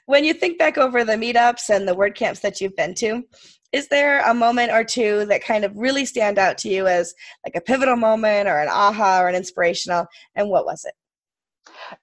When 0.07 0.25
you 0.25 0.33
think 0.33 0.57
back 0.57 0.79
over 0.79 1.05
the 1.05 1.13
meetups 1.13 1.69
and 1.69 1.87
the 1.87 1.95
WordCamps 1.95 2.41
that 2.41 2.59
you've 2.59 2.75
been 2.75 2.95
to, 2.95 3.23
is 3.71 3.87
there 3.89 4.25
a 4.25 4.33
moment 4.33 4.73
or 4.73 4.83
two 4.83 5.27
that 5.27 5.45
kind 5.45 5.63
of 5.63 5.77
really 5.77 6.07
stand 6.07 6.39
out 6.39 6.57
to 6.59 6.71
you 6.71 6.87
as 6.87 7.13
like 7.45 7.55
a 7.55 7.61
pivotal 7.61 7.97
moment 7.97 8.49
or 8.49 8.61
an 8.61 8.69
aha 8.71 9.21
or 9.21 9.29
an 9.29 9.35
inspirational? 9.35 10.07
And 10.37 10.49
what 10.49 10.65
was 10.65 10.87
it? 10.87 10.95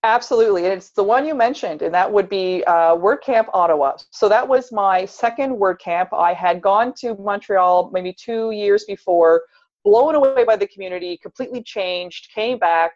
Absolutely, 0.03 0.65
and 0.65 0.73
it's 0.73 0.91
the 0.91 1.03
one 1.03 1.25
you 1.25 1.33
mentioned, 1.33 1.81
and 1.81 1.93
that 1.93 2.11
would 2.11 2.29
be 2.29 2.63
uh, 2.65 2.95
WordCamp 2.95 3.47
Ottawa. 3.53 3.97
So 4.11 4.29
that 4.29 4.47
was 4.47 4.71
my 4.71 5.05
second 5.05 5.55
WordCamp. 5.55 6.09
I 6.13 6.33
had 6.33 6.61
gone 6.61 6.93
to 6.97 7.15
Montreal 7.15 7.89
maybe 7.91 8.13
two 8.13 8.51
years 8.51 8.83
before 8.85 9.41
blown 9.85 10.15
away 10.15 10.43
by 10.43 10.57
the 10.57 10.67
community, 10.67 11.17
completely 11.21 11.63
changed, 11.63 12.29
came 12.33 12.57
back. 12.57 12.91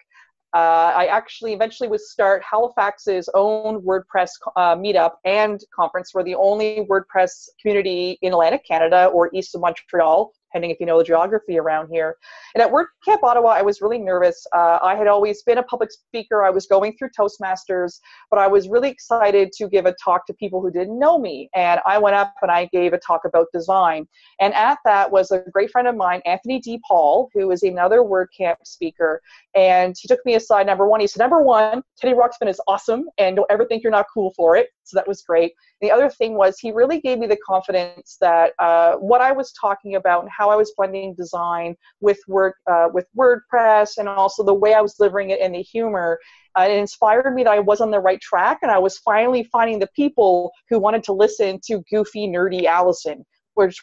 Uh, 0.56 0.92
I 0.96 1.06
actually 1.06 1.54
eventually 1.54 1.88
would 1.88 2.02
start 2.02 2.42
Halifax's 2.44 3.30
own 3.36 3.82
WordPress 3.84 4.32
uh, 4.56 4.76
meetup 4.76 5.12
and 5.24 5.62
conference. 5.74 6.12
We're 6.14 6.24
the 6.24 6.36
only 6.36 6.88
WordPress 6.90 7.50
community 7.62 8.18
in 8.24 8.34
Atlantic 8.34 8.66
Canada 8.66 9.06
or 9.14 9.30
east 9.32 9.54
of 9.54 9.62
Montreal 9.62 10.34
depending 10.50 10.72
if 10.72 10.80
you 10.80 10.86
know 10.86 10.98
the 10.98 11.04
geography 11.04 11.58
around 11.58 11.90
here. 11.92 12.16
And 12.56 12.62
at 12.62 12.72
WordCamp 12.72 13.24
Ottawa, 13.24 13.50
I 13.50 13.62
was 13.62 13.82
really 13.82 14.00
nervous. 14.00 14.46
Uh, 14.54 14.80
I 14.82 14.96
had 14.96 15.08
always 15.08 15.44
been 15.44 15.60
a 15.60 15.64
public 15.64 15.92
speaker. 15.92 16.44
I 16.44 16.50
was 16.50 16.66
going 16.66 16.96
through 16.98 17.10
Toastmasters, 17.18 18.00
but 18.30 18.40
I 18.40 18.48
was 18.48 18.68
really 18.68 18.90
excited 18.90 19.52
to 19.54 19.68
give 19.68 19.86
a 19.86 19.96
talk 20.04 20.26
to 20.28 20.34
people 20.34 20.62
who 20.62 20.72
didn't 20.72 20.98
know 20.98 21.20
me. 21.20 21.50
And 21.56 21.80
I 21.86 21.98
went 21.98 22.16
up 22.16 22.34
and 22.42 22.52
I 22.52 22.66
gave 22.72 22.94
a 22.94 23.00
talk 23.00 23.22
about 23.26 23.48
design. 23.54 24.08
And 24.40 24.54
at 24.54 24.80
that 24.86 25.12
was 25.12 25.32
a 25.32 25.44
great 25.52 25.72
friend 25.72 25.88
of 25.88 25.96
mine, 25.96 26.22
Anthony 26.26 26.60
D. 26.60 26.80
Paul, 26.88 27.30
who 27.34 27.52
is 27.52 27.64
another 27.64 28.00
WordCamp 28.00 28.56
speaker. 28.64 29.22
And 29.56 29.96
he 30.00 30.08
took 30.08 30.20
me 30.26 30.36
aside. 30.36 30.66
Number 30.66 30.88
one, 30.88 31.00
he 31.00 31.08
said, 31.08 31.20
Number 31.20 31.42
one, 31.42 31.84
Teddy 31.98 32.14
Ruxpin 32.14 32.50
is 32.50 32.62
awesome, 32.68 33.06
and 33.18 33.36
don't 33.36 33.52
ever 33.52 33.66
think 33.66 33.84
you're 33.84 33.92
not 33.92 34.06
cool 34.14 34.34
for 34.36 34.56
it. 34.56 34.70
So 34.84 34.96
that 34.96 35.08
was 35.08 35.22
great. 35.22 35.54
The 35.82 35.92
other 35.92 36.10
thing 36.10 36.36
was 36.36 36.60
he 36.60 36.72
really 36.72 37.00
gave 37.00 37.20
me 37.20 37.28
the 37.28 37.38
confidence 37.38 38.18
that 38.20 38.54
uh, 38.60 38.96
what 38.96 39.22
I 39.22 39.32
was 39.32 39.54
talking 39.54 39.96
about 39.96 40.24
and 40.24 40.32
how 40.36 40.50
I 40.50 40.56
was 40.56 40.74
blending 40.76 41.14
design 41.16 41.76
with 42.02 42.20
word 42.28 42.54
uh, 42.70 42.90
with 42.94 43.08
WordPress 43.18 43.98
and 43.98 44.10
also 44.10 44.44
the 44.44 44.54
way 44.54 44.74
I 44.74 44.82
was 44.82 44.96
delivering 44.96 45.30
it 45.30 45.40
and 45.40 45.56
the 45.56 45.62
humor. 45.62 46.20
Uh, 46.58 46.68
it 46.70 46.78
inspired 46.78 47.34
me 47.34 47.44
that 47.44 47.54
I 47.54 47.60
was 47.60 47.80
on 47.80 47.92
the 47.92 48.00
right 48.00 48.20
track 48.20 48.60
and 48.62 48.72
I 48.72 48.80
was 48.80 48.98
finally 48.98 49.44
finding 49.52 49.80
the 49.80 49.90
people 49.96 50.52
who 50.70 50.80
wanted 50.80 51.04
to 51.06 51.14
listen 51.14 51.60
to 51.66 51.84
goofy, 51.90 52.28
nerdy 52.28 52.66
Allison. 52.66 53.26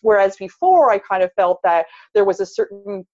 Whereas 0.02 0.36
before 0.36 0.90
I 0.90 0.98
kind 0.98 1.22
of 1.22 1.30
felt 1.34 1.60
that 1.62 1.86
there 2.14 2.24
was 2.24 2.40
a 2.40 2.46
certain 2.46 3.06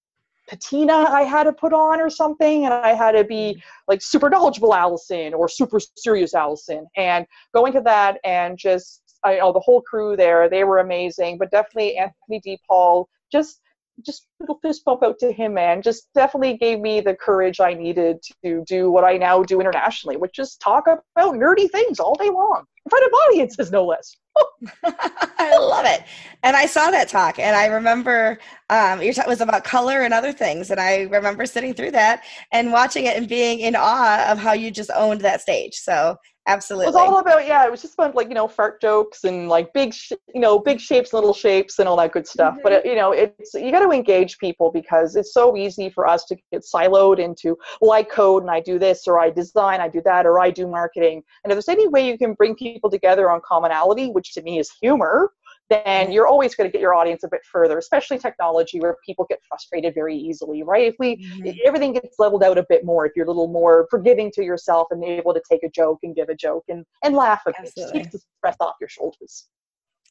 patina 0.48 0.92
I 0.92 1.22
had 1.22 1.44
to 1.44 1.52
put 1.52 1.72
on 1.72 2.00
or 2.00 2.10
something, 2.10 2.64
and 2.64 2.74
I 2.74 2.94
had 2.94 3.12
to 3.12 3.24
be 3.24 3.56
mm. 3.56 3.62
like 3.88 4.02
super 4.02 4.28
knowledgeable 4.28 4.74
Allison 4.74 5.34
or 5.34 5.48
super 5.48 5.80
serious 5.96 6.34
Allison. 6.34 6.86
And 6.96 7.26
going 7.54 7.72
to 7.74 7.80
that 7.82 8.18
and 8.24 8.58
just 8.58 9.02
I 9.24 9.36
know 9.36 9.52
the 9.52 9.60
whole 9.60 9.82
crew 9.82 10.16
there, 10.16 10.48
they 10.48 10.64
were 10.64 10.78
amazing, 10.78 11.38
but 11.38 11.50
definitely 11.50 11.96
Anthony 11.96 12.40
D. 12.40 12.58
Paul, 12.68 13.08
just 13.30 13.60
just 14.04 14.26
little 14.40 14.58
fist 14.62 14.84
bump 14.84 15.02
out 15.02 15.18
to 15.18 15.30
him, 15.30 15.54
man. 15.54 15.82
Just 15.82 16.08
definitely 16.14 16.56
gave 16.56 16.80
me 16.80 17.00
the 17.00 17.14
courage 17.14 17.60
I 17.60 17.74
needed 17.74 18.18
to 18.42 18.64
do 18.66 18.90
what 18.90 19.04
I 19.04 19.16
now 19.18 19.42
do 19.42 19.60
internationally, 19.60 20.16
which 20.16 20.38
is 20.38 20.56
talk 20.56 20.86
about 20.86 21.34
nerdy 21.34 21.70
things 21.70 22.00
all 22.00 22.14
day 22.14 22.30
long 22.30 22.64
in 22.84 22.90
front 22.90 23.06
of 23.06 23.12
audiences, 23.28 23.70
no 23.70 23.84
less. 23.84 24.16
I 24.84 25.56
love 25.58 25.84
it. 25.86 26.02
And 26.42 26.56
I 26.56 26.66
saw 26.66 26.90
that 26.90 27.08
talk, 27.08 27.38
and 27.38 27.54
I 27.54 27.66
remember 27.66 28.38
um, 28.70 29.02
your 29.02 29.12
talk 29.12 29.26
was 29.26 29.40
about 29.40 29.64
color 29.64 30.00
and 30.00 30.14
other 30.14 30.32
things, 30.32 30.70
and 30.70 30.80
I 30.80 31.02
remember 31.02 31.46
sitting 31.46 31.74
through 31.74 31.92
that 31.92 32.24
and 32.52 32.72
watching 32.72 33.04
it 33.04 33.16
and 33.16 33.28
being 33.28 33.60
in 33.60 33.76
awe 33.76 34.30
of 34.30 34.38
how 34.38 34.52
you 34.52 34.70
just 34.70 34.90
owned 34.94 35.20
that 35.20 35.40
stage. 35.40 35.74
So 35.74 36.16
absolutely, 36.48 36.86
it 36.86 36.88
was 36.88 36.96
all 36.96 37.18
about 37.18 37.46
yeah. 37.46 37.64
It 37.64 37.70
was 37.70 37.82
just 37.82 37.94
about 37.94 38.14
like 38.14 38.28
you 38.28 38.34
know 38.34 38.48
fart 38.48 38.80
jokes 38.80 39.24
and 39.24 39.48
like 39.48 39.72
big 39.72 39.92
sh- 39.92 40.12
you 40.34 40.40
know 40.40 40.58
big 40.58 40.80
shapes, 40.80 41.12
little 41.12 41.34
shapes, 41.34 41.78
and 41.78 41.88
all 41.88 41.96
that 41.96 42.12
good 42.12 42.26
stuff. 42.26 42.54
Mm-hmm. 42.54 42.62
But 42.62 42.72
it, 42.72 42.86
you 42.86 42.96
know, 42.96 43.12
it's 43.12 43.54
you 43.54 43.70
got 43.70 43.84
to 43.84 43.90
engage 43.90 44.38
people 44.38 44.72
because 44.72 45.14
it's 45.14 45.34
so 45.34 45.56
easy 45.56 45.90
for 45.90 46.08
us 46.08 46.24
to 46.24 46.36
get 46.50 46.62
siloed 46.62 47.18
into 47.18 47.56
well, 47.80 47.92
I 47.92 48.02
code 48.02 48.42
and 48.42 48.50
I 48.50 48.60
do 48.60 48.78
this, 48.78 49.06
or 49.06 49.20
I 49.20 49.30
design, 49.30 49.80
I 49.80 49.88
do 49.88 50.00
that, 50.04 50.26
or 50.26 50.40
I 50.40 50.50
do 50.50 50.66
marketing. 50.66 51.22
And 51.44 51.52
if 51.52 51.56
there's 51.56 51.68
any 51.68 51.86
way 51.86 52.08
you 52.08 52.18
can 52.18 52.32
bring 52.34 52.54
people 52.54 52.71
together 52.90 53.30
on 53.30 53.40
commonality, 53.46 54.10
which 54.10 54.34
to 54.34 54.42
me 54.42 54.58
is 54.58 54.70
humor 54.80 55.32
then 55.72 56.12
you're 56.12 56.26
always 56.26 56.54
going 56.54 56.68
to 56.68 56.72
get 56.72 56.80
your 56.80 56.94
audience 56.94 57.22
a 57.24 57.28
bit 57.28 57.40
further, 57.50 57.78
especially 57.78 58.18
technology 58.18 58.78
where 58.78 58.96
people 59.06 59.24
get 59.28 59.40
frustrated 59.48 59.94
very 59.94 60.16
easily, 60.16 60.62
right? 60.62 60.88
If 60.88 60.96
we 60.98 61.16
mm-hmm. 61.16 61.50
everything 61.64 61.94
gets 61.94 62.18
leveled 62.18 62.44
out 62.44 62.58
a 62.58 62.66
bit 62.68 62.84
more, 62.84 63.06
if 63.06 63.12
you're 63.16 63.24
a 63.24 63.28
little 63.28 63.48
more 63.48 63.86
forgiving 63.90 64.30
to 64.32 64.44
yourself 64.44 64.88
and 64.90 65.02
able 65.02 65.32
to 65.32 65.42
take 65.50 65.62
a 65.62 65.70
joke 65.70 66.00
and 66.02 66.14
give 66.14 66.28
a 66.28 66.34
joke 66.34 66.64
and 66.68 66.84
and 67.02 67.14
laugh 67.14 67.42
a 67.46 67.52
bit, 67.58 67.72
just 67.74 67.92
keeps 67.92 68.10
the 68.10 68.20
stress 68.38 68.56
off 68.60 68.74
your 68.80 68.88
shoulders. 68.88 69.48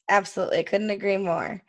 Absolutely, 0.08 0.64
couldn't 0.64 0.90
agree 0.90 1.16
more. 1.16 1.62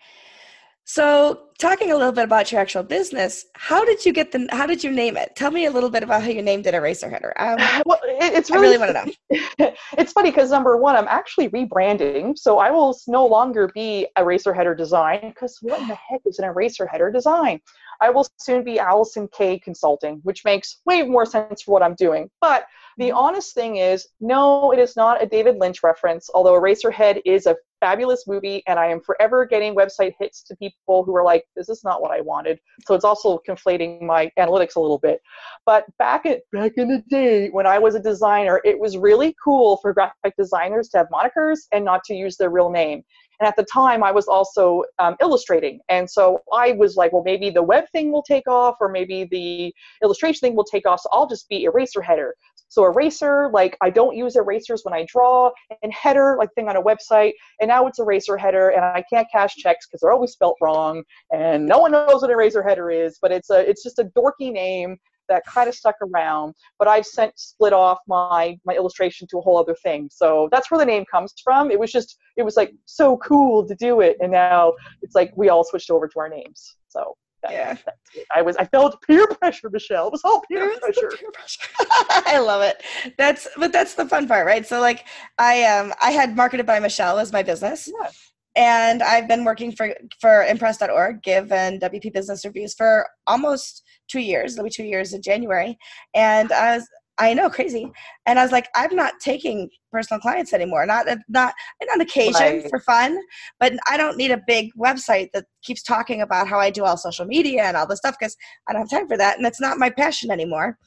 So, 0.85 1.47
talking 1.59 1.91
a 1.91 1.95
little 1.95 2.11
bit 2.11 2.25
about 2.25 2.51
your 2.51 2.59
actual 2.59 2.83
business, 2.83 3.45
how 3.55 3.85
did 3.85 4.05
you 4.05 4.11
get 4.11 4.33
the? 4.33 4.47
How 4.51 4.65
did 4.65 4.83
you 4.83 4.91
name 4.91 5.15
it? 5.15 5.33
Tell 5.35 5.49
me 5.49 5.65
a 5.65 5.71
little 5.71 5.89
bit 5.89 6.03
about 6.03 6.23
how 6.23 6.29
you 6.29 6.41
named 6.41 6.67
it 6.67 6.73
Eraserheader. 6.73 7.31
Um, 7.37 7.57
well, 7.85 7.99
it's 8.03 8.51
really, 8.51 8.67
I 8.67 8.71
really 8.71 8.93
want 8.93 9.15
to 9.29 9.57
know. 9.59 9.73
it's 9.97 10.11
funny 10.11 10.29
because 10.29 10.51
number 10.51 10.75
one, 10.75 10.97
I'm 10.97 11.07
actually 11.07 11.49
rebranding, 11.49 12.37
so 12.37 12.59
I 12.59 12.69
will 12.69 12.97
no 13.07 13.25
longer 13.25 13.71
be 13.73 14.07
Eraser 14.17 14.53
Header 14.53 14.75
Design 14.75 15.29
because 15.29 15.57
what 15.61 15.79
in 15.79 15.87
the 15.87 15.95
heck 16.09 16.19
is 16.25 16.39
an 16.39 16.45
Eraser 16.45 16.85
Header 16.85 17.11
Design? 17.11 17.61
I 18.01 18.09
will 18.09 18.27
soon 18.37 18.65
be 18.65 18.77
Allison 18.79 19.29
K 19.29 19.57
Consulting, 19.59 20.19
which 20.23 20.43
makes 20.43 20.81
way 20.85 21.03
more 21.03 21.25
sense 21.25 21.61
for 21.61 21.71
what 21.71 21.83
I'm 21.83 21.95
doing. 21.95 22.29
But 22.41 22.65
the 22.97 23.09
mm-hmm. 23.09 23.17
honest 23.17 23.53
thing 23.53 23.77
is, 23.77 24.07
no, 24.19 24.73
it 24.73 24.79
is 24.79 24.97
not 24.97 25.23
a 25.23 25.25
David 25.25 25.57
Lynch 25.57 25.81
reference, 25.81 26.29
although 26.33 26.59
Eraserhead 26.59 27.21
is 27.23 27.45
a 27.45 27.55
fabulous 27.83 28.25
movie, 28.27 28.63
and 28.67 28.79
I 28.79 28.87
am 28.87 29.01
forever 29.01 29.45
getting 29.45 29.75
website 29.75 30.13
hits 30.17 30.41
to 30.43 30.55
people 30.55 31.03
who 31.03 31.13
are 31.17 31.23
like, 31.23 31.43
"This 31.55 31.67
is 31.67 31.83
not 31.83 32.01
what 32.01 32.11
I 32.11 32.21
wanted." 32.21 32.59
So 32.85 32.95
it's 32.95 33.03
also 33.03 33.39
conflating 33.47 34.01
my 34.01 34.31
analytics 34.39 34.75
a 34.77 34.79
little 34.79 34.99
bit. 34.99 35.19
But 35.65 35.85
back 35.99 36.25
at 36.25 36.41
back 36.53 36.73
in 36.77 36.87
the 36.87 37.03
day 37.09 37.49
when 37.49 37.67
I 37.67 37.79
was 37.79 37.95
a 37.95 37.99
designer, 37.99 38.61
it 38.63 38.79
was 38.79 38.97
really 38.97 39.35
cool 39.43 39.77
for 39.81 39.93
graphic 39.93 40.33
designers 40.37 40.87
to 40.89 40.97
have 40.99 41.07
monikers 41.11 41.59
and 41.73 41.83
not 41.83 42.03
to 42.05 42.13
use 42.13 42.37
their 42.37 42.49
real 42.49 42.69
name. 42.69 43.03
And 43.39 43.47
at 43.47 43.55
the 43.57 43.65
time, 43.65 44.03
I 44.03 44.11
was 44.11 44.27
also 44.27 44.83
um, 44.99 45.15
illustrating. 45.21 45.79
And 45.89 46.09
so 46.09 46.39
I 46.53 46.73
was 46.73 46.95
like, 46.95 47.11
well, 47.11 47.23
maybe 47.25 47.49
the 47.49 47.63
web 47.63 47.85
thing 47.91 48.11
will 48.11 48.23
take 48.23 48.47
off, 48.47 48.75
or 48.79 48.89
maybe 48.89 49.27
the 49.29 49.73
illustration 50.03 50.39
thing 50.39 50.55
will 50.55 50.63
take 50.63 50.87
off. 50.87 51.01
So 51.01 51.09
I'll 51.11 51.27
just 51.27 51.49
be 51.49 51.67
Eraserheader. 51.67 52.31
So 52.73 52.85
eraser, 52.85 53.51
like 53.53 53.77
I 53.81 53.91
don't 53.91 54.17
use 54.17 54.35
erasers 54.35 54.81
when 54.83 54.95
I 54.95 55.05
draw, 55.07 55.51
and 55.83 55.93
header, 55.93 56.35
like 56.39 56.51
thing 56.55 56.69
on 56.69 56.75
a 56.75 56.81
website, 56.81 57.33
and 57.61 57.67
now 57.67 57.85
it's 57.85 57.99
eraser 57.99 58.35
header, 58.35 58.69
and 58.69 58.83
I 58.83 59.03
can't 59.07 59.27
cash 59.31 59.53
checks 59.57 59.85
because 59.85 60.01
they're 60.01 60.11
always 60.11 60.31
spelt 60.31 60.57
wrong, 60.59 61.03
and 61.31 61.67
no 61.67 61.77
one 61.77 61.91
knows 61.91 62.23
what 62.23 62.31
eraser 62.31 62.63
header 62.63 62.89
is, 62.89 63.19
but 63.21 63.31
it's 63.31 63.51
a 63.51 63.59
it's 63.69 63.83
just 63.83 63.99
a 63.99 64.05
dorky 64.17 64.51
name 64.51 64.97
that 65.29 65.45
kind 65.45 65.69
of 65.69 65.75
stuck 65.75 65.97
around. 66.01 66.55
But 66.79 66.87
I've 66.87 67.05
sent 67.05 67.37
split 67.37 67.73
off 67.73 67.99
my 68.07 68.57
my 68.65 68.73
illustration 68.73 69.27
to 69.29 69.37
a 69.37 69.41
whole 69.41 69.59
other 69.59 69.75
thing, 69.75 70.09
so 70.11 70.49
that's 70.51 70.71
where 70.71 70.79
the 70.79 70.85
name 70.85 71.05
comes 71.11 71.31
from. 71.43 71.69
It 71.69 71.79
was 71.79 71.91
just 71.91 72.17
it 72.37 72.41
was 72.41 72.57
like 72.57 72.73
so 72.85 73.17
cool 73.17 73.67
to 73.67 73.75
do 73.75 74.01
it, 74.01 74.17
and 74.19 74.31
now 74.31 74.73
it's 75.03 75.13
like 75.13 75.31
we 75.35 75.49
all 75.49 75.63
switched 75.63 75.91
over 75.91 76.07
to 76.07 76.19
our 76.19 76.27
names. 76.27 76.75
So 76.87 77.15
yeah. 77.49 77.77
I 78.35 78.41
was 78.41 78.55
I 78.57 78.65
felt 78.65 79.01
peer 79.05 79.27
pressure, 79.27 79.69
Michelle. 79.69 80.07
It 80.07 80.11
was 80.11 80.21
all 80.23 80.41
peer 80.49 80.77
pressure. 80.79 81.11
Peer 81.17 81.31
pressure. 81.31 81.59
I 82.27 82.39
love 82.39 82.61
it. 82.61 82.83
That's 83.17 83.47
but 83.57 83.71
that's 83.71 83.95
the 83.95 84.07
fun 84.07 84.27
part, 84.27 84.45
right? 84.45 84.65
So 84.65 84.79
like 84.79 85.05
I 85.37 85.63
um 85.63 85.93
I 86.01 86.11
had 86.11 86.35
marketed 86.35 86.65
by 86.65 86.79
Michelle 86.79 87.19
as 87.19 87.31
my 87.31 87.43
business. 87.43 87.89
Yeah. 88.01 88.09
And 88.55 89.01
I've 89.01 89.27
been 89.27 89.45
working 89.45 89.71
for 89.71 89.93
for 90.21 90.43
impress.org, 90.43 91.23
give 91.23 91.51
and 91.51 91.81
WP 91.81 92.13
business 92.13 92.45
reviews 92.45 92.75
for 92.75 93.07
almost 93.25 93.83
two 94.07 94.19
years. 94.19 94.53
It'll 94.53 94.65
be 94.65 94.69
two 94.69 94.83
years 94.83 95.13
in 95.13 95.21
January. 95.21 95.77
And 96.13 96.51
I 96.51 96.75
was 96.77 96.87
I 97.19 97.33
know, 97.33 97.49
crazy. 97.49 97.91
And 98.25 98.39
I 98.39 98.43
was 98.43 98.51
like, 98.51 98.67
I'm 98.75 98.95
not 98.95 99.13
taking 99.19 99.69
personal 99.91 100.19
clients 100.19 100.51
anymore. 100.51 100.85
Not 100.85 101.07
uh, 101.07 101.17
not 101.29 101.53
and 101.79 101.89
on 101.91 102.01
occasion 102.01 102.33
right. 102.41 102.69
for 102.69 102.79
fun, 102.79 103.17
but 103.59 103.73
I 103.89 103.97
don't 103.97 104.17
need 104.17 104.31
a 104.31 104.41
big 104.47 104.71
website 104.79 105.29
that 105.33 105.45
keeps 105.63 105.83
talking 105.83 106.21
about 106.21 106.47
how 106.47 106.59
I 106.59 106.71
do 106.71 106.83
all 106.85 106.97
social 106.97 107.25
media 107.25 107.63
and 107.63 107.77
all 107.77 107.85
this 107.85 107.99
stuff 107.99 108.15
because 108.19 108.35
I 108.67 108.73
don't 108.73 108.81
have 108.81 108.99
time 108.99 109.07
for 109.07 109.17
that, 109.17 109.37
and 109.37 109.45
that's 109.45 109.61
not 109.61 109.77
my 109.77 109.91
passion 109.91 110.31
anymore. 110.31 110.77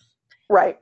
Right. 0.50 0.78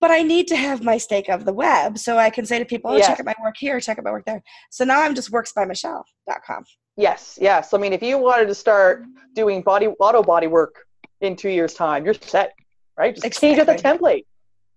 But 0.00 0.10
I 0.10 0.22
need 0.22 0.48
to 0.48 0.56
have 0.56 0.82
my 0.82 0.98
stake 0.98 1.28
of 1.28 1.44
the 1.44 1.52
web 1.52 1.98
so 1.98 2.18
I 2.18 2.28
can 2.28 2.44
say 2.44 2.58
to 2.58 2.64
people, 2.64 2.90
oh, 2.90 2.96
yes. 2.96 3.06
check 3.06 3.20
out 3.20 3.26
my 3.26 3.34
work 3.42 3.54
here, 3.58 3.80
check 3.80 3.98
out 3.98 4.04
my 4.04 4.10
work 4.10 4.26
there. 4.26 4.42
So 4.70 4.84
now 4.84 5.00
I'm 5.00 5.14
just 5.14 5.32
worksbymichelle.com. 5.32 6.64
Yes, 6.96 7.38
yes. 7.40 7.72
I 7.72 7.78
mean, 7.78 7.92
if 7.92 8.02
you 8.02 8.18
wanted 8.18 8.46
to 8.46 8.54
start 8.54 9.04
doing 9.34 9.62
body 9.62 9.88
auto 9.88 10.22
body 10.22 10.46
work 10.46 10.74
in 11.20 11.34
two 11.36 11.48
years' 11.48 11.74
time, 11.74 12.04
you're 12.04 12.14
set, 12.14 12.52
right? 12.98 13.14
Just 13.14 13.26
exactly. 13.26 13.48
change 13.48 13.60
up 13.60 13.66
the 13.66 13.82
template. 13.82 14.24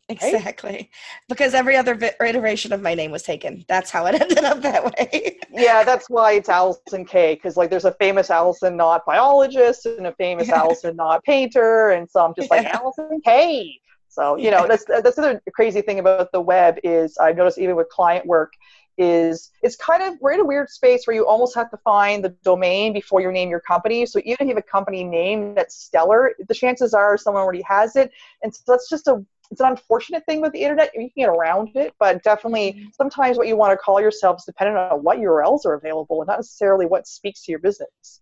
Exactly. 0.10 0.72
Right? 0.72 0.90
Because 1.28 1.54
every 1.54 1.76
other 1.76 1.98
iteration 2.22 2.72
of 2.72 2.82
my 2.82 2.94
name 2.94 3.12
was 3.12 3.24
taken. 3.24 3.66
That's 3.68 3.92
how 3.92 4.06
it 4.06 4.16
ended 4.22 4.44
up 4.44 4.62
that 4.62 4.86
way. 4.86 5.38
yeah, 5.52 5.84
that's 5.84 6.10
why 6.10 6.34
it's 6.34 6.50
Allison 6.50 7.06
K. 7.06 7.36
Because 7.36 7.58
like 7.58 7.70
there's 7.70 7.86
a 7.86 7.94
famous 7.94 8.30
Allison 8.30 8.78
Knott 8.78 9.06
biologist 9.06 9.86
and 9.86 10.08
a 10.08 10.14
famous 10.14 10.48
yeah. 10.48 10.60
Allison 10.60 10.96
Knott 10.96 11.24
painter, 11.24 11.90
and 11.90 12.10
so 12.10 12.26
I'm 12.26 12.34
just 12.36 12.50
like. 12.50 12.66
Allison 12.68 13.22
K. 13.24 13.80
So 14.10 14.36
you 14.36 14.50
know 14.50 14.66
that's 14.68 14.84
that's 14.86 15.16
the 15.16 15.40
crazy 15.54 15.82
thing 15.82 16.00
about 16.00 16.32
the 16.32 16.42
web 16.42 16.78
is 16.84 17.18
I've 17.20 17.38
noticed 17.38 17.60
even 17.60 17.76
with 17.76 17.88
client 17.90 18.26
work 18.26 18.54
is 18.98 19.52
it's 19.62 19.76
kind 19.76 20.02
of 20.02 20.16
we're 20.22 20.32
in 20.32 20.40
a 20.40 20.46
weird 20.46 20.70
space 20.70 21.06
where 21.06 21.16
you 21.16 21.28
almost 21.28 21.54
have 21.54 21.70
to 21.70 21.78
find 21.78 22.24
the 22.26 22.30
domain 22.44 22.94
before 22.94 23.22
you 23.22 23.32
name 23.32 23.50
your 23.50 23.60
company. 23.60 24.08
So 24.08 24.20
even 24.26 24.38
if 24.40 24.42
you 24.42 24.56
have 24.56 24.58
a 24.58 24.62
company 24.64 25.04
name 25.04 25.54
that's 25.54 25.76
stellar, 25.76 26.34
the 26.48 26.56
chances 26.56 26.96
are 26.96 27.16
someone 27.18 27.44
already 27.44 27.62
has 27.62 27.96
it, 27.96 28.12
and 28.42 28.54
so 28.54 28.64
that's 28.68 28.90
just 28.90 29.08
a 29.08 29.24
it's 29.52 29.62
an 29.62 29.68
unfortunate 29.68 30.26
thing 30.26 30.42
with 30.42 30.54
the 30.54 30.62
internet. 30.62 30.92
You 30.94 31.02
can 31.02 31.12
get 31.16 31.30
around 31.30 31.70
it, 31.76 31.94
but 32.00 32.24
definitely 32.24 32.74
mm-hmm. 32.74 32.88
sometimes 32.94 33.38
what 33.38 33.48
you 33.48 33.56
want 33.56 33.72
to 33.72 33.78
call 33.78 34.02
yourself 34.02 34.40
is 34.40 34.46
dependent 34.46 34.78
on 34.78 35.04
what 35.04 35.18
URLs 35.18 35.66
are 35.66 35.74
available 35.74 36.22
and 36.22 36.28
not 36.28 36.40
necessarily 36.40 36.86
what 36.86 37.08
speaks 37.08 37.44
to 37.44 37.52
your 37.52 37.60
business. 37.60 38.22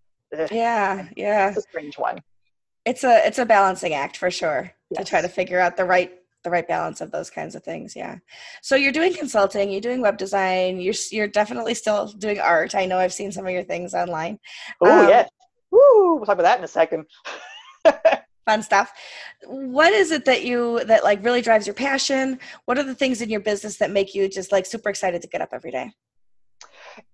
Yeah, 0.51 1.07
yeah. 1.15 1.49
It's 1.49 1.57
a 1.57 1.61
strange 1.61 1.97
one. 1.97 2.21
It's 2.83 3.03
a 3.03 3.25
it's 3.25 3.39
a 3.39 3.45
balancing 3.45 3.93
act 3.93 4.17
for 4.17 4.29
sure 4.29 4.71
yes. 4.91 5.03
to 5.03 5.09
try 5.09 5.21
to 5.21 5.29
figure 5.29 5.59
out 5.59 5.77
the 5.77 5.85
right 5.85 6.11
the 6.43 6.49
right 6.49 6.67
balance 6.67 7.01
of 7.01 7.11
those 7.11 7.29
kinds 7.29 7.55
of 7.55 7.63
things. 7.63 7.95
Yeah. 7.95 8.17
So 8.61 8.75
you're 8.75 8.91
doing 8.91 9.13
consulting, 9.13 9.71
you're 9.71 9.81
doing 9.81 10.01
web 10.01 10.17
design, 10.17 10.79
you're 10.79 10.93
you're 11.11 11.27
definitely 11.27 11.73
still 11.73 12.07
doing 12.07 12.39
art. 12.39 12.75
I 12.75 12.85
know 12.85 12.97
I've 12.97 13.13
seen 13.13 13.31
some 13.31 13.45
of 13.45 13.51
your 13.51 13.63
things 13.63 13.93
online. 13.93 14.39
Oh 14.81 15.03
um, 15.03 15.09
yes. 15.09 15.29
Woo! 15.71 16.15
We'll 16.15 16.25
talk 16.25 16.35
about 16.35 16.43
that 16.43 16.59
in 16.59 16.63
a 16.63 16.67
second. 16.67 17.05
fun 18.45 18.61
stuff 18.61 18.91
what 19.43 19.91
is 19.93 20.11
it 20.11 20.25
that 20.25 20.43
you 20.43 20.83
that 20.85 21.03
like 21.03 21.23
really 21.23 21.41
drives 21.41 21.65
your 21.65 21.73
passion 21.73 22.39
what 22.65 22.77
are 22.77 22.83
the 22.83 22.95
things 22.95 23.21
in 23.21 23.29
your 23.29 23.39
business 23.39 23.77
that 23.77 23.91
make 23.91 24.13
you 24.13 24.29
just 24.29 24.51
like 24.51 24.65
super 24.65 24.89
excited 24.89 25.21
to 25.21 25.27
get 25.27 25.41
up 25.41 25.49
every 25.51 25.71
day 25.71 25.91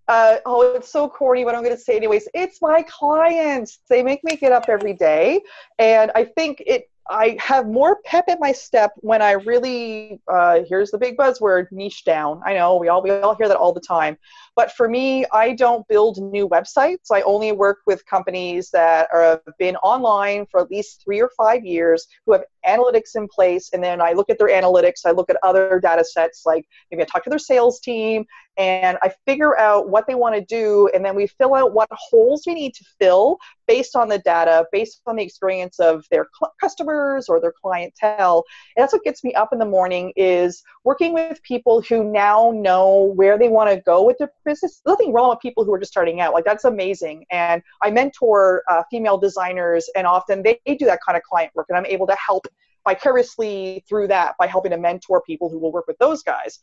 uh, 0.07 0.37
oh, 0.45 0.75
it's 0.75 0.91
so 0.91 1.07
corny, 1.07 1.43
but 1.43 1.55
I'm 1.55 1.63
going 1.63 1.75
to 1.75 1.81
say 1.81 1.95
anyways. 1.95 2.27
It's 2.33 2.61
my 2.61 2.83
clients. 2.83 3.79
They 3.89 4.03
make 4.03 4.23
me 4.23 4.35
get 4.35 4.51
up 4.51 4.65
every 4.67 4.93
day, 4.93 5.41
and 5.79 6.11
I 6.13 6.25
think 6.25 6.61
it 6.67 6.91
I 7.09 7.37
have 7.39 7.67
more 7.67 7.99
pep 8.05 8.25
in 8.27 8.37
my 8.39 8.51
step 8.51 8.91
when 8.97 9.21
I 9.21 9.31
really 9.31 10.21
uh, 10.27 10.59
here's 10.67 10.91
the 10.91 10.97
big 10.97 11.17
buzzword 11.17 11.71
niche 11.71 12.05
down. 12.05 12.41
I 12.45 12.53
know 12.53 12.77
we 12.77 12.87
all 12.89 13.01
we 13.01 13.11
all 13.11 13.35
hear 13.35 13.47
that 13.47 13.57
all 13.57 13.73
the 13.73 13.81
time, 13.81 14.17
but 14.55 14.71
for 14.71 14.89
me, 14.89 15.25
I 15.31 15.53
don't 15.53 15.87
build 15.87 16.17
new 16.17 16.47
websites. 16.47 17.11
I 17.11 17.21
only 17.21 17.51
work 17.51 17.79
with 17.87 18.05
companies 18.05 18.69
that 18.71 19.07
are, 19.13 19.41
have 19.45 19.57
been 19.57 19.75
online 19.77 20.45
for 20.51 20.59
at 20.59 20.69
least 20.69 21.01
three 21.03 21.21
or 21.21 21.31
five 21.37 21.63
years, 21.63 22.07
who 22.25 22.33
have 22.33 22.43
analytics 22.67 23.15
in 23.15 23.27
place, 23.27 23.69
and 23.73 23.83
then 23.83 24.01
I 24.01 24.13
look 24.13 24.29
at 24.29 24.37
their 24.37 24.49
analytics. 24.49 25.05
I 25.05 25.11
look 25.11 25.29
at 25.29 25.37
other 25.43 25.79
data 25.79 26.03
sets, 26.03 26.43
like 26.45 26.67
maybe 26.91 27.03
I 27.03 27.05
talk 27.05 27.23
to 27.23 27.29
their 27.29 27.39
sales 27.39 27.79
team, 27.79 28.25
and 28.57 28.97
I 29.01 29.11
figure 29.25 29.57
out 29.57 29.89
what 29.89 30.05
they 30.07 30.15
want 30.15 30.35
to 30.35 30.41
do, 30.41 30.89
and 30.93 31.03
then 31.03 31.15
we 31.15 31.27
fill 31.27 31.55
out 31.55 31.73
what 31.73 31.87
holes 31.91 32.43
we 32.45 32.53
need 32.53 32.73
to 32.75 32.85
fill 32.99 33.37
based 33.67 33.95
on 33.95 34.09
the 34.09 34.19
data, 34.19 34.65
based 34.71 35.01
on 35.07 35.15
the 35.15 35.23
experience 35.23 35.79
of 35.79 36.05
their 36.11 36.27
cl- 36.37 36.53
customers 36.59 37.29
or 37.29 37.39
their 37.39 37.53
clientele. 37.61 38.43
And 38.75 38.83
that's 38.83 38.93
what 38.93 39.03
gets 39.03 39.23
me 39.23 39.33
up 39.33 39.53
in 39.53 39.59
the 39.59 39.65
morning 39.65 40.11
is 40.15 40.61
working 40.83 41.13
with 41.13 41.41
people 41.43 41.81
who 41.81 42.03
now 42.03 42.51
know 42.53 43.13
where 43.15 43.37
they 43.37 43.47
want 43.47 43.69
to 43.69 43.81
go 43.81 44.03
with 44.03 44.17
their 44.17 44.31
business. 44.51 44.81
Nothing 44.85 45.13
wrong 45.13 45.29
with 45.29 45.39
people 45.39 45.63
who 45.65 45.73
are 45.73 45.79
just 45.79 45.91
starting 45.91 46.19
out. 46.19 46.33
Like 46.33 46.45
that's 46.45 46.65
amazing. 46.65 47.25
And 47.31 47.61
I 47.81 47.91
mentor 47.91 48.63
uh, 48.69 48.83
female 48.91 49.17
designers, 49.17 49.89
and 49.95 50.05
often 50.05 50.43
they, 50.43 50.59
they 50.65 50.75
do 50.75 50.85
that 50.85 50.99
kind 51.05 51.17
of 51.17 51.23
client 51.23 51.51
work, 51.55 51.67
and 51.69 51.77
I'm 51.77 51.85
able 51.85 52.07
to 52.07 52.17
help 52.27 52.45
vicariously 52.87 53.83
through 53.87 54.07
that 54.07 54.35
by 54.39 54.47
helping 54.47 54.71
to 54.71 54.77
mentor 54.77 55.21
people 55.21 55.49
who 55.49 55.59
will 55.59 55.71
work 55.71 55.87
with 55.87 55.97
those 55.99 56.23
guys. 56.23 56.59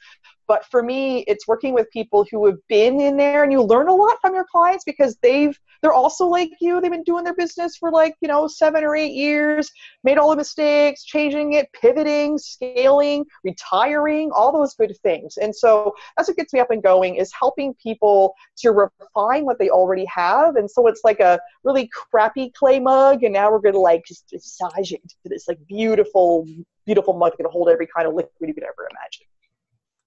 But 0.46 0.64
for 0.66 0.82
me, 0.82 1.20
it's 1.28 1.46
working 1.46 1.74
with 1.74 1.90
people 1.90 2.26
who 2.30 2.46
have 2.46 2.58
been 2.68 3.00
in 3.00 3.16
there 3.16 3.44
and 3.44 3.52
you 3.52 3.62
learn 3.62 3.88
a 3.88 3.94
lot 3.94 4.18
from 4.20 4.34
your 4.34 4.46
clients 4.50 4.84
because 4.84 5.16
they've 5.22 5.58
they're 5.82 5.92
also 5.92 6.26
like 6.26 6.50
you. 6.60 6.80
They've 6.80 6.90
been 6.90 7.04
doing 7.04 7.24
their 7.24 7.34
business 7.34 7.76
for 7.76 7.92
like, 7.92 8.14
you 8.20 8.28
know, 8.28 8.48
seven 8.48 8.82
or 8.82 8.96
eight 8.96 9.12
years, 9.12 9.70
made 10.02 10.18
all 10.18 10.30
the 10.30 10.36
mistakes, 10.36 11.04
changing 11.04 11.52
it, 11.52 11.68
pivoting, 11.80 12.38
scaling, 12.38 13.24
retiring, 13.44 14.30
all 14.34 14.52
those 14.52 14.74
good 14.74 14.96
things. 15.02 15.36
And 15.36 15.54
so 15.54 15.94
that's 16.16 16.28
what 16.28 16.36
gets 16.36 16.52
me 16.52 16.60
up 16.60 16.70
and 16.70 16.82
going 16.82 17.16
is 17.16 17.30
helping 17.38 17.74
people 17.74 18.34
to 18.58 18.70
refine 18.72 19.44
what 19.44 19.58
they 19.58 19.70
already 19.70 20.06
have. 20.06 20.56
And 20.56 20.70
so 20.70 20.86
it's 20.88 21.02
like 21.04 21.20
a 21.20 21.38
really 21.62 21.88
crappy 21.92 22.50
clay 22.50 22.80
mug, 22.80 23.22
and 23.22 23.32
now 23.32 23.50
we're 23.50 23.60
gonna 23.60 23.78
like 23.78 24.04
just 24.06 24.24
massage 24.32 24.92
it 24.92 25.00
into 25.02 25.14
this 25.24 25.46
like 25.46 25.58
beautiful, 25.66 26.07
beautiful 26.08 26.46
beautiful 26.86 27.14
mug 27.14 27.32
that 27.32 27.44
can 27.44 27.50
hold 27.50 27.68
every 27.68 27.86
kind 27.86 28.08
of 28.08 28.14
liquid 28.14 28.32
you 28.40 28.54
could 28.54 28.64
ever 28.64 28.88
imagine. 28.90 29.26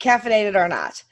Caffeinated 0.02 0.56
or 0.56 0.68
not. 0.68 1.04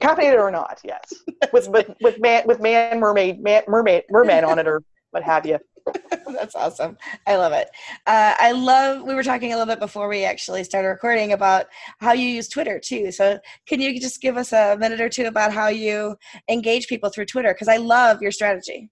Caffeinated 0.00 0.38
or 0.40 0.50
not, 0.50 0.80
yes. 0.84 1.12
with 1.52 1.68
with 1.68 1.90
with 2.00 2.20
man 2.20 2.42
with 2.46 2.60
man 2.60 2.98
mermaid 2.98 3.42
man 3.42 3.62
mermaid 3.68 4.04
merman 4.10 4.44
on 4.44 4.58
it 4.58 4.66
or 4.66 4.82
what 5.10 5.22
have 5.22 5.46
you. 5.46 5.58
That's 6.34 6.54
awesome. 6.54 6.96
I 7.26 7.36
love 7.36 7.52
it. 7.52 7.68
Uh, 8.06 8.34
I 8.38 8.52
love. 8.52 9.02
We 9.02 9.14
were 9.14 9.22
talking 9.22 9.52
a 9.52 9.56
little 9.56 9.72
bit 9.72 9.80
before 9.80 10.08
we 10.08 10.24
actually 10.24 10.64
started 10.64 10.88
recording 10.88 11.32
about 11.32 11.66
how 11.98 12.12
you 12.12 12.26
use 12.26 12.48
Twitter 12.48 12.78
too. 12.78 13.10
So, 13.12 13.38
can 13.66 13.80
you 13.80 13.98
just 14.00 14.20
give 14.20 14.36
us 14.36 14.52
a 14.52 14.76
minute 14.78 15.00
or 15.00 15.08
two 15.08 15.24
about 15.24 15.52
how 15.52 15.68
you 15.68 16.16
engage 16.48 16.86
people 16.86 17.10
through 17.10 17.26
Twitter? 17.26 17.52
Because 17.52 17.68
I 17.68 17.76
love 17.76 18.22
your 18.22 18.32
strategy. 18.32 18.90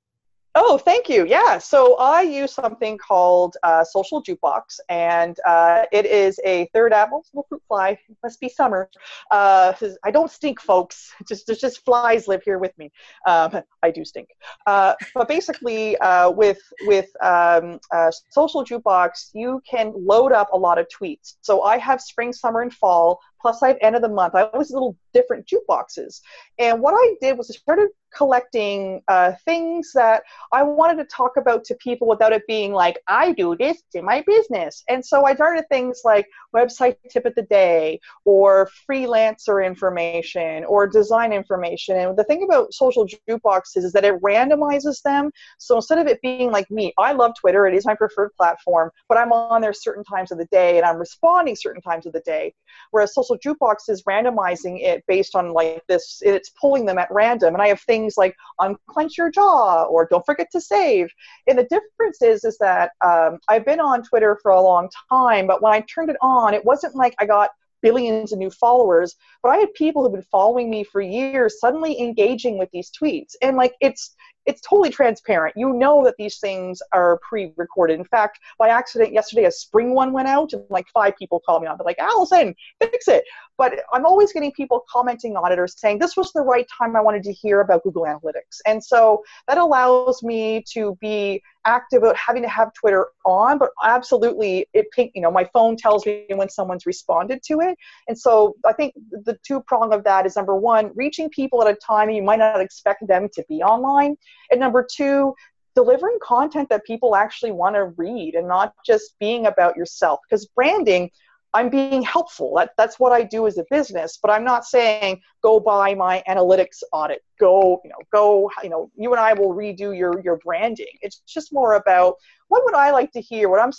Oh, 0.60 0.76
thank 0.76 1.08
you. 1.08 1.24
Yeah. 1.24 1.58
So 1.58 1.94
I 1.98 2.22
use 2.22 2.52
something 2.52 2.98
called 2.98 3.56
uh, 3.62 3.84
Social 3.84 4.20
Jukebox, 4.20 4.80
and 4.88 5.38
uh, 5.46 5.84
it 5.92 6.04
is 6.04 6.40
a 6.44 6.68
third 6.74 6.92
apple, 6.92 7.24
little 7.32 7.46
fruit 7.48 7.62
fly. 7.68 7.90
It 7.90 8.16
must 8.24 8.40
be 8.40 8.48
summer. 8.48 8.90
Uh, 9.30 9.72
I 10.04 10.10
don't 10.10 10.28
stink, 10.28 10.60
folks. 10.60 11.12
Just 11.28 11.46
there's 11.46 11.60
just 11.60 11.84
flies 11.84 12.26
live 12.26 12.42
here 12.42 12.58
with 12.58 12.76
me. 12.76 12.90
Um, 13.24 13.62
I 13.84 13.92
do 13.92 14.04
stink. 14.04 14.30
Uh, 14.66 14.94
but 15.14 15.28
basically, 15.28 15.96
uh, 15.98 16.30
with 16.32 16.58
with 16.86 17.08
um, 17.22 17.78
uh, 17.92 18.10
Social 18.30 18.64
Jukebox, 18.64 19.30
you 19.34 19.62
can 19.64 19.92
load 19.94 20.32
up 20.32 20.48
a 20.52 20.58
lot 20.58 20.76
of 20.76 20.88
tweets. 20.88 21.36
So 21.40 21.62
I 21.62 21.78
have 21.78 22.00
spring, 22.00 22.32
summer, 22.32 22.62
and 22.62 22.74
fall 22.74 23.20
plus 23.40 23.62
I 23.62 23.68
have 23.68 23.79
end 23.81 23.96
of 23.96 24.03
the 24.03 24.09
month. 24.09 24.35
I 24.35 24.42
always 24.42 24.70
little 24.70 24.96
different 25.12 25.46
jukeboxes. 25.46 26.20
And 26.59 26.81
what 26.81 26.94
I 26.94 27.14
did 27.20 27.37
was 27.38 27.51
I 27.51 27.55
started 27.55 27.88
collecting 28.14 29.03
uh, 29.09 29.33
things 29.44 29.92
that 29.94 30.22
I 30.53 30.62
wanted 30.62 30.96
to 30.96 31.05
talk 31.05 31.37
about 31.37 31.64
to 31.64 31.74
people 31.77 32.09
without 32.09 32.33
it 32.33 32.42
being 32.46 32.72
like, 32.72 32.98
I 33.07 33.33
do 33.33 33.57
this 33.57 33.83
in 33.94 34.05
my 34.05 34.22
business. 34.27 34.83
And 34.88 35.05
so 35.05 35.24
I 35.24 35.35
started 35.35 35.64
things 35.68 36.01
like 36.05 36.27
website 36.55 36.96
tip 37.11 37.27
of 37.27 37.35
the 37.35 37.42
day 37.42 38.01
or 38.24 38.70
freelancer 38.88 39.64
information 39.64 40.64
or 40.64 40.87
design 40.87 41.33
information. 41.33 41.96
And 41.96 42.16
the 42.16 42.24
thing 42.24 42.42
about 42.42 42.72
social 42.72 43.07
jukeboxes 43.07 43.85
is 43.85 43.92
that 43.92 44.05
it 44.05 44.20
randomizes 44.22 45.03
them. 45.03 45.31
So 45.59 45.77
instead 45.77 45.98
of 45.98 46.07
it 46.07 46.20
being 46.22 46.51
like 46.51 46.70
me, 46.70 46.92
I 46.98 47.12
love 47.12 47.33
Twitter, 47.38 47.66
it 47.66 47.74
is 47.74 47.87
my 47.87 47.94
preferred 47.94 48.35
platform, 48.37 48.90
but 49.09 49.18
I'm 49.18 49.33
on 49.33 49.61
there 49.61 49.72
certain 49.72 50.05
times 50.05 50.33
of 50.33 50.38
the 50.38 50.46
day 50.46 50.79
and 50.79 50.87
I'm 50.87 50.96
responding 50.96 51.57
certain 51.57 51.83
times 51.83 52.07
of 52.07 52.12
the 52.12 52.20
day. 52.20 52.55
Whereas 52.90 53.14
social 53.14 53.27
jukebox 53.36 53.88
is 53.88 54.02
randomizing 54.04 54.80
it 54.80 55.04
based 55.06 55.34
on 55.34 55.52
like 55.52 55.82
this, 55.88 56.22
it's 56.24 56.50
pulling 56.50 56.86
them 56.86 56.98
at 56.98 57.10
random. 57.10 57.54
And 57.54 57.62
I 57.62 57.68
have 57.68 57.80
things 57.80 58.16
like 58.16 58.34
unclench 58.60 59.18
your 59.18 59.30
jaw 59.30 59.84
or 59.84 60.06
don't 60.10 60.24
forget 60.24 60.48
to 60.52 60.60
save. 60.60 61.08
And 61.46 61.58
the 61.58 61.64
difference 61.64 62.22
is, 62.22 62.44
is 62.44 62.58
that 62.58 62.92
um, 63.04 63.38
I've 63.48 63.64
been 63.64 63.80
on 63.80 64.02
Twitter 64.02 64.38
for 64.42 64.52
a 64.52 64.60
long 64.60 64.88
time, 65.10 65.46
but 65.46 65.62
when 65.62 65.72
I 65.72 65.80
turned 65.80 66.10
it 66.10 66.16
on, 66.22 66.54
it 66.54 66.64
wasn't 66.64 66.94
like 66.94 67.14
I 67.18 67.26
got 67.26 67.50
billions 67.82 68.32
of 68.32 68.38
new 68.38 68.50
followers, 68.50 69.14
but 69.42 69.50
I 69.50 69.58
had 69.58 69.72
people 69.74 70.02
who've 70.02 70.12
been 70.12 70.22
following 70.22 70.70
me 70.70 70.84
for 70.84 71.00
years 71.00 71.60
suddenly 71.60 72.00
engaging 72.00 72.58
with 72.58 72.70
these 72.72 72.90
tweets. 72.90 73.34
And 73.42 73.56
like 73.56 73.74
it's 73.80 74.14
it's 74.48 74.62
totally 74.62 74.88
transparent. 74.88 75.54
You 75.58 75.74
know 75.74 76.02
that 76.04 76.14
these 76.16 76.38
things 76.38 76.80
are 76.92 77.20
pre-recorded. 77.28 77.98
In 77.98 78.04
fact, 78.06 78.38
by 78.58 78.70
accident 78.70 79.12
yesterday, 79.12 79.44
a 79.44 79.50
spring 79.50 79.94
one 79.94 80.11
went 80.11 80.26
out, 80.26 80.54
and 80.54 80.64
like 80.70 80.87
five 80.88 81.14
people 81.18 81.38
called 81.44 81.61
me 81.61 81.68
on. 81.68 81.76
They're 81.76 81.84
like, 81.84 81.98
"Allison, 81.98 82.54
fix 82.80 83.08
it." 83.08 83.24
But 83.58 83.80
I'm 83.92 84.06
always 84.06 84.32
getting 84.32 84.50
people 84.52 84.84
commenting 84.90 85.37
on 85.37 85.52
it 85.52 85.58
or 85.58 85.66
saying, 85.66 85.98
"This 85.98 86.16
was 86.16 86.32
the 86.32 86.40
right 86.40 86.66
time 86.78 86.96
I 86.96 87.02
wanted 87.02 87.24
to 87.24 87.32
hear 87.32 87.61
about 87.61 87.82
Google 87.82 88.04
Analytics," 88.04 88.61
and 88.66 88.82
so 88.82 89.22
that 89.48 89.58
allows 89.58 90.22
me 90.22 90.64
to 90.72 90.96
be 90.98 91.42
active 91.66 92.02
about 92.02 92.16
having 92.16 92.42
to 92.42 92.48
have 92.48 92.72
Twitter 92.72 93.08
on. 93.26 93.58
But 93.58 93.68
absolutely, 93.84 94.66
it 94.72 94.90
ping. 94.92 95.11
You 95.14 95.20
know, 95.20 95.30
my 95.30 95.44
phone 95.52 95.76
tells 95.76 96.06
me 96.06 96.24
when 96.34 96.48
someone's 96.48 96.87
responded 96.87 97.42
to 97.48 97.61
it, 97.61 97.76
and 98.08 98.18
so 98.18 98.54
I 98.64 98.72
think 98.72 98.94
the 99.11 99.38
two 99.46 99.61
prong 99.61 99.92
of 99.92 100.04
that 100.04 100.24
is 100.24 100.37
number 100.37 100.56
one, 100.56 100.90
reaching 100.94 101.28
people 101.28 101.61
at 101.62 101.68
a 101.68 101.74
time 101.74 102.08
you 102.08 102.22
might 102.22 102.38
not 102.38 102.62
expect 102.62 103.06
them 103.06 103.28
to 103.34 103.44
be 103.46 103.62
online 103.62 104.16
and 104.51 104.61
number 104.61 104.87
two, 104.90 105.35
delivering 105.74 106.18
content 106.22 106.68
that 106.68 106.85
people 106.85 107.14
actually 107.14 107.53
want 107.53 107.77
to 107.77 107.85
read 107.96 108.35
and 108.35 108.48
not 108.48 108.74
just 108.85 109.16
being 109.20 109.46
about 109.46 109.77
yourself. 109.77 110.20
Because 110.29 110.46
branding, 110.46 111.11
I'm 111.55 111.70
being 111.70 112.03
helpful. 112.03 112.55
That, 112.57 112.72
that's 112.77 112.98
what 112.98 113.12
I 113.12 113.22
do 113.22 113.46
as 113.46 113.59
a 113.59 113.64
business, 113.70 114.18
but 114.20 114.31
I'm 114.31 114.44
not 114.44 114.66
saying 114.66 115.20
go 115.42 115.59
buy 115.59 115.94
my 115.94 116.22
analytics 116.29 116.83
audit. 116.92 117.22
Go, 117.40 117.81
you 117.85 117.90
know, 117.90 117.96
go, 118.12 118.51
you 118.62 118.68
know, 118.68 118.90
you 118.96 119.12
and 119.12 119.20
I 119.20 119.33
will 119.33 119.55
redo 119.55 119.96
your 119.96 120.20
your 120.20 120.38
branding. 120.38 120.87
It's 121.01 121.22
just 121.27 121.53
more 121.53 121.74
about 121.74 122.16
what 122.48 122.64
would 122.64 122.74
I 122.74 122.90
like 122.90 123.12
to 123.12 123.20
hear 123.20 123.48
when 123.48 123.61
I'm 123.61 123.72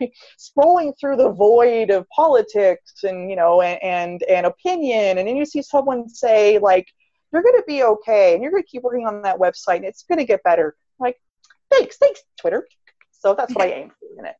scrolling 0.38 0.92
through 0.98 1.16
the 1.16 1.30
void 1.30 1.90
of 1.90 2.08
politics 2.08 3.04
and 3.04 3.30
you 3.30 3.36
know 3.36 3.60
and 3.60 3.82
and, 3.82 4.22
and 4.24 4.46
opinion, 4.46 5.18
and 5.18 5.28
then 5.28 5.36
you 5.36 5.44
see 5.44 5.62
someone 5.62 6.08
say 6.08 6.58
like 6.58 6.88
you're 7.32 7.42
going 7.42 7.56
to 7.56 7.64
be 7.66 7.82
okay 7.82 8.34
and 8.34 8.42
you're 8.42 8.50
going 8.50 8.62
to 8.62 8.68
keep 8.68 8.82
working 8.82 9.06
on 9.06 9.22
that 9.22 9.38
website 9.38 9.76
and 9.76 9.84
it's 9.84 10.04
going 10.04 10.18
to 10.18 10.24
get 10.24 10.42
better. 10.42 10.76
I'm 10.98 11.04
like, 11.04 11.20
thanks, 11.70 11.96
thanks, 11.98 12.22
Twitter. 12.40 12.66
So 13.12 13.34
that's 13.34 13.54
what 13.54 13.66
I 13.66 13.72
aim 13.72 13.90
for 13.90 14.20
in 14.20 14.26
it. 14.26 14.36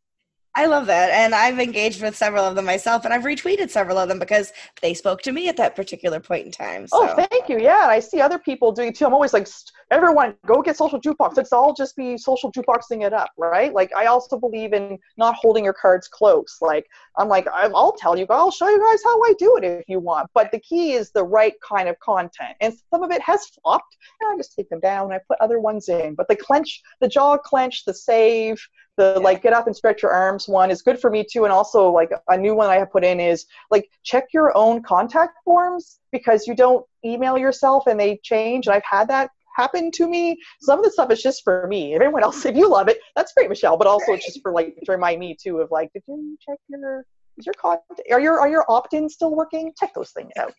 I 0.54 0.66
love 0.66 0.86
that. 0.86 1.10
And 1.10 1.34
I've 1.34 1.60
engaged 1.60 2.02
with 2.02 2.16
several 2.16 2.44
of 2.44 2.56
them 2.56 2.64
myself 2.64 3.04
and 3.04 3.14
I've 3.14 3.22
retweeted 3.22 3.70
several 3.70 3.96
of 3.96 4.08
them 4.08 4.18
because 4.18 4.52
they 4.82 4.92
spoke 4.92 5.22
to 5.22 5.32
me 5.32 5.48
at 5.48 5.56
that 5.56 5.76
particular 5.76 6.18
point 6.18 6.46
in 6.46 6.52
time. 6.52 6.86
Oh, 6.90 7.06
so. 7.06 7.12
Oh, 7.12 7.26
thank 7.30 7.48
you. 7.48 7.60
Yeah. 7.60 7.86
I 7.88 8.00
see 8.00 8.20
other 8.20 8.38
people 8.38 8.72
doing 8.72 8.92
too. 8.92 9.06
I'm 9.06 9.14
always 9.14 9.32
like, 9.32 9.46
everyone 9.90 10.34
go 10.46 10.60
get 10.60 10.76
social 10.76 11.00
jukebox. 11.00 11.36
Let's 11.36 11.52
all 11.52 11.74
just 11.74 11.94
be 11.96 12.18
social 12.18 12.50
jukeboxing 12.50 13.06
it 13.06 13.12
up, 13.12 13.30
right? 13.36 13.72
Like 13.72 13.94
I 13.94 14.06
also 14.06 14.38
believe 14.38 14.72
in 14.72 14.98
not 15.16 15.36
holding 15.36 15.64
your 15.64 15.74
cards 15.74 16.08
close. 16.08 16.58
Like 16.60 16.88
I'm 17.16 17.28
like, 17.28 17.46
I'll 17.52 17.92
tell 17.92 18.18
you, 18.18 18.26
I'll 18.28 18.50
show 18.50 18.68
you 18.68 18.78
guys 18.78 19.00
how 19.04 19.22
I 19.22 19.34
do 19.38 19.56
it 19.58 19.64
if 19.64 19.84
you 19.88 20.00
want. 20.00 20.28
But 20.34 20.50
the 20.50 20.58
key 20.58 20.92
is 20.92 21.10
the 21.10 21.24
right 21.24 21.54
kind 21.60 21.88
of 21.88 21.98
content. 22.00 22.56
And 22.60 22.74
some 22.90 23.04
of 23.04 23.12
it 23.12 23.22
has 23.22 23.46
flopped. 23.46 23.96
And 24.20 24.32
I 24.32 24.36
just 24.36 24.56
take 24.56 24.68
them 24.70 24.80
down 24.80 25.04
and 25.04 25.14
I 25.14 25.20
put 25.28 25.38
other 25.40 25.60
ones 25.60 25.88
in. 25.88 26.14
But 26.16 26.26
the 26.26 26.36
clench, 26.36 26.82
the 27.00 27.08
jaw 27.08 27.38
clench, 27.38 27.84
the 27.84 27.94
save, 27.94 28.60
the 28.98 29.18
like 29.20 29.42
get 29.42 29.54
up 29.54 29.66
and 29.66 29.74
stretch 29.74 30.02
your 30.02 30.10
arms 30.10 30.48
one 30.48 30.70
is 30.70 30.82
good 30.82 31.00
for 31.00 31.08
me 31.08 31.24
too. 31.24 31.44
And 31.44 31.52
also 31.52 31.90
like 31.90 32.10
a 32.28 32.36
new 32.36 32.54
one 32.54 32.68
i 32.68 32.74
have 32.74 32.90
put 32.90 33.04
in 33.04 33.20
is 33.20 33.46
like 33.70 33.88
check 34.02 34.24
your 34.34 34.54
own 34.56 34.82
contact 34.82 35.38
forms 35.44 36.00
because 36.12 36.46
you 36.46 36.54
don't 36.54 36.84
email 37.04 37.38
yourself 37.38 37.86
and 37.86 37.98
they 37.98 38.20
change. 38.22 38.66
And 38.66 38.74
i've 38.74 38.84
had 38.84 39.08
that 39.08 39.30
happen 39.56 39.90
to 39.92 40.08
me. 40.08 40.36
Some 40.60 40.78
of 40.78 40.84
the 40.84 40.90
stuff 40.90 41.10
is 41.10 41.22
just 41.22 41.42
for 41.42 41.66
me. 41.66 41.94
If 41.94 42.02
everyone 42.02 42.22
else 42.22 42.44
if 42.52 42.56
you 42.56 42.68
love 42.68 42.88
it 42.88 42.98
that's 43.16 43.32
great 43.32 43.48
michelle. 43.48 43.78
But 43.78 43.86
also 43.86 44.12
it's 44.12 44.26
just 44.26 44.42
for 44.42 44.52
like 44.52 44.76
to 44.84 44.92
remind 44.92 45.20
me 45.20 45.36
too 45.40 45.60
of 45.60 45.70
like 45.70 45.92
did 45.94 46.02
you 46.06 46.36
check 46.44 46.58
your 46.68 47.06
is 47.38 47.46
your 47.46 47.54
contact 47.54 48.02
are 48.10 48.20
your 48.20 48.40
are 48.40 48.48
your 48.48 48.64
opt-ins 48.68 49.14
still 49.14 49.34
working? 49.34 49.72
Check 49.78 49.94
those 49.94 50.10
things 50.10 50.32
out. 50.36 50.52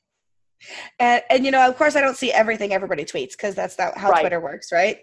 And, 1.00 1.22
and 1.30 1.46
you 1.46 1.52
know 1.52 1.66
of 1.68 1.78
course 1.78 1.96
i 1.96 2.02
don't 2.02 2.18
see 2.18 2.34
everything 2.34 2.74
everybody 2.74 3.06
tweets 3.06 3.32
because 3.32 3.56
that's 3.56 3.78
not 3.78 3.98
how 3.98 4.10
right. 4.10 4.22
twitter 4.22 4.42
works 4.42 4.72
right? 4.72 5.00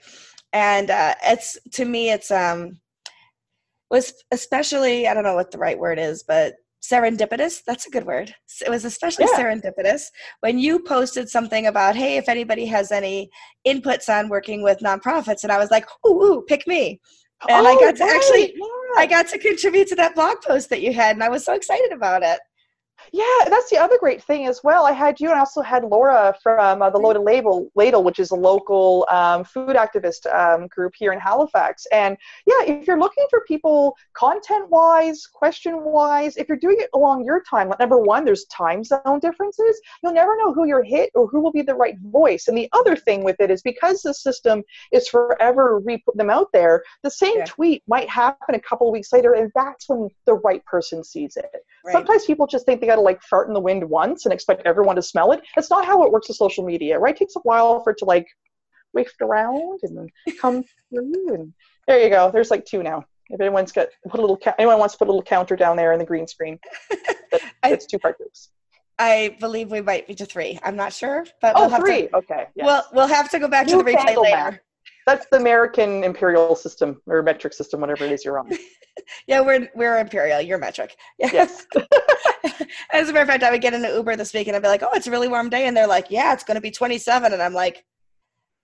And 0.53 0.91
uh, 0.91 1.15
it's 1.25 1.59
to 1.73 1.85
me 1.85 2.11
it's 2.11 2.31
um 2.31 2.79
was 3.91 4.13
especially, 4.33 5.07
I 5.07 5.15
don't 5.15 5.25
know 5.25 5.35
what 5.35 5.51
the 5.51 5.59
right 5.59 5.79
word 5.79 5.99
is, 5.99 6.25
but 6.27 6.55
serendipitous. 6.83 7.63
That's 7.67 7.87
a 7.87 7.91
good 7.91 8.07
word. 8.07 8.35
It 8.65 8.71
was 8.71 8.85
especially 8.85 9.27
yeah. 9.33 9.39
serendipitous 9.39 10.05
when 10.41 10.59
you 10.59 10.81
posted 10.81 11.29
something 11.29 11.67
about, 11.67 11.97
hey, 11.97 12.17
if 12.17 12.29
anybody 12.29 12.67
has 12.67 12.93
any 12.93 13.31
inputs 13.67 14.09
on 14.09 14.29
working 14.29 14.63
with 14.63 14.79
nonprofits, 14.81 15.43
and 15.43 15.53
I 15.53 15.59
was 15.59 15.71
like, 15.71 15.87
ooh, 16.07 16.23
ooh 16.23 16.45
pick 16.47 16.67
me. 16.67 17.01
And 17.49 17.67
oh, 17.67 17.71
I 17.71 17.75
got 17.75 17.97
to 17.97 18.05
right. 18.05 18.17
actually, 18.17 18.55
yeah. 18.57 19.01
I 19.01 19.07
got 19.07 19.29
to 19.29 19.39
contribute 19.39 19.89
to 19.89 19.95
that 19.97 20.15
blog 20.15 20.41
post 20.43 20.71
that 20.71 20.81
you 20.81 20.93
had, 20.93 21.17
and 21.17 21.23
I 21.23 21.29
was 21.29 21.45
so 21.45 21.55
excited 21.55 21.93
about 21.93 22.23
it. 22.23 22.39
Yeah, 23.13 23.49
that's 23.49 23.71
the 23.71 23.79
other 23.79 23.97
great 23.99 24.23
thing 24.23 24.47
as 24.47 24.63
well. 24.63 24.87
I 24.87 24.93
had 24.93 25.21
you 25.21 25.29
and 25.29 25.37
I 25.37 25.41
also 25.41 25.63
had 25.63 25.85
Laura 25.85 26.35
from 26.43 26.83
uh, 26.83 26.91
the 26.91 26.99
Loaded 26.99 27.21
Label 27.21 27.71
Ladle, 27.75 28.05
which 28.05 28.19
is 28.19 28.31
a 28.31 28.35
local 28.35 29.07
um, 29.11 29.45
food 29.45 29.77
activist 29.77 30.27
um, 30.35 30.67
group 30.69 30.93
here 30.97 31.13
in 31.13 31.21
Halifax. 31.21 31.87
And 31.93 32.17
yeah, 32.47 32.63
if 32.65 32.87
you're 32.87 32.99
looking 32.99 33.27
for 33.31 33.43
people 33.47 33.97
content 34.15 34.69
wise, 34.71 35.27
question 35.27 35.83
wise, 35.85 36.37
if 36.37 36.49
you're 36.49 36.59
doing 36.59 36.77
it 36.79 36.91
along 36.95 37.25
your 37.25 37.43
time, 37.49 37.73
number 37.79 37.99
one, 37.99 38.25
there's 38.25 38.45
time 38.47 38.83
zone 38.85 39.21
differences. 39.21 39.81
You'll 40.03 40.13
never 40.13 40.37
know 40.37 40.53
who 40.53 40.67
you're 40.67 40.85
hit 40.85 41.11
or 41.15 41.27
who 41.29 41.41
will 41.41 41.53
be 41.53 41.63
the 41.63 41.75
right 41.75 41.97
voice. 42.01 42.49
And 42.49 42.57
the 42.57 42.69
other 42.73 42.97
thing 42.97 43.25
with 43.25 43.41
it 43.41 43.51
is 43.51 43.63
because 43.63 44.03
the 44.03 44.15
system 44.15 44.63
is 44.93 45.09
forever 45.09 45.79
re 45.79 45.99
put 45.99 46.17
them 46.17 46.31
out 46.31 46.49
there, 46.53 46.83
the 47.03 47.11
same 47.11 47.39
yeah. 47.39 47.45
tweet 47.45 47.83
might 47.87 48.09
happen 48.09 48.55
a 48.55 48.61
couple 48.61 48.89
of 48.89 48.93
weeks 48.93 49.13
later, 49.13 49.35
and 49.35 49.51
that's 49.55 49.89
when 49.89 50.09
the 50.27 50.35
right 50.35 50.65
person 50.65 51.05
sees 51.05 51.37
it. 51.37 51.51
Right. 51.85 51.93
Sometimes 51.93 52.25
people 52.25 52.47
just 52.47 52.67
think 52.67 52.81
they 52.81 52.87
got 52.87 52.96
to 52.97 53.01
like 53.01 53.23
fart 53.23 53.49
in 53.49 53.55
the 53.55 53.61
wind 53.61 53.89
once 53.89 54.27
and 54.27 54.33
expect 54.33 54.63
everyone 54.67 54.97
to 54.97 55.03
smell 55.03 55.33
it. 55.33 55.41
That's 55.55 55.71
not 55.71 55.87
how 55.87 56.03
it 56.05 56.13
works 56.13 56.29
with 56.29 56.37
social 56.37 56.65
media, 56.65 56.99
right? 56.99 57.15
It 57.15 57.19
takes 57.19 57.37
a 57.37 57.41
while 57.41 57.83
for 57.83 57.93
it 57.93 57.99
to 57.99 58.05
like 58.05 58.27
waft 58.93 59.17
around 59.21 59.81
and 59.83 60.11
come 60.41 60.65
through. 60.91 61.35
And 61.35 61.53
there 61.87 62.03
you 62.03 62.11
go. 62.11 62.31
There's 62.31 62.51
like 62.51 62.65
two 62.65 62.83
now. 62.83 63.05
If 63.29 63.41
anyone's 63.41 63.73
got 63.73 63.89
put 64.09 64.21
a 64.21 64.23
little 64.23 64.39
anyone 64.59 64.79
wants 64.79 64.95
to 64.95 64.99
put 64.99 65.09
a 65.09 65.11
little 65.11 65.23
counter 65.23 65.57
down 65.57 65.77
there 65.77 65.93
in 65.93 65.99
the 65.99 66.05
green 66.05 66.29
screen, 66.29 66.59
that, 67.33 67.41
it's 67.65 67.87
two 67.87 67.99
part 67.99 68.19
groups. 68.19 68.51
I 68.99 69.37
believe 69.41 69.71
we 69.71 69.81
might 69.81 70.07
be 70.07 70.15
to 70.15 70.25
three. 70.27 70.59
I'm 70.63 70.77
not 70.77 70.93
sure, 70.93 71.27
but 71.43 71.55
oh, 71.57 71.63
we'll 71.63 71.71
have 71.71 71.81
three. 71.81 72.09
To, 72.09 72.17
okay. 72.19 72.47
Yes. 72.55 72.65
We'll 72.67 72.83
we'll 72.93 73.09
have 73.09 73.31
to 73.31 73.39
go 73.39 73.49
back 73.49 73.67
New 73.67 73.79
to 73.79 73.83
the 73.83 73.91
replay 73.91 74.17
later. 74.17 74.63
That's 75.07 75.27
the 75.31 75.37
American 75.37 76.03
imperial 76.03 76.57
system 76.57 77.01
or 77.07 77.23
metric 77.23 77.53
system, 77.53 77.81
whatever 77.81 78.05
it 78.05 78.13
is 78.13 78.25
you're 78.25 78.41
on. 78.41 78.51
yeah, 79.29 79.41
we're 79.41 79.69
we're 79.75 79.99
imperial. 79.99 80.41
You're 80.41 80.59
metric. 80.59 80.97
Yes. 81.19 81.65
As 82.93 83.09
a 83.09 83.13
matter 83.13 83.23
of 83.23 83.29
fact, 83.29 83.45
I 83.45 83.53
would 83.53 83.61
get 83.61 83.73
in 83.73 83.85
an 83.85 83.95
Uber 83.95 84.17
this 84.17 84.35
week 84.35 84.49
and 84.49 84.57
I'd 84.57 84.63
be 84.63 84.69
like, 84.69 84.83
"Oh, 84.83 84.91
it's 84.95 85.07
a 85.07 85.11
really 85.11 85.29
warm 85.29 85.49
day," 85.49 85.67
and 85.67 85.77
they're 85.77 85.87
like, 85.87 86.11
"Yeah, 86.11 86.33
it's 86.33 86.43
going 86.43 86.57
to 86.57 86.61
be 86.61 86.73
27," 86.73 87.33
and 87.33 87.41
I'm 87.41 87.55
like, 87.55 87.85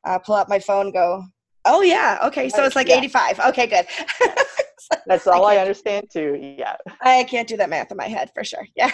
I 0.05 0.19
pull 0.19 0.35
out 0.35 0.49
my 0.49 0.59
phone, 0.59 0.91
go, 0.91 1.25
"Oh 1.65 1.83
yeah, 1.83 2.19
okay, 2.25 2.49
so 2.49 2.65
it's 2.65 2.77
like 2.77 2.89
yeah. 2.89 2.97
85. 2.97 3.41
Okay, 3.49 3.67
good." 3.69 3.87
That's 5.07 5.27
all 5.27 5.47
I, 5.47 5.55
I 5.55 5.59
understand 5.59 6.11
too. 6.11 6.55
Yeah. 6.59 6.77
I 7.01 7.25
can't 7.25 7.49
do 7.49 7.57
that 7.57 7.71
math 7.71 7.91
in 7.93 7.97
my 7.97 8.09
head 8.09 8.31
for 8.35 8.45
sure. 8.45 8.67
Yeah, 8.77 8.91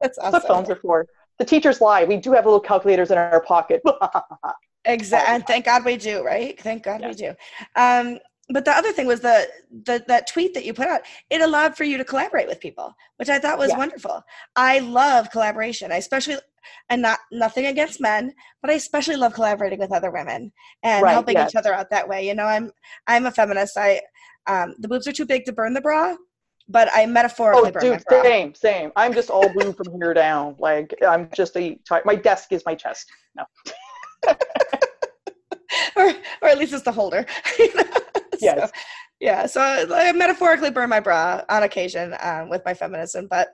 that's 0.00 0.18
awesome. 0.18 0.32
What 0.32 0.46
phones 0.46 0.70
are 0.70 0.76
for. 0.76 1.06
The 1.38 1.44
teachers 1.44 1.80
lie. 1.80 2.04
We 2.04 2.16
do 2.16 2.32
have 2.32 2.44
little 2.44 2.60
calculators 2.60 3.10
in 3.10 3.18
our 3.18 3.40
pocket. 3.42 3.82
Exactly. 4.84 5.32
And 5.32 5.46
thank 5.46 5.64
God 5.64 5.84
we 5.84 5.96
do, 5.96 6.24
right? 6.24 6.60
Thank 6.60 6.82
God 6.82 7.02
we 7.02 7.14
do. 7.14 7.34
Um, 7.76 8.18
but 8.52 8.64
the 8.64 8.72
other 8.72 8.92
thing 8.92 9.06
was 9.06 9.20
the, 9.20 9.48
the 9.84 10.04
that 10.08 10.26
tweet 10.26 10.54
that 10.54 10.64
you 10.64 10.74
put 10.74 10.88
out 10.88 11.02
it 11.30 11.40
allowed 11.40 11.76
for 11.76 11.84
you 11.84 11.96
to 11.96 12.04
collaborate 12.04 12.46
with 12.46 12.60
people 12.60 12.94
which 13.16 13.28
i 13.28 13.38
thought 13.38 13.58
was 13.58 13.70
yeah. 13.70 13.78
wonderful 13.78 14.22
i 14.56 14.80
love 14.80 15.30
collaboration 15.30 15.92
i 15.92 15.96
especially 15.96 16.36
and 16.90 17.00
not 17.00 17.18
nothing 17.30 17.66
against 17.66 18.00
men 18.00 18.34
but 18.60 18.70
i 18.70 18.74
especially 18.74 19.16
love 19.16 19.32
collaborating 19.32 19.78
with 19.78 19.92
other 19.92 20.10
women 20.10 20.52
and 20.82 21.02
right, 21.02 21.12
helping 21.12 21.34
yes. 21.34 21.50
each 21.50 21.56
other 21.56 21.72
out 21.72 21.88
that 21.90 22.08
way 22.08 22.26
you 22.26 22.34
know 22.34 22.44
i'm 22.44 22.70
i'm 23.06 23.26
a 23.26 23.30
feminist 23.30 23.76
i 23.76 24.00
um, 24.48 24.74
the 24.80 24.88
boobs 24.88 25.06
are 25.06 25.12
too 25.12 25.24
big 25.24 25.44
to 25.44 25.52
burn 25.52 25.72
the 25.72 25.80
bra 25.80 26.16
but 26.68 26.88
i 26.94 27.04
metaphorically 27.06 27.70
burn. 27.70 27.84
oh, 27.84 27.96
dude, 27.96 28.24
same 28.24 28.54
same 28.54 28.92
i'm 28.96 29.12
just 29.12 29.30
all 29.30 29.48
blue 29.52 29.72
from 29.72 29.86
here 30.00 30.14
down 30.14 30.54
like 30.58 30.94
i'm 31.06 31.28
just 31.34 31.56
a 31.56 31.78
my 32.04 32.14
desk 32.14 32.52
is 32.52 32.62
my 32.64 32.74
chest 32.74 33.10
no 33.36 33.44
or, 35.96 36.12
or 36.42 36.48
at 36.48 36.58
least 36.58 36.72
it's 36.72 36.82
the 36.82 36.92
holder. 36.92 37.26
yes. 38.40 38.70
So, 38.70 38.70
yeah. 39.20 39.46
So 39.46 39.60
I 39.60 40.12
metaphorically 40.12 40.70
burn 40.70 40.88
my 40.88 41.00
bra 41.00 41.42
on 41.48 41.62
occasion 41.62 42.14
um, 42.20 42.48
with 42.48 42.62
my 42.64 42.74
feminism, 42.74 43.26
but 43.28 43.48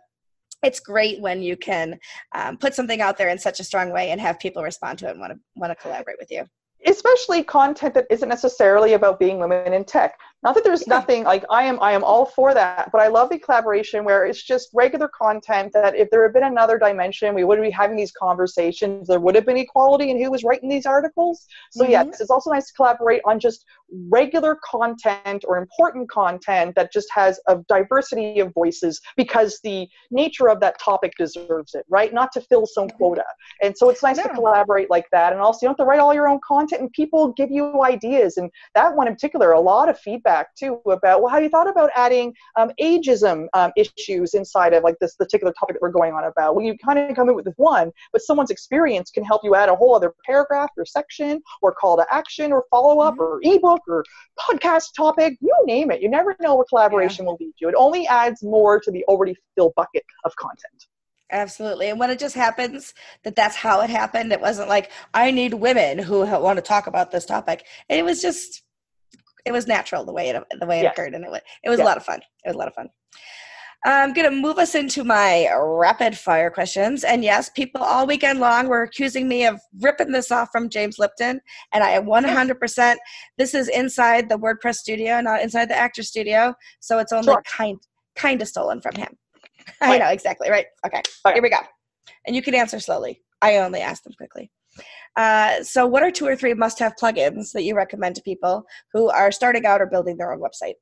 it's 0.62 0.80
great 0.80 1.20
when 1.20 1.42
you 1.42 1.56
can 1.56 1.98
um, 2.34 2.56
put 2.56 2.74
something 2.74 3.00
out 3.00 3.16
there 3.16 3.28
in 3.28 3.38
such 3.38 3.60
a 3.60 3.64
strong 3.64 3.92
way 3.92 4.10
and 4.10 4.20
have 4.20 4.38
people 4.40 4.62
respond 4.62 4.98
to 5.00 5.06
it 5.06 5.12
and 5.12 5.20
want 5.20 5.32
to 5.32 5.38
want 5.54 5.70
to 5.70 5.76
collaborate 5.76 6.16
with 6.18 6.30
you 6.32 6.44
especially 6.86 7.42
content 7.42 7.94
that 7.94 8.06
isn't 8.10 8.28
necessarily 8.28 8.92
about 8.92 9.18
being 9.18 9.38
women 9.38 9.72
in 9.72 9.84
tech 9.84 10.18
not 10.42 10.54
that 10.54 10.64
there's 10.64 10.86
nothing 10.86 11.24
like 11.24 11.44
i 11.50 11.62
am 11.62 11.78
i 11.80 11.92
am 11.92 12.04
all 12.04 12.24
for 12.24 12.54
that 12.54 12.90
but 12.92 13.00
i 13.00 13.08
love 13.08 13.28
the 13.28 13.38
collaboration 13.38 14.04
where 14.04 14.24
it's 14.24 14.42
just 14.42 14.68
regular 14.72 15.08
content 15.08 15.72
that 15.72 15.96
if 15.96 16.08
there 16.10 16.22
had 16.22 16.32
been 16.32 16.44
another 16.44 16.78
dimension 16.78 17.34
we 17.34 17.44
wouldn't 17.44 17.66
be 17.66 17.70
having 17.70 17.96
these 17.96 18.12
conversations. 18.12 19.08
There 19.08 19.20
would 19.20 19.34
have 19.34 19.46
been 19.46 19.56
equality 19.56 20.10
in 20.10 20.22
who 20.22 20.30
was 20.30 20.44
writing 20.44 20.68
these 20.68 20.86
articles. 20.86 21.46
So 21.70 21.82
mm-hmm. 21.82 21.92
yes 21.92 22.20
it's 22.20 22.30
also 22.30 22.50
nice 22.50 22.66
to 22.68 22.74
collaborate 22.74 23.22
on 23.24 23.40
just 23.40 23.64
regular 24.10 24.58
content 24.62 25.44
or 25.48 25.56
important 25.56 26.10
content 26.10 26.74
that 26.74 26.92
just 26.92 27.08
has 27.10 27.40
a 27.48 27.56
diversity 27.68 28.38
of 28.40 28.52
voices 28.52 29.00
because 29.16 29.60
the 29.64 29.88
nature 30.10 30.50
of 30.50 30.60
that 30.60 30.78
topic 30.78 31.12
deserves 31.18 31.74
it 31.74 31.84
right? 31.88 32.12
Not 32.12 32.32
to 32.32 32.40
fill 32.42 32.66
some 32.66 32.88
mm-hmm. 32.88 32.96
quota. 32.98 33.24
And 33.62 33.76
so 33.76 33.88
it's 33.88 34.02
nice 34.02 34.18
to 34.18 34.28
collaborate 34.28 34.90
like 34.90 35.06
that. 35.12 35.32
And 35.32 35.40
also 35.40 35.58
you 35.62 35.68
don't 35.68 35.78
have 35.78 35.84
to 35.86 35.88
write 35.88 36.00
all 36.00 36.12
your 36.12 36.28
own 36.28 36.40
content 36.46 36.82
and 36.82 36.92
people 36.92 37.32
give 37.32 37.50
you 37.50 37.82
ideas. 37.82 38.36
And 38.36 38.50
that 38.74 38.94
one 38.94 39.08
in 39.08 39.14
particular 39.14 39.52
a 39.52 39.60
lot 39.60 39.88
of 39.88 39.98
feedback 39.98 40.27
feedback 40.28 40.54
too 40.54 40.80
about 40.90 41.22
well, 41.22 41.32
have 41.32 41.42
you 41.42 41.48
thought 41.48 41.68
about 41.68 41.90
adding 41.94 42.34
um, 42.56 42.70
ageism 42.80 43.46
um, 43.54 43.72
issues 43.76 44.34
inside 44.34 44.72
of 44.72 44.82
like 44.82 44.96
this 45.00 45.14
particular 45.14 45.52
topic 45.58 45.74
that 45.74 45.82
we're 45.82 45.90
going 45.90 46.12
on 46.12 46.24
about? 46.24 46.54
Well, 46.54 46.64
you 46.64 46.76
kind 46.84 46.98
of 46.98 47.14
come 47.16 47.28
in 47.28 47.34
with 47.34 47.48
one, 47.56 47.90
but 48.12 48.22
someone's 48.22 48.50
experience 48.50 49.10
can 49.10 49.24
help 49.24 49.42
you 49.44 49.54
add 49.54 49.68
a 49.68 49.76
whole 49.76 49.94
other 49.94 50.14
paragraph 50.24 50.70
or 50.76 50.84
section 50.84 51.40
or 51.62 51.72
call 51.72 51.96
to 51.96 52.06
action 52.10 52.52
or 52.52 52.64
follow 52.70 53.00
up 53.00 53.14
mm-hmm. 53.14 53.22
or 53.22 53.40
ebook 53.42 53.80
or 53.88 54.04
podcast 54.38 54.94
topic. 54.96 55.36
You 55.40 55.54
name 55.64 55.90
it. 55.90 56.00
You 56.00 56.08
never 56.08 56.36
know 56.40 56.56
where 56.56 56.66
collaboration 56.68 57.24
yeah. 57.24 57.30
will 57.30 57.38
lead 57.40 57.54
you. 57.60 57.68
It 57.68 57.74
only 57.76 58.06
adds 58.06 58.42
more 58.42 58.80
to 58.80 58.90
the 58.90 59.04
already 59.04 59.34
filled 59.54 59.74
bucket 59.74 60.04
of 60.24 60.34
content. 60.36 60.86
Absolutely. 61.30 61.90
And 61.90 62.00
when 62.00 62.08
it 62.08 62.18
just 62.18 62.34
happens 62.34 62.94
that 63.22 63.36
that's 63.36 63.54
how 63.54 63.82
it 63.82 63.90
happened, 63.90 64.32
it 64.32 64.40
wasn't 64.40 64.70
like, 64.70 64.90
I 65.12 65.30
need 65.30 65.52
women 65.52 65.98
who 65.98 66.20
want 66.20 66.56
to 66.56 66.62
talk 66.62 66.86
about 66.86 67.10
this 67.10 67.26
topic. 67.26 67.66
It 67.90 68.02
was 68.02 68.22
just 68.22 68.62
it 69.48 69.52
was 69.52 69.66
natural 69.66 70.04
the 70.04 70.12
way 70.12 70.28
it 70.28 70.44
the 70.60 70.66
way 70.66 70.80
it 70.80 70.84
yes. 70.84 70.92
occurred, 70.92 71.14
and 71.14 71.24
it 71.24 71.30
was 71.30 71.40
it 71.64 71.70
was 71.70 71.78
yes. 71.78 71.84
a 71.84 71.88
lot 71.88 71.96
of 71.96 72.04
fun. 72.04 72.20
It 72.44 72.48
was 72.48 72.54
a 72.54 72.58
lot 72.58 72.68
of 72.68 72.74
fun. 72.74 72.88
I'm 73.84 74.12
going 74.12 74.28
to 74.28 74.36
move 74.36 74.58
us 74.58 74.74
into 74.74 75.04
my 75.04 75.48
rapid 75.54 76.18
fire 76.18 76.50
questions. 76.50 77.04
And 77.04 77.22
yes, 77.22 77.48
people 77.48 77.80
all 77.80 78.06
weekend 78.06 78.40
long 78.40 78.66
were 78.66 78.82
accusing 78.82 79.28
me 79.28 79.46
of 79.46 79.60
ripping 79.80 80.10
this 80.10 80.32
off 80.32 80.48
from 80.50 80.68
James 80.68 80.98
Lipton. 80.98 81.40
And 81.72 81.84
I 81.84 81.90
am 81.90 82.06
100%, 82.06 82.96
this 83.36 83.54
is 83.54 83.68
inside 83.68 84.28
the 84.28 84.38
WordPress 84.38 84.76
studio, 84.76 85.20
not 85.20 85.42
inside 85.42 85.70
the 85.70 85.76
actor 85.76 86.02
studio. 86.02 86.54
So 86.80 86.98
it's 86.98 87.12
only 87.12 87.26
sure. 87.26 87.42
kind, 87.46 87.78
kind 88.16 88.42
of 88.42 88.48
stolen 88.48 88.80
from 88.80 88.96
him. 88.96 89.08
Right. 89.82 90.00
I 90.00 90.04
know, 90.04 90.10
exactly. 90.10 90.50
Right. 90.50 90.64
Okay. 90.86 91.02
okay. 91.26 91.34
Here 91.34 91.42
we 91.42 91.50
go. 91.50 91.58
And 92.26 92.34
you 92.34 92.40
can 92.40 92.54
answer 92.54 92.80
slowly. 92.80 93.22
I 93.42 93.58
only 93.58 93.80
ask 93.80 94.02
them 94.02 94.14
quickly. 94.16 94.50
Uh, 95.16 95.62
so, 95.62 95.86
what 95.86 96.02
are 96.02 96.10
two 96.10 96.26
or 96.26 96.36
three 96.36 96.54
must 96.54 96.78
have 96.78 96.94
plugins 96.96 97.52
that 97.52 97.64
you 97.64 97.74
recommend 97.74 98.14
to 98.14 98.22
people 98.22 98.64
who 98.92 99.10
are 99.10 99.32
starting 99.32 99.66
out 99.66 99.80
or 99.80 99.86
building 99.86 100.16
their 100.16 100.32
own 100.32 100.40
website? 100.40 100.74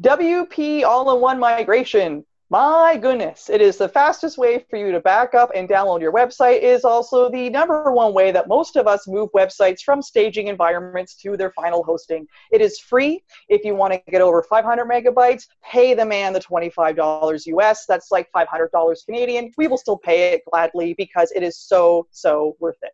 WP 0.00 0.82
all 0.82 1.14
in 1.14 1.20
one 1.20 1.38
migration. 1.38 2.24
My 2.50 2.98
goodness, 2.98 3.48
it 3.48 3.62
is 3.62 3.78
the 3.78 3.88
fastest 3.88 4.36
way 4.36 4.64
for 4.68 4.76
you 4.76 4.92
to 4.92 5.00
back 5.00 5.34
up 5.34 5.50
and 5.54 5.68
download 5.68 6.02
your 6.02 6.12
website. 6.12 6.58
It 6.58 6.64
is 6.64 6.84
also 6.84 7.30
the 7.30 7.48
number 7.48 7.90
one 7.90 8.12
way 8.12 8.32
that 8.32 8.48
most 8.48 8.76
of 8.76 8.86
us 8.86 9.08
move 9.08 9.30
websites 9.34 9.80
from 9.80 10.02
staging 10.02 10.48
environments 10.48 11.16
to 11.22 11.36
their 11.36 11.52
final 11.52 11.82
hosting. 11.82 12.26
It 12.52 12.60
is 12.60 12.78
free. 12.78 13.24
If 13.48 13.64
you 13.64 13.74
want 13.74 13.94
to 13.94 14.02
get 14.10 14.20
over 14.20 14.42
500 14.42 14.84
megabytes, 14.84 15.46
pay 15.64 15.94
the 15.94 16.04
man 16.04 16.32
the 16.34 16.40
$25 16.40 17.46
US. 17.46 17.86
That's 17.86 18.12
like 18.12 18.28
$500 18.36 19.06
Canadian. 19.06 19.50
We 19.56 19.66
will 19.66 19.78
still 19.78 19.98
pay 19.98 20.34
it 20.34 20.42
gladly 20.50 20.94
because 20.98 21.32
it 21.34 21.42
is 21.42 21.58
so, 21.58 22.06
so 22.10 22.56
worth 22.60 22.78
it. 22.82 22.92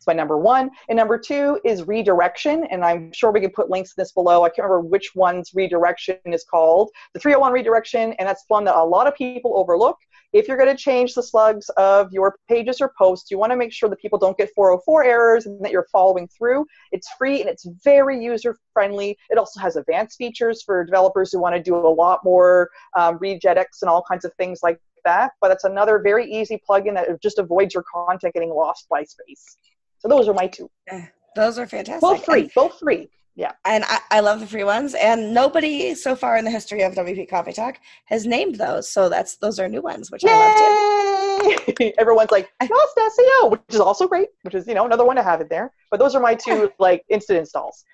That's 0.00 0.06
my 0.06 0.14
number 0.14 0.38
one. 0.38 0.70
And 0.88 0.96
number 0.96 1.18
two 1.18 1.60
is 1.62 1.86
redirection. 1.86 2.64
And 2.70 2.82
I'm 2.82 3.12
sure 3.12 3.30
we 3.30 3.40
can 3.42 3.50
put 3.50 3.68
links 3.68 3.90
to 3.90 3.96
this 3.98 4.12
below. 4.12 4.44
I 4.44 4.48
can't 4.48 4.66
remember 4.66 4.88
which 4.88 5.14
one's 5.14 5.50
redirection 5.52 6.16
is 6.24 6.42
called. 6.42 6.88
The 7.12 7.20
301 7.20 7.52
redirection, 7.52 8.14
and 8.14 8.26
that's 8.26 8.46
one 8.48 8.64
that 8.64 8.76
a 8.76 8.82
lot 8.82 9.06
of 9.06 9.14
people 9.14 9.58
overlook. 9.58 9.98
If 10.32 10.48
you're 10.48 10.56
going 10.56 10.74
to 10.74 10.82
change 10.82 11.12
the 11.12 11.22
slugs 11.22 11.68
of 11.76 12.10
your 12.12 12.36
pages 12.48 12.80
or 12.80 12.94
posts, 12.96 13.30
you 13.30 13.36
want 13.36 13.52
to 13.52 13.56
make 13.56 13.74
sure 13.74 13.90
that 13.90 14.00
people 14.00 14.18
don't 14.18 14.38
get 14.38 14.48
404 14.54 15.04
errors 15.04 15.44
and 15.44 15.62
that 15.62 15.70
you're 15.70 15.88
following 15.92 16.28
through. 16.28 16.64
It's 16.92 17.08
free 17.18 17.42
and 17.42 17.50
it's 17.50 17.66
very 17.84 18.24
user 18.24 18.56
friendly. 18.72 19.18
It 19.28 19.36
also 19.36 19.60
has 19.60 19.76
advanced 19.76 20.16
features 20.16 20.62
for 20.62 20.82
developers 20.82 21.30
who 21.30 21.40
want 21.40 21.56
to 21.56 21.62
do 21.62 21.76
a 21.76 21.76
lot 21.76 22.20
more 22.24 22.70
um, 22.96 23.18
and 23.20 23.60
all 23.86 24.02
kinds 24.08 24.24
of 24.24 24.32
things 24.38 24.60
like 24.62 24.80
that. 25.04 25.32
But 25.42 25.50
it's 25.50 25.64
another 25.64 25.98
very 25.98 26.32
easy 26.32 26.58
plugin 26.66 26.94
that 26.94 27.20
just 27.20 27.38
avoids 27.38 27.74
your 27.74 27.84
content 27.92 28.32
getting 28.32 28.50
lost 28.54 28.88
by 28.88 29.04
space. 29.04 29.58
So 30.00 30.08
those 30.08 30.28
are 30.28 30.34
my 30.34 30.46
two. 30.46 30.70
Eh, 30.88 31.06
those 31.36 31.58
are 31.58 31.66
fantastic. 31.66 32.00
Both 32.00 32.24
free. 32.24 32.42
And, 32.42 32.50
both 32.54 32.78
free. 32.78 33.08
Yeah. 33.36 33.52
And 33.64 33.84
I, 33.86 34.00
I 34.10 34.20
love 34.20 34.40
the 34.40 34.46
free 34.46 34.64
ones. 34.64 34.94
And 34.94 35.32
nobody 35.32 35.94
so 35.94 36.16
far 36.16 36.36
in 36.36 36.44
the 36.44 36.50
history 36.50 36.82
of 36.82 36.94
WP 36.94 37.28
Coffee 37.28 37.52
Talk 37.52 37.78
has 38.06 38.26
named 38.26 38.56
those. 38.56 38.90
So 38.90 39.08
that's 39.08 39.36
those 39.36 39.58
are 39.58 39.68
new 39.68 39.82
ones, 39.82 40.10
which 40.10 40.24
Yay! 40.24 40.30
I 40.32 41.42
love 41.42 41.76
too. 41.76 41.92
Everyone's 41.98 42.30
like, 42.30 42.50
Yoast 42.62 42.70
SEO, 42.98 43.50
which 43.52 43.60
is 43.70 43.80
also 43.80 44.06
great, 44.06 44.28
which 44.42 44.54
is, 44.54 44.66
you 44.66 44.74
know, 44.74 44.84
another 44.84 45.04
one 45.04 45.16
to 45.16 45.22
have 45.22 45.40
it 45.40 45.48
there. 45.48 45.72
But 45.90 46.00
those 46.00 46.14
are 46.14 46.20
my 46.20 46.34
two 46.34 46.70
like 46.78 47.04
instant 47.08 47.38
installs. 47.38 47.84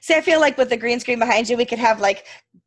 See, 0.00 0.14
I 0.14 0.20
feel 0.20 0.40
like 0.40 0.56
with 0.58 0.70
the 0.70 0.76
green 0.76 0.98
screen 1.00 1.18
behind 1.18 1.48
you, 1.48 1.56
we 1.56 1.64
could 1.64 1.78
have 1.78 2.00
like 2.00 2.26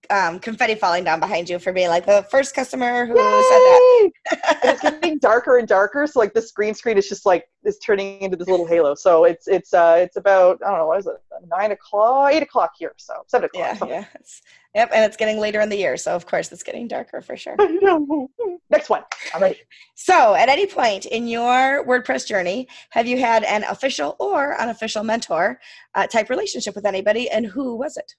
um, 0.10 0.40
confetti 0.40 0.76
falling 0.76 1.04
down 1.04 1.20
behind 1.20 1.50
you 1.50 1.60
for 1.60 1.72
being 1.72 1.90
like 1.90 2.06
the 2.06 2.26
first 2.32 2.56
customer 2.56 3.06
who 3.06 3.18
Yay! 3.18 3.42
said 3.50 4.42
that. 4.42 4.60
it's 4.64 4.82
getting 4.82 5.20
darker 5.20 5.58
and 5.58 5.68
darker, 5.68 6.08
so 6.08 6.20
like 6.20 6.34
this 6.34 6.52
green 6.52 6.74
screen 6.74 6.98
is 6.98 7.08
just 7.08 7.26
like 7.26 7.46
is 7.64 7.78
turning 7.80 8.22
into 8.22 8.38
this 8.38 8.48
little 8.48 8.68
halo. 8.68 8.96
So 8.96 9.26
it's 9.26 9.48
it's 9.48 9.74
uh 9.74 9.98
it's 10.00 10.18
about 10.18 10.60
I 10.66 10.70
don't 10.70 10.80
know 10.80 10.88
what 10.88 11.00
is 11.00 11.08
it 11.08 11.14
nine 11.48 11.72
o'clock, 11.72 12.34
eight 12.34 12.44
o'clock 12.44 12.72
here, 12.78 12.94
so 12.98 13.14
seven 13.28 13.46
o'clock. 13.46 13.78
Yeah, 13.82 13.88
yeah. 13.88 14.06
It's, 14.16 14.42
yep, 14.74 14.90
and 14.94 15.06
it's 15.06 15.18
getting 15.18 15.40
later 15.40 15.62
in 15.62 15.70
the 15.70 15.78
year, 15.78 15.98
so 15.98 16.16
of 16.16 16.26
course 16.26 16.52
it's 16.52 16.64
getting 16.64 16.88
darker 16.88 17.22
for 17.22 17.38
sure. 17.38 17.56
Next 18.70 18.90
one. 18.90 19.04
All 19.34 19.42
right. 19.42 19.58
So, 19.96 20.36
at 20.36 20.48
any 20.48 20.68
point 20.68 21.06
in 21.06 21.28
your 21.28 21.86
WordPress 21.86 22.28
journey, 22.28 22.68
have 22.92 23.08
you 23.08 23.20
had 23.20 23.44
an 23.44 23.64
official 23.64 24.16
or 24.20 24.60
unofficial 24.60 25.04
mentor 25.04 25.60
uh, 25.96 26.08
type 26.08 26.30
relationship 26.30 26.76
with 26.76 26.86
anybody, 26.86 27.30
and 27.30 27.46
who 27.46 27.76
was 27.76 27.98
it? 27.98 28.14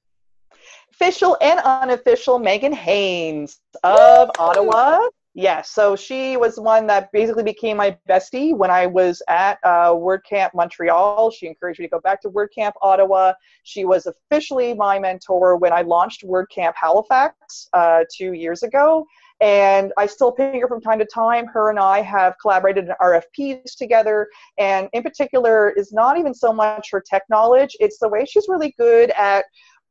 Official 1.00 1.38
and 1.40 1.58
unofficial 1.60 2.38
Megan 2.38 2.74
Haynes 2.74 3.58
of 3.82 4.28
Woo! 4.38 4.44
Ottawa. 4.44 5.00
Yes, 5.32 5.70
so 5.70 5.96
she 5.96 6.36
was 6.36 6.60
one 6.60 6.86
that 6.88 7.10
basically 7.10 7.42
became 7.42 7.78
my 7.78 7.96
bestie 8.06 8.54
when 8.54 8.70
I 8.70 8.84
was 8.86 9.22
at 9.26 9.58
uh, 9.64 9.92
WordCamp 9.92 10.50
Montreal. 10.52 11.30
She 11.30 11.46
encouraged 11.46 11.80
me 11.80 11.86
to 11.86 11.90
go 11.90 12.00
back 12.00 12.20
to 12.20 12.28
WordCamp 12.28 12.72
Ottawa. 12.82 13.32
She 13.62 13.86
was 13.86 14.06
officially 14.06 14.74
my 14.74 14.98
mentor 14.98 15.56
when 15.56 15.72
I 15.72 15.80
launched 15.80 16.22
WordCamp 16.22 16.74
Halifax 16.74 17.68
uh, 17.72 18.04
two 18.14 18.34
years 18.34 18.62
ago. 18.62 19.06
And 19.40 19.94
I 19.96 20.04
still 20.04 20.32
ping 20.32 20.60
her 20.60 20.68
from 20.68 20.82
time 20.82 20.98
to 20.98 21.06
time. 21.06 21.46
Her 21.46 21.70
and 21.70 21.78
I 21.78 22.02
have 22.02 22.34
collaborated 22.42 22.88
in 22.88 22.94
RFPs 23.00 23.74
together. 23.74 24.28
And 24.58 24.90
in 24.92 25.02
particular, 25.02 25.70
is 25.70 25.94
not 25.94 26.18
even 26.18 26.34
so 26.34 26.52
much 26.52 26.90
her 26.92 27.02
tech 27.04 27.22
knowledge, 27.30 27.74
it's 27.80 27.98
the 27.98 28.08
way 28.10 28.26
she's 28.26 28.48
really 28.48 28.74
good 28.78 29.08
at 29.12 29.46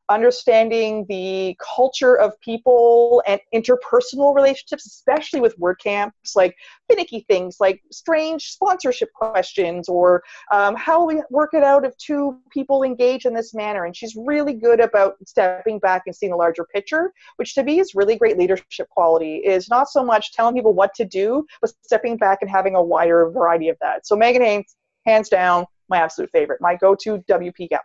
understanding 0.09 1.05
the 1.07 1.55
culture 1.75 2.15
of 2.15 2.39
people 2.41 3.21
and 3.27 3.39
interpersonal 3.53 4.35
relationships, 4.35 4.85
especially 4.85 5.39
with 5.39 5.57
WordCamps, 5.59 6.35
like 6.35 6.55
finicky 6.89 7.25
things 7.27 7.57
like 7.59 7.81
strange 7.91 8.45
sponsorship 8.51 9.11
questions 9.13 9.87
or 9.87 10.23
um, 10.51 10.75
how 10.75 11.05
we 11.05 11.21
work 11.29 11.53
it 11.53 11.63
out 11.63 11.85
if 11.85 11.95
two 11.97 12.37
people 12.51 12.83
engage 12.83 13.25
in 13.25 13.33
this 13.33 13.53
manner. 13.53 13.85
And 13.85 13.95
she's 13.95 14.15
really 14.15 14.53
good 14.53 14.79
about 14.79 15.15
stepping 15.25 15.79
back 15.79 16.03
and 16.05 16.15
seeing 16.15 16.31
the 16.31 16.37
larger 16.37 16.65
picture, 16.65 17.13
which 17.37 17.53
to 17.55 17.63
me 17.63 17.79
is 17.79 17.93
really 17.95 18.15
great 18.17 18.37
leadership 18.37 18.89
quality, 18.89 19.37
is 19.37 19.69
not 19.69 19.89
so 19.89 20.03
much 20.03 20.33
telling 20.33 20.55
people 20.55 20.73
what 20.73 20.93
to 20.95 21.05
do, 21.05 21.45
but 21.61 21.71
stepping 21.83 22.17
back 22.17 22.39
and 22.41 22.49
having 22.49 22.75
a 22.75 22.81
wider 22.81 23.29
variety 23.29 23.69
of 23.69 23.77
that. 23.81 24.07
So 24.07 24.15
Megan 24.15 24.41
Haynes, 24.41 24.75
hands 25.05 25.29
down, 25.29 25.65
my 25.89 25.97
absolute 25.97 26.29
favorite, 26.31 26.61
my 26.61 26.75
go-to 26.75 27.19
WP 27.29 27.69
gal. 27.69 27.79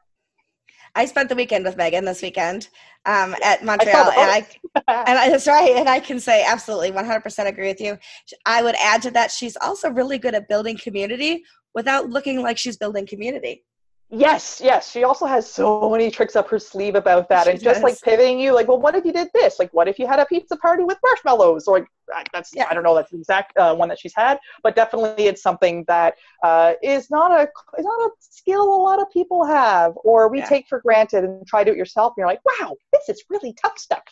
I 0.94 1.06
spent 1.06 1.28
the 1.28 1.34
weekend 1.34 1.64
with 1.64 1.76
Megan 1.76 2.04
this 2.04 2.22
weekend 2.22 2.68
um, 3.04 3.34
at 3.44 3.64
Montreal, 3.64 4.10
I 4.10 4.14
and 4.16 4.30
I 4.30 4.46
and 5.08 5.18
I, 5.18 5.28
that's 5.28 5.46
right, 5.46 5.72
and 5.76 5.88
I 5.88 6.00
can 6.00 6.20
say 6.20 6.44
absolutely 6.44 6.92
100% 6.92 7.46
agree 7.46 7.68
with 7.68 7.80
you. 7.80 7.98
I 8.46 8.62
would 8.62 8.76
add 8.80 9.02
to 9.02 9.10
that 9.12 9.30
she's 9.30 9.56
also 9.56 9.90
really 9.90 10.18
good 10.18 10.34
at 10.34 10.48
building 10.48 10.76
community 10.76 11.44
without 11.74 12.10
looking 12.10 12.42
like 12.42 12.58
she's 12.58 12.76
building 12.76 13.06
community. 13.06 13.64
Yes, 14.10 14.60
yes. 14.62 14.90
She 14.90 15.02
also 15.02 15.26
has 15.26 15.50
so 15.50 15.90
many 15.90 16.10
tricks 16.10 16.36
up 16.36 16.48
her 16.50 16.58
sleeve 16.58 16.94
about 16.94 17.28
that, 17.30 17.44
she 17.44 17.50
and 17.50 17.60
just 17.60 17.82
like 17.82 18.00
pivoting 18.02 18.38
you, 18.38 18.52
like, 18.52 18.68
well, 18.68 18.78
what 18.78 18.94
if 18.94 19.04
you 19.04 19.12
did 19.12 19.28
this? 19.34 19.58
Like, 19.58 19.72
what 19.72 19.88
if 19.88 19.98
you 19.98 20.06
had 20.06 20.20
a 20.20 20.26
pizza 20.26 20.56
party 20.56 20.84
with 20.84 20.98
marshmallows? 21.02 21.66
Or 21.66 21.88
like, 22.12 22.28
that's 22.32 22.50
yeah. 22.54 22.66
I 22.70 22.74
don't 22.74 22.84
know 22.84 22.94
that's 22.94 23.10
the 23.10 23.16
exact 23.16 23.56
uh, 23.56 23.74
one 23.74 23.88
that 23.88 23.98
she's 23.98 24.14
had, 24.14 24.38
but 24.62 24.76
definitely 24.76 25.26
it's 25.26 25.42
something 25.42 25.84
that 25.88 26.14
uh, 26.44 26.74
is 26.82 27.10
not 27.10 27.32
a 27.32 27.48
is 27.78 27.84
not 27.84 28.00
a 28.06 28.10
skill 28.20 28.62
a 28.62 28.80
lot 28.82 29.00
of 29.00 29.10
people 29.10 29.44
have, 29.44 29.94
or 30.04 30.28
we 30.28 30.38
yeah. 30.38 30.48
take 30.48 30.68
for 30.68 30.80
granted 30.80 31.24
and 31.24 31.46
try 31.46 31.64
to 31.64 31.70
do 31.70 31.74
it 31.74 31.78
yourself. 31.78 32.12
And 32.16 32.22
you're 32.22 32.28
like, 32.28 32.42
wow, 32.60 32.76
this 32.92 33.08
is 33.08 33.24
really 33.30 33.54
tough 33.54 33.78
stuff. 33.78 34.04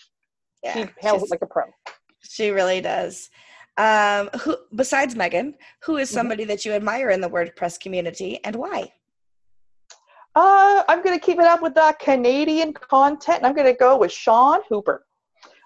Yeah, 0.64 0.72
she 0.72 0.88
handles 1.01 1.24
it 1.24 1.30
like 1.30 1.43
a 1.43 1.47
pro. 1.47 1.64
She 2.22 2.51
really 2.51 2.80
does. 2.80 3.30
Um, 3.76 4.30
who 4.40 4.57
besides 4.74 5.14
Megan, 5.14 5.55
who 5.84 5.99
is 5.99 6.09
mm-hmm. 6.09 6.16
somebody 6.16 6.43
mm-hmm. 6.43 6.49
that 6.49 6.64
you 6.64 6.72
admire 6.72 7.11
in 7.11 7.20
the 7.20 7.30
WordPress 7.30 7.78
community, 7.78 8.43
and 8.43 8.57
why? 8.57 8.93
Uh, 10.35 10.83
I'm 10.89 11.03
going 11.03 11.18
to 11.18 11.24
keep 11.24 11.39
it 11.39 11.45
up 11.45 11.61
with 11.61 11.74
the 11.74 11.95
Canadian 12.01 12.72
content, 12.72 13.45
I'm 13.45 13.55
going 13.55 13.66
to 13.66 13.78
go 13.78 13.99
with 13.99 14.12
Shawn 14.12 14.61
Hooper, 14.68 15.05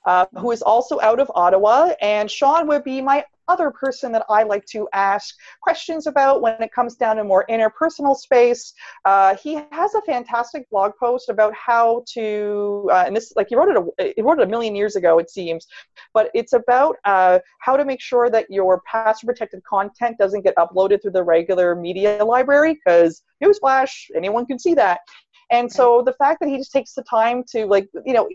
uh, 0.05 0.27
who 0.37 0.51
is 0.51 0.63
also 0.63 1.01
out 1.01 1.21
of 1.21 1.31
Ottawa. 1.35 1.93
And 2.01 2.31
Shawn 2.31 2.67
would 2.67 2.83
be 2.83 3.01
my 3.01 3.25
other 3.49 3.71
person 3.71 4.13
that 4.13 4.25
I 4.29 4.43
like 4.43 4.65
to 4.67 4.89
ask 4.93 5.35
questions 5.63 6.07
about 6.07 6.43
when 6.43 6.61
it 6.63 6.73
comes 6.73 6.97
down 6.97 7.17
to 7.17 7.25
more 7.25 7.45
interpersonal 7.49 8.17
space. 8.17 8.73
Uh, 9.05 9.37
he 9.37 9.61
has 9.73 9.95
a 9.95 10.03
fantastic 10.03 10.69
blog 10.71 10.93
post 10.99 11.29
about 11.29 11.55
how 11.55 12.05
to, 12.15 12.89
uh, 12.93 13.05
and 13.07 13.15
this, 13.15 13.33
like 13.37 13.49
he 13.49 13.57
wrote 13.57 13.69
it, 13.69 13.77
a, 14.01 14.13
he 14.17 14.23
wrote 14.23 14.39
it 14.39 14.45
a 14.45 14.51
million 14.51 14.75
years 14.75 14.97
ago, 14.97 15.19
it 15.19 15.31
seems, 15.31 15.67
but 16.13 16.31
it's 16.35 16.53
about 16.53 16.97
uh, 17.05 17.39
how 17.61 17.77
to 17.77 17.85
make 17.85 18.01
sure 18.01 18.31
that 18.31 18.51
your 18.51 18.83
password 18.91 19.29
protected 19.29 19.63
content 19.65 20.17
doesn't 20.19 20.43
get 20.43 20.55
uploaded 20.57 21.03
through 21.03 21.11
the 21.13 21.23
regular 21.23 21.75
media 21.75 22.25
library, 22.25 22.75
because 22.75 23.23
newsflash, 23.43 23.91
anyone 24.15 24.47
can 24.47 24.59
see 24.59 24.75
that. 24.75 25.01
And 25.51 25.71
so 25.71 26.03
the 26.05 26.13
fact 26.15 26.41
that 26.41 26.49
he 26.49 26.57
just 26.57 26.73
takes 26.73 26.93
the 26.95 27.03
time 27.03 27.45
to 27.51 27.67
like, 27.67 27.89
you 28.05 28.13
know, 28.13 28.29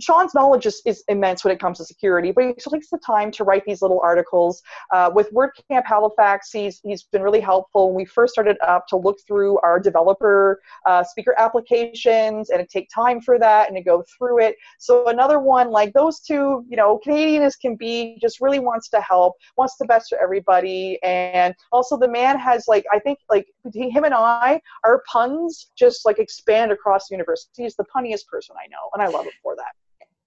Shawn's 0.00 0.34
knowledge 0.34 0.64
is, 0.66 0.80
is 0.86 1.04
immense 1.08 1.44
when 1.44 1.52
it 1.52 1.60
comes 1.60 1.78
to 1.78 1.84
security, 1.84 2.32
but 2.32 2.44
he 2.44 2.54
still 2.58 2.72
takes 2.72 2.88
the 2.88 2.98
time 2.98 3.30
to 3.32 3.44
write 3.44 3.64
these 3.66 3.82
little 3.82 4.00
articles. 4.00 4.62
Uh, 4.92 5.10
with 5.14 5.30
WordCamp 5.32 5.84
Halifax, 5.84 6.50
he's, 6.50 6.80
he's 6.84 7.02
been 7.04 7.22
really 7.22 7.40
helpful. 7.40 7.88
When 7.88 7.96
we 7.96 8.04
first 8.04 8.32
started 8.32 8.56
up 8.66 8.86
to 8.88 8.96
look 8.96 9.18
through 9.26 9.58
our 9.58 9.78
developer 9.78 10.60
uh, 10.86 11.04
speaker 11.04 11.34
applications 11.36 12.50
and 12.50 12.60
to 12.60 12.66
take 12.66 12.88
time 12.94 13.20
for 13.20 13.38
that 13.38 13.68
and 13.68 13.76
to 13.76 13.82
go 13.82 14.02
through 14.16 14.40
it. 14.40 14.56
So 14.78 15.08
another 15.08 15.40
one 15.40 15.70
like 15.70 15.92
those 15.92 16.20
two, 16.20 16.64
you 16.68 16.76
know, 16.76 16.98
Canadian 16.98 17.42
as 17.42 17.56
can 17.56 17.76
be, 17.76 18.18
just 18.20 18.40
really 18.40 18.58
wants 18.58 18.88
to 18.90 19.00
help, 19.00 19.34
wants 19.56 19.76
the 19.76 19.84
best 19.84 20.08
for 20.08 20.18
everybody. 20.18 20.98
And 21.02 21.54
also 21.72 21.98
the 21.98 22.08
man 22.08 22.38
has 22.38 22.66
like, 22.68 22.84
I 22.92 22.98
think 22.98 23.18
like 23.28 23.46
between 23.64 23.90
him 23.90 24.04
and 24.04 24.14
I, 24.14 24.60
our 24.84 25.02
puns 25.10 25.70
just 25.76 26.06
like 26.06 26.18
expand 26.38 26.72
across 26.72 27.08
the 27.08 27.14
universe. 27.14 27.48
He's 27.56 27.76
the 27.76 27.84
punniest 27.84 28.26
person 28.26 28.54
I 28.62 28.68
know, 28.68 28.90
and 28.94 29.02
I 29.02 29.08
love 29.08 29.24
him 29.24 29.32
for 29.42 29.56
that. 29.56 29.72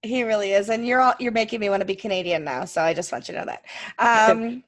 He 0.02 0.24
really 0.24 0.52
is, 0.52 0.68
and 0.68 0.86
you're 0.86 1.00
all, 1.00 1.14
you're 1.18 1.32
making 1.32 1.60
me 1.60 1.68
want 1.68 1.80
to 1.80 1.86
be 1.86 1.94
Canadian 1.94 2.44
now. 2.44 2.64
So 2.64 2.82
I 2.82 2.92
just 2.92 3.12
want 3.12 3.28
you 3.28 3.34
to 3.34 3.40
know 3.40 3.46
that. 3.46 4.30
Um, 4.30 4.64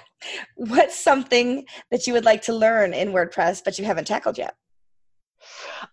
what's 0.56 0.98
something 0.98 1.64
that 1.90 2.06
you 2.06 2.12
would 2.12 2.24
like 2.24 2.42
to 2.42 2.54
learn 2.54 2.94
in 2.94 3.12
WordPress 3.12 3.62
but 3.64 3.78
you 3.78 3.84
haven't 3.84 4.06
tackled 4.06 4.38
yet? 4.38 4.54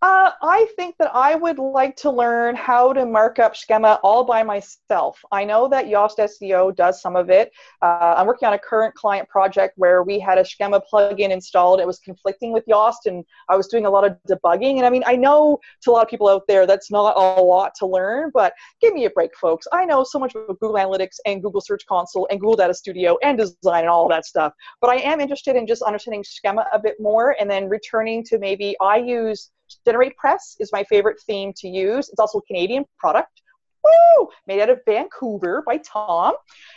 Uh, 0.02 0.32
I 0.42 0.68
think 0.76 0.96
that 0.98 1.12
I 1.14 1.36
would 1.36 1.60
like 1.60 1.96
to 1.98 2.12
learn 2.12 2.56
how 2.56 2.94
to 2.94 3.06
mark 3.06 3.40
up 3.40 3.56
schema 3.56 4.00
all 4.04 4.24
by 4.24 4.44
myself. 4.44 5.20
I 5.32 5.44
know 5.44 5.68
that 5.70 5.86
Yoast 5.86 6.18
SEO 6.18 6.76
does 6.76 7.02
some 7.02 7.16
of 7.16 7.30
it. 7.30 7.52
Uh, 7.82 8.16
I'm 8.18 8.28
working 8.28 8.48
on 8.48 8.54
a 8.54 8.60
current 8.60 8.96
client 8.96 9.30
project 9.30 9.74
where 9.78 10.04
we 10.04 10.20
had 10.20 10.38
a 10.38 10.46
schema 10.46 10.82
plugin 10.92 11.30
installed. 11.30 11.80
It 11.80 11.88
was 11.88 12.00
conflicting 12.00 12.52
with 12.52 12.66
Yoast, 12.66 13.06
and 13.06 13.24
I 13.50 13.56
was 13.56 13.68
doing 13.68 13.86
a 13.86 13.90
lot 13.90 14.06
of 14.06 14.18
debugging. 14.28 14.78
And 14.78 14.86
I 14.86 14.90
mean, 14.90 15.04
I 15.06 15.16
know 15.16 15.60
to 15.84 15.92
a 15.92 15.94
lot 15.94 16.04
of 16.04 16.10
people 16.10 16.30
out 16.30 16.44
there 16.48 16.66
that's 16.66 16.92
not 16.92 17.16
a 17.18 17.42
lot 17.42 17.74
to 17.80 17.86
learn, 17.86 18.32
but 18.34 18.54
give 18.82 18.94
me 18.94 19.06
a 19.06 19.10
break, 19.10 19.36
folks. 19.36 19.68
I 19.72 19.86
know 19.86 20.04
so 20.04 20.20
much 20.20 20.36
about 20.36 20.60
Google 20.60 20.76
Analytics 20.76 21.18
and 21.26 21.42
Google 21.42 21.62
Search 21.62 21.86
Console 21.86 22.28
and 22.30 22.40
Google 22.40 22.56
Data 22.56 22.74
Studio 22.74 23.18
and 23.24 23.38
design 23.38 23.82
and 23.82 23.90
all 23.90 24.08
that 24.10 24.26
stuff. 24.26 24.54
But 24.80 24.90
I 24.90 24.96
am 24.98 25.20
interested 25.20 25.56
in 25.56 25.68
just 25.68 25.82
understanding 25.82 26.24
schema 26.24 26.66
a 26.74 26.80
bit 26.80 26.96
more 27.00 27.36
and 27.40 27.50
then 27.50 27.70
returning 27.70 28.24
to 28.26 28.40
maybe 28.40 28.76
I 28.82 28.98
use 28.98 29.52
GeneratePress 29.88 30.58
is 30.60 30.70
my 30.72 30.84
favorite 30.86 31.18
theme 31.26 31.54
to 31.58 31.68
use. 31.68 32.10
It's 32.10 32.20
also 32.20 32.40
a 32.40 32.42
Canadian 32.44 32.86
product. 33.00 33.42
Woo! 33.84 34.30
Made 34.48 34.62
out 34.62 34.70
of 34.70 34.80
Vancouver 34.86 35.64
by 35.66 35.78
Tom. 35.78 36.34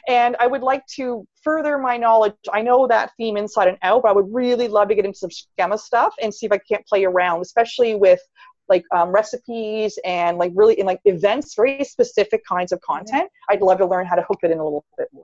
And 0.08 0.36
I 0.40 0.46
would 0.46 0.62
like 0.62 0.86
to 0.96 1.26
further 1.42 1.76
my 1.78 1.96
knowledge. 1.96 2.34
I 2.52 2.62
know 2.62 2.86
that 2.86 3.12
theme 3.18 3.36
inside 3.36 3.68
and 3.68 3.78
out, 3.82 4.02
but 4.02 4.08
I 4.08 4.12
would 4.12 4.32
really 4.32 4.68
love 4.68 4.88
to 4.88 4.94
get 4.94 5.04
into 5.04 5.18
some 5.18 5.30
schema 5.30 5.76
stuff 5.76 6.14
and 6.22 6.34
see 6.34 6.46
if 6.46 6.52
I 6.52 6.58
can't 6.58 6.86
play 6.86 7.04
around, 7.04 7.42
especially 7.42 7.94
with 7.94 8.20
like 8.68 8.84
um, 8.94 9.10
recipes 9.10 9.98
and 10.04 10.38
like 10.38 10.52
really 10.54 10.78
in 10.80 10.86
like 10.86 11.00
events, 11.04 11.54
very 11.54 11.84
specific 11.84 12.42
kinds 12.48 12.72
of 12.72 12.80
content. 12.80 13.28
I'd 13.50 13.60
love 13.60 13.78
to 13.78 13.86
learn 13.86 14.06
how 14.06 14.16
to 14.16 14.22
hook 14.22 14.38
it 14.42 14.50
in 14.50 14.58
a 14.58 14.64
little 14.64 14.84
bit 14.96 15.08
more. 15.12 15.22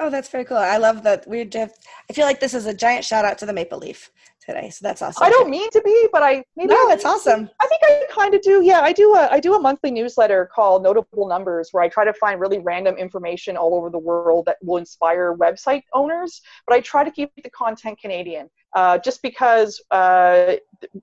Oh, 0.00 0.10
that's 0.10 0.28
very 0.28 0.44
cool. 0.44 0.58
I 0.58 0.76
love 0.76 1.02
that 1.02 1.26
we 1.26 1.44
just. 1.44 1.74
I 2.08 2.12
feel 2.12 2.24
like 2.24 2.38
this 2.38 2.54
is 2.54 2.66
a 2.66 2.74
giant 2.74 3.04
shout 3.04 3.24
out 3.24 3.38
to 3.38 3.46
the 3.46 3.52
Maple 3.52 3.78
Leaf 3.78 4.12
today. 4.48 4.70
So 4.70 4.80
that's 4.82 5.02
awesome. 5.02 5.22
I 5.22 5.30
don't 5.30 5.50
mean 5.50 5.70
to 5.70 5.82
be, 5.82 6.08
but 6.10 6.22
I 6.22 6.42
maybe 6.56 6.72
no, 6.72 6.88
it's 6.88 7.04
awesome. 7.04 7.50
I 7.60 7.66
think 7.66 7.80
I 7.84 8.06
kind 8.10 8.34
of 8.34 8.42
do. 8.42 8.62
Yeah, 8.62 8.80
I 8.80 8.92
do. 8.92 9.14
A, 9.14 9.28
I 9.30 9.40
do 9.40 9.54
a 9.54 9.60
monthly 9.60 9.90
newsletter 9.90 10.48
called 10.52 10.82
Notable 10.82 11.28
Numbers, 11.28 11.68
where 11.72 11.84
I 11.84 11.88
try 11.88 12.04
to 12.04 12.14
find 12.14 12.40
really 12.40 12.58
random 12.58 12.96
information 12.96 13.56
all 13.56 13.74
over 13.74 13.90
the 13.90 13.98
world 13.98 14.46
that 14.46 14.56
will 14.62 14.78
inspire 14.78 15.36
website 15.36 15.82
owners. 15.92 16.40
But 16.66 16.76
I 16.76 16.80
try 16.80 17.04
to 17.04 17.10
keep 17.10 17.30
the 17.42 17.50
content 17.50 18.00
Canadian 18.00 18.48
uh, 18.74 18.98
just 18.98 19.22
because 19.22 19.82
uh, 19.90 20.54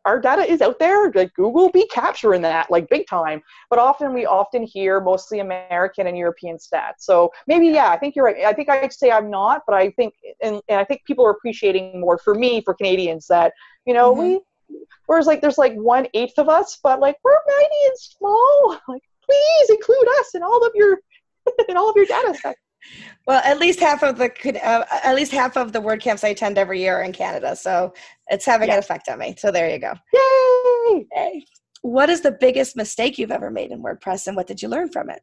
our 0.06 0.20
data 0.20 0.44
is 0.44 0.62
out 0.62 0.80
there. 0.80 1.12
Like 1.12 1.34
Google 1.34 1.70
be 1.70 1.88
capturing 1.88 2.42
that 2.44 2.70
like 2.70 2.90
big 2.90 3.08
time. 3.08 3.42
But 3.70 3.80
often 3.80 4.14
we 4.14 4.26
often 4.26 4.64
hear 4.64 5.02
mostly 5.02 5.40
American 5.40 6.08
and 6.08 6.18
European 6.18 6.58
stats. 6.58 7.00
So 7.00 7.32
maybe 7.48 7.68
yeah, 7.68 7.90
I 7.90 7.98
think 7.98 8.16
you're 8.16 8.26
right. 8.26 8.46
I 8.46 8.54
think 8.54 8.70
I'd 8.70 8.94
say 8.94 9.12
I'm 9.12 9.30
not, 9.30 9.64
but 9.66 9.76
I 9.76 9.92
think 9.92 10.14
and, 10.42 10.62
and 10.70 10.80
I 10.80 10.84
think 10.84 11.04
people 11.06 11.26
are 11.26 11.32
appreciating 11.32 12.00
more 12.00 12.18
for 12.18 12.36
me 12.36 12.62
for 12.62 12.74
Canadians 12.74 13.28
that 13.28 13.54
you 13.86 13.94
know 13.94 14.14
mm-hmm. 14.14 14.22
we. 14.22 14.42
Whereas 15.06 15.28
like 15.28 15.42
there's 15.42 15.60
like 15.60 15.76
one 15.76 16.08
eighth 16.14 16.38
of 16.38 16.50
us, 16.50 16.80
but 16.82 17.00
like 17.00 17.18
we're 17.24 17.38
mighty 17.48 17.88
and 17.88 17.98
small. 18.00 18.80
Like 18.88 19.04
please 19.24 19.70
include 19.72 20.08
us 20.20 20.36
in 20.36 20.44
all 20.44 20.64
of 20.64 20.72
your 20.76 21.00
in 21.70 21.78
all 21.78 21.90
of 21.90 21.96
your 21.96 22.06
data 22.06 22.34
sets. 22.36 22.60
Well, 23.28 23.42
at 23.44 23.60
least 23.60 23.80
half 23.80 24.04
of 24.04 24.18
the 24.18 24.32
uh, 24.64 24.86
at 25.04 25.16
least 25.16 25.32
half 25.32 25.58
of 25.58 25.74
the 25.74 25.82
WordCamps 25.82 26.24
I 26.24 26.30
attend 26.30 26.58
every 26.58 26.80
year 26.80 27.00
are 27.00 27.04
in 27.04 27.12
Canada, 27.12 27.56
so 27.56 27.94
it's 28.28 28.46
having 28.46 28.68
yeah. 28.68 28.76
an 28.76 28.80
effect 28.80 29.10
on 29.10 29.20
me. 29.20 29.36
So 29.38 29.52
there 29.52 29.70
you 29.70 29.80
go. 29.80 29.94
Yay! 30.14 31.08
Yay! 31.16 31.46
What 31.82 32.10
is 32.10 32.22
the 32.22 32.32
biggest 32.32 32.76
mistake 32.76 33.18
you've 33.18 33.32
ever 33.32 33.50
made 33.50 33.72
in 33.72 33.82
WordPress, 33.82 34.28
and 34.28 34.36
what 34.36 34.48
did 34.48 34.62
you 34.62 34.70
learn 34.70 34.90
from 34.90 35.10
it? 35.10 35.22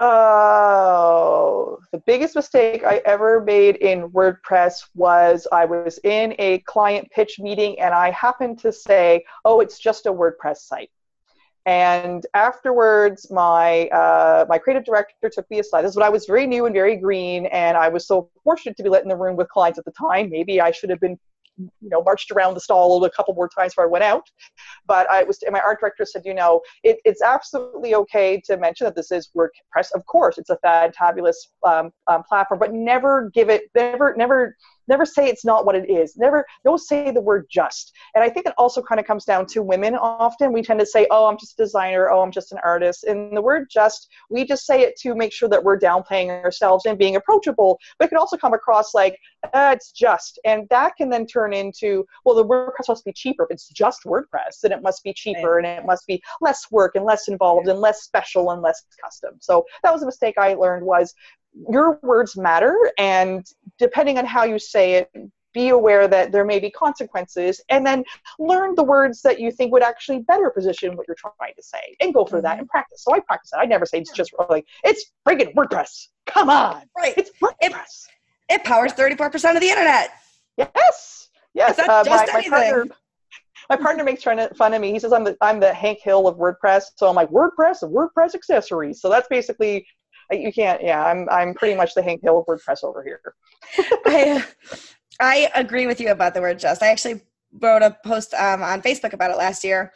Oh, 0.00 1.78
the 1.90 1.98
biggest 2.06 2.36
mistake 2.36 2.84
I 2.84 3.02
ever 3.04 3.40
made 3.40 3.76
in 3.76 4.10
WordPress 4.10 4.84
was 4.94 5.48
I 5.50 5.64
was 5.64 5.98
in 6.04 6.36
a 6.38 6.58
client 6.60 7.10
pitch 7.10 7.40
meeting 7.40 7.80
and 7.80 7.92
I 7.92 8.12
happened 8.12 8.60
to 8.60 8.70
say, 8.70 9.24
"Oh, 9.44 9.58
it's 9.58 9.80
just 9.80 10.06
a 10.06 10.12
WordPress 10.12 10.58
site." 10.58 10.90
And 11.68 12.24
afterwards, 12.32 13.30
my 13.30 13.88
uh, 13.88 14.46
my 14.48 14.56
creative 14.56 14.86
director 14.86 15.28
took 15.30 15.48
me 15.50 15.58
aside. 15.58 15.82
This 15.82 15.90
is 15.90 15.96
when 15.96 16.06
I 16.06 16.08
was 16.08 16.24
very 16.24 16.46
new 16.46 16.64
and 16.64 16.74
very 16.74 16.96
green, 16.96 17.44
and 17.46 17.76
I 17.76 17.90
was 17.90 18.06
so 18.06 18.30
fortunate 18.42 18.74
to 18.78 18.82
be 18.82 18.88
let 18.88 19.02
in 19.02 19.08
the 19.10 19.16
room 19.16 19.36
with 19.36 19.50
clients 19.50 19.78
at 19.78 19.84
the 19.84 19.92
time. 19.92 20.30
Maybe 20.30 20.62
I 20.62 20.70
should 20.70 20.88
have 20.88 20.98
been 20.98 21.18
you 21.58 21.90
know 21.90 22.02
marched 22.02 22.30
around 22.30 22.54
the 22.54 22.60
stall 22.60 23.04
a 23.04 23.10
couple 23.10 23.34
more 23.34 23.50
times 23.50 23.72
before 23.72 23.84
I 23.84 23.88
went 23.88 24.02
out. 24.02 24.26
But 24.86 25.10
I 25.10 25.24
was 25.24 25.42
And 25.42 25.52
my 25.52 25.60
art 25.60 25.80
director 25.80 26.06
said, 26.06 26.22
you 26.24 26.32
know, 26.32 26.62
it, 26.84 27.00
it's 27.04 27.20
absolutely 27.20 27.94
okay 27.96 28.40
to 28.46 28.56
mention 28.56 28.86
that 28.86 28.96
this 28.96 29.12
is 29.12 29.28
WordPress. 29.36 29.88
Of 29.94 30.06
course, 30.06 30.38
it's 30.38 30.48
a 30.48 30.56
fantabulous 30.64 31.36
um, 31.66 31.90
um, 32.06 32.22
platform, 32.26 32.60
but 32.60 32.72
never 32.72 33.30
give 33.34 33.50
it, 33.50 33.64
never, 33.74 34.14
never 34.16 34.56
never 34.88 35.04
say 35.04 35.28
it's 35.28 35.44
not 35.44 35.66
what 35.66 35.74
it 35.74 35.90
is. 35.90 36.16
Never 36.16 36.46
don't 36.64 36.78
say 36.78 37.10
the 37.10 37.20
word 37.20 37.46
just. 37.50 37.92
And 38.14 38.24
I 38.24 38.28
think 38.28 38.46
it 38.46 38.54
also 38.58 38.82
kind 38.82 39.00
of 39.00 39.06
comes 39.06 39.24
down 39.24 39.46
to 39.46 39.62
women 39.62 39.94
often. 39.94 40.52
We 40.52 40.62
tend 40.62 40.80
to 40.80 40.86
say, 40.86 41.06
oh, 41.10 41.26
I'm 41.26 41.38
just 41.38 41.58
a 41.58 41.62
designer, 41.64 42.10
oh, 42.10 42.22
I'm 42.22 42.32
just 42.32 42.52
an 42.52 42.58
artist. 42.64 43.04
And 43.04 43.36
the 43.36 43.42
word 43.42 43.68
just, 43.70 44.08
we 44.30 44.44
just 44.44 44.66
say 44.66 44.82
it 44.82 44.96
to 45.00 45.14
make 45.14 45.32
sure 45.32 45.48
that 45.48 45.62
we're 45.62 45.78
downplaying 45.78 46.28
ourselves 46.28 46.86
and 46.86 46.98
being 46.98 47.16
approachable. 47.16 47.78
But 47.98 48.06
it 48.06 48.08
can 48.08 48.18
also 48.18 48.36
come 48.36 48.54
across 48.54 48.94
like, 48.94 49.18
uh, 49.52 49.72
it's 49.74 49.92
just. 49.92 50.38
And 50.44 50.68
that 50.70 50.96
can 50.96 51.08
then 51.08 51.26
turn 51.26 51.52
into, 51.52 52.06
well, 52.24 52.34
the 52.34 52.44
WordPress 52.44 52.88
must 52.88 53.04
be 53.04 53.12
cheaper. 53.12 53.44
If 53.44 53.50
it's 53.50 53.68
just 53.68 54.04
WordPress, 54.04 54.60
then 54.62 54.72
it 54.72 54.82
must 54.82 55.02
be 55.04 55.12
cheaper 55.12 55.58
and 55.58 55.66
it 55.66 55.84
must 55.84 56.06
be 56.06 56.22
less 56.40 56.66
work 56.70 56.94
and 56.94 57.04
less 57.04 57.28
involved 57.28 57.68
and 57.68 57.78
less 57.78 58.02
special 58.02 58.50
and 58.50 58.62
less 58.62 58.82
custom. 59.02 59.34
So 59.40 59.64
that 59.82 59.92
was 59.92 60.02
a 60.02 60.06
mistake 60.06 60.36
I 60.38 60.54
learned 60.54 60.84
was 60.84 61.14
your 61.70 61.98
words 62.02 62.36
matter 62.36 62.76
and 62.98 63.46
depending 63.78 64.18
on 64.18 64.26
how 64.26 64.44
you 64.44 64.58
say 64.58 64.94
it 64.94 65.10
be 65.54 65.70
aware 65.70 66.06
that 66.06 66.30
there 66.30 66.44
may 66.44 66.60
be 66.60 66.70
consequences 66.70 67.60
and 67.70 67.86
then 67.86 68.04
learn 68.38 68.74
the 68.74 68.84
words 68.84 69.22
that 69.22 69.40
you 69.40 69.50
think 69.50 69.72
would 69.72 69.82
actually 69.82 70.20
better 70.20 70.50
position 70.50 70.96
what 70.96 71.06
you're 71.08 71.16
trying 71.16 71.54
to 71.56 71.62
say 71.62 71.96
and 72.00 72.12
go 72.12 72.24
for 72.24 72.36
mm-hmm. 72.36 72.44
that 72.44 72.58
and 72.58 72.68
practice. 72.68 73.02
So 73.02 73.14
i 73.14 73.20
practice 73.20 73.50
that 73.50 73.60
i 73.60 73.64
never 73.64 73.86
say 73.86 73.98
it's 73.98 74.12
just 74.12 74.32
like 74.50 74.66
it's 74.84 75.06
friggin 75.26 75.54
wordpress. 75.54 76.08
Come 76.26 76.50
on. 76.50 76.82
Right. 76.96 77.14
It's 77.16 77.30
wordpress. 77.42 78.06
it, 78.48 78.60
it 78.60 78.64
powers 78.64 78.92
34% 78.92 79.54
of 79.54 79.60
the 79.60 79.68
internet. 79.68 80.10
Yes. 80.58 81.28
Yes. 81.54 81.78
Uh, 81.78 82.04
my, 82.06 82.26
my, 82.32 82.48
partner, 82.48 82.86
my 83.70 83.76
partner 83.76 84.04
makes 84.04 84.22
fun 84.22 84.38
of 84.74 84.80
me. 84.80 84.92
He 84.92 84.98
says 84.98 85.12
I'm 85.12 85.24
the 85.24 85.36
I'm 85.40 85.60
the 85.60 85.72
Hank 85.72 86.00
Hill 86.00 86.28
of 86.28 86.36
WordPress. 86.36 86.84
So 86.96 87.08
I'm 87.08 87.14
like 87.14 87.30
WordPress 87.30 87.82
and 87.82 87.94
WordPress 87.94 88.34
accessories. 88.34 89.00
So 89.00 89.08
that's 89.08 89.28
basically 89.28 89.86
you 90.30 90.52
can't. 90.52 90.82
Yeah, 90.82 91.04
I'm 91.04 91.28
I'm 91.30 91.54
pretty 91.54 91.74
much 91.74 91.94
the 91.94 92.02
Hank 92.02 92.22
Hill 92.22 92.38
of 92.38 92.46
WordPress 92.46 92.84
over 92.84 93.02
here. 93.02 93.20
I 94.06 94.44
I 95.20 95.50
agree 95.54 95.86
with 95.86 96.00
you 96.00 96.10
about 96.10 96.34
the 96.34 96.40
word 96.40 96.58
just. 96.58 96.82
I 96.82 96.88
actually 96.88 97.22
wrote 97.60 97.82
a 97.82 97.96
post 98.04 98.34
um, 98.34 98.62
on 98.62 98.82
Facebook 98.82 99.12
about 99.12 99.30
it 99.30 99.38
last 99.38 99.64
year. 99.64 99.92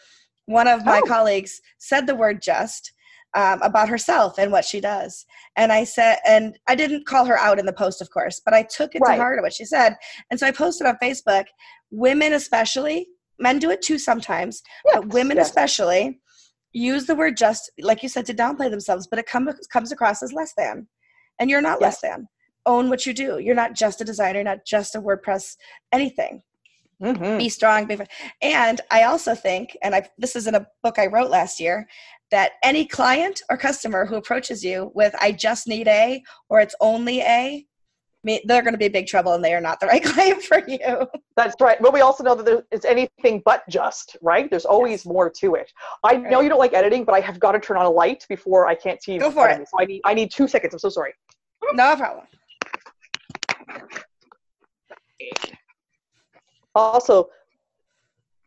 One 0.47 0.69
of 0.69 0.85
my 0.85 1.01
oh. 1.05 1.07
colleagues 1.07 1.61
said 1.79 2.07
the 2.07 2.15
word 2.15 2.43
just. 2.43 2.93
Um, 3.35 3.63
about 3.63 3.89
herself 3.89 4.37
and 4.37 4.53
what 4.53 4.63
she 4.63 4.79
does. 4.79 5.25
And 5.57 5.73
I 5.73 5.85
said, 5.85 6.19
and 6.27 6.59
I 6.69 6.75
didn't 6.75 7.07
call 7.07 7.25
her 7.25 7.39
out 7.39 7.59
in 7.59 7.65
the 7.65 7.73
post, 7.73 8.03
of 8.03 8.11
course, 8.11 8.43
but 8.45 8.53
I 8.53 8.63
took 8.65 8.95
it 8.95 9.01
right. 9.01 9.17
to 9.17 9.23
heart 9.23 9.41
what 9.41 9.55
she 9.55 9.65
said. 9.65 9.97
And 10.31 10.39
so 10.39 10.47
I 10.47 10.51
posted 10.51 10.87
on 10.87 10.99
Facebook 11.03 11.47
women, 11.91 12.35
especially, 12.35 13.07
men 13.39 13.59
do 13.59 13.71
it 13.71 13.83
too 13.83 13.99
sometimes, 13.99 14.63
yes. 14.85 14.97
but 14.97 15.09
women, 15.15 15.37
yes. 15.37 15.47
especially, 15.47 16.21
use 16.73 17.07
the 17.07 17.15
word 17.15 17.37
just 17.37 17.71
like 17.81 18.03
you 18.03 18.09
said 18.09 18.27
to 18.27 18.35
downplay 18.35 18.71
themselves 18.71 19.07
but 19.07 19.19
it 19.19 19.27
comes 19.27 19.55
comes 19.73 19.93
across 19.93 20.23
as 20.23 20.33
less 20.33 20.53
than 20.57 20.87
and 21.39 21.51
you're 21.51 21.61
not 21.61 21.79
yes. 21.81 21.83
less 21.83 22.01
than 22.01 22.29
own 22.67 22.89
what 22.89 23.05
you 23.07 23.13
do 23.13 23.39
you're 23.39 23.55
not 23.55 23.75
just 23.75 24.01
a 24.01 24.05
designer 24.05 24.43
not 24.43 24.65
just 24.67 24.95
a 24.95 25.01
wordpress 25.01 25.57
anything 25.93 26.43
mm-hmm. 27.03 27.39
be 27.39 27.49
strong 27.49 27.87
be 27.87 27.99
and 28.41 28.81
i 28.91 29.03
also 29.03 29.35
think 29.35 29.77
and 29.83 29.95
i 29.95 30.09
this 30.19 30.37
is 30.37 30.47
in 30.47 30.55
a 30.55 30.67
book 30.83 30.99
i 30.99 31.07
wrote 31.07 31.31
last 31.31 31.61
year 31.61 31.87
that 32.31 32.53
any 32.63 32.87
client 32.87 33.43
or 33.51 33.57
customer 33.57 34.07
who 34.07 34.17
approaches 34.17 34.65
you 34.65 34.91
with 34.95 35.15
i 35.21 35.31
just 35.33 35.67
need 35.67 35.89
a 35.89 36.23
or 36.49 36.61
it's 36.61 36.77
only 36.81 37.21
a 37.21 37.65
they're 38.25 38.63
going 38.63 38.73
to 38.73 38.79
be 38.79 38.89
big 38.89 39.07
trouble 39.07 39.33
and 39.33 39.45
they 39.45 39.55
are 39.55 39.61
not 39.61 39.81
the 39.81 39.87
right 39.89 40.03
client 40.03 40.43
for 40.43 40.63
you. 40.69 41.07
That's 41.37 41.55
right. 41.61 41.81
But 41.81 41.93
we 41.93 42.01
also 42.01 42.23
know 42.23 42.35
that 42.35 42.47
there 42.47 42.63
is 42.71 42.85
anything 42.85 43.43
but 43.45 43.69
just, 43.69 44.17
right? 44.23 44.49
There's 44.49 44.65
always 44.65 45.01
yes. 45.01 45.07
more 45.07 45.31
to 45.31 45.55
it. 45.55 45.73
I 46.05 46.15
right. 46.15 46.31
know 46.31 46.41
you 46.41 46.49
don't 46.49 46.59
like 46.59 46.73
editing, 46.73 47.05
but 47.05 47.15
I 47.15 47.21
have 47.21 47.41
got 47.41 47.53
to 47.53 47.61
turn 47.61 47.77
on 47.77 47.87
a 47.87 47.91
light 47.91 48.25
before 48.29 48.67
I 48.67 48.75
can't 48.75 49.03
see. 49.03 49.19
Go 49.19 49.31
for 49.31 49.49
it. 49.49 49.67
So 49.69 49.77
I 49.81 49.85
need, 49.85 50.01
I 50.05 50.15
need 50.15 50.31
two 50.31 50.47
seconds. 50.47 50.75
I'm 50.75 50.79
so 50.79 50.89
sorry. 50.89 51.15
No 51.75 51.97
problem. 51.97 52.27
Also, 56.75 57.29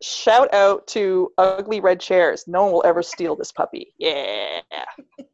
shout 0.02 0.54
out 0.54 0.88
to 0.88 1.32
Ugly 1.38 1.80
Red 1.80 2.00
Chairs. 2.00 2.46
No 2.48 2.64
one 2.64 2.74
will 2.74 2.86
ever 2.86 3.04
steal 3.04 3.36
this 3.36 3.52
puppy. 3.52 3.94
Yeah. 3.98 4.62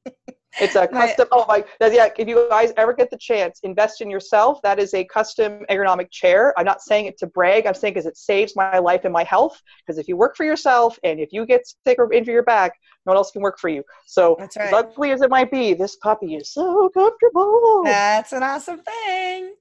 It's 0.60 0.76
a 0.76 0.88
custom. 0.91 1.28
My, 1.32 1.38
oh 1.38 1.45
my, 1.47 1.64
yeah. 1.88 2.10
If 2.18 2.28
you 2.28 2.47
guys 2.49 2.74
ever 2.78 2.93
get 2.93 3.10
the 3.10 3.18
chance, 3.18 3.60
invest 3.64 4.02
in 4.02 4.10
yourself. 4.10 4.62
That 4.64 4.80
is 4.80 4.93
a 4.93 5.06
custom 5.06 5.64
ergonomic 5.70 6.12
chair. 6.12 6.54
I'm 6.58 6.66
not 6.66 6.82
saying 6.82 7.06
it 7.06 7.18
to 7.20 7.28
brag. 7.28 7.66
I'm 7.66 7.74
saying 7.74 7.93
because 7.93 8.06
it 8.06 8.18
saves 8.18 8.56
my 8.56 8.80
life 8.80 9.02
and 9.06 9.14
my 9.14 9.24
health. 9.24 9.62
Because 9.86 9.97
if 9.97 10.08
you 10.08 10.18
work 10.18 10.36
for 10.36 10.45
yourself 10.45 10.97
and 11.04 11.20
if 11.20 11.32
you 11.32 11.45
get 11.45 11.62
sick 11.86 11.97
or 11.99 12.12
injure 12.12 12.32
your 12.32 12.43
back, 12.43 12.74
no 13.06 13.12
one 13.12 13.18
else 13.18 13.32
can 13.32 13.41
work 13.41 13.60
for 13.60 13.70
you. 13.70 13.84
So 14.06 14.36
right. 14.38 14.49
as 14.58 14.74
ugly 14.74 15.12
as 15.12 15.22
it 15.22 15.30
might 15.30 15.52
be, 15.52 15.74
this 15.74 15.95
puppy 15.97 16.36
is 16.36 16.54
so 16.54 16.89
comfortable. 16.89 17.84
That's 17.86 18.34
an 18.34 18.43
awesome 18.43 18.82
thing. 18.82 19.54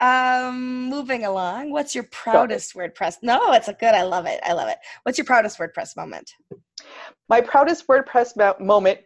Um, 0.00 0.88
moving 0.88 1.24
along, 1.24 1.70
what's 1.70 1.94
your 1.94 2.04
proudest 2.04 2.74
WordPress? 2.74 3.18
No, 3.22 3.52
it's 3.52 3.68
a 3.68 3.72
good. 3.72 3.94
I 3.94 4.02
love 4.02 4.26
it. 4.26 4.40
I 4.42 4.52
love 4.52 4.68
it. 4.68 4.78
What's 5.04 5.16
your 5.16 5.24
proudest 5.24 5.58
WordPress 5.58 5.96
moment? 5.96 6.32
My 7.28 7.40
proudest 7.40 7.86
WordPress 7.86 8.60
moment 8.60 9.00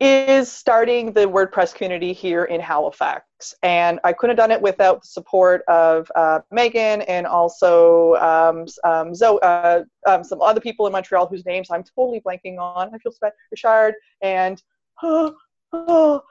is 0.00 0.50
starting 0.50 1.12
the 1.12 1.26
WordPress 1.26 1.74
community 1.74 2.12
here 2.12 2.44
in 2.44 2.60
Halifax. 2.60 3.54
And 3.62 4.00
I 4.02 4.12
couldn't 4.12 4.36
have 4.36 4.48
done 4.48 4.50
it 4.50 4.62
without 4.62 5.02
the 5.02 5.06
support 5.06 5.62
of 5.68 6.10
uh, 6.16 6.40
Megan 6.50 7.02
and 7.02 7.26
also 7.26 8.14
um, 8.16 8.66
um, 8.84 9.14
Zoe, 9.14 9.38
uh, 9.42 9.82
um, 10.06 10.24
some 10.24 10.40
other 10.40 10.60
people 10.60 10.86
in 10.86 10.92
Montreal 10.92 11.26
whose 11.26 11.44
names 11.44 11.68
I'm 11.70 11.84
totally 11.84 12.20
blanking 12.20 12.58
on. 12.58 12.92
I 12.94 12.98
feel 12.98 13.12
bad. 13.20 13.32
Richard 13.50 13.94
and 14.20 14.62
oh, 15.02 15.34
oh, 15.72 16.22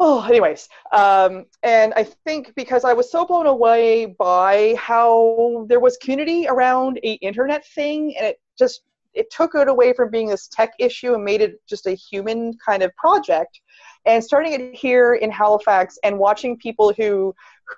oh 0.00 0.24
anyways 0.24 0.68
um, 0.92 1.44
and 1.62 1.92
i 1.94 2.02
think 2.02 2.52
because 2.54 2.84
i 2.84 2.92
was 2.92 3.10
so 3.10 3.24
blown 3.24 3.46
away 3.46 4.06
by 4.06 4.74
how 4.78 5.66
there 5.68 5.80
was 5.80 5.96
community 5.98 6.46
around 6.48 6.98
a 7.02 7.12
internet 7.14 7.66
thing 7.66 8.14
and 8.16 8.26
it 8.26 8.40
just 8.58 8.82
it 9.18 9.30
took 9.30 9.54
it 9.54 9.68
away 9.68 9.92
from 9.92 10.10
being 10.10 10.28
this 10.28 10.48
tech 10.48 10.72
issue 10.78 11.14
and 11.14 11.24
made 11.24 11.40
it 11.40 11.60
just 11.68 11.86
a 11.86 11.92
human 11.92 12.54
kind 12.64 12.82
of 12.82 12.94
project. 12.96 13.60
And 14.06 14.22
starting 14.22 14.52
it 14.52 14.74
here 14.74 15.14
in 15.14 15.30
halifax 15.30 15.98
and 16.04 16.18
watching 16.18 16.56
people 16.56 16.92
who 16.96 17.34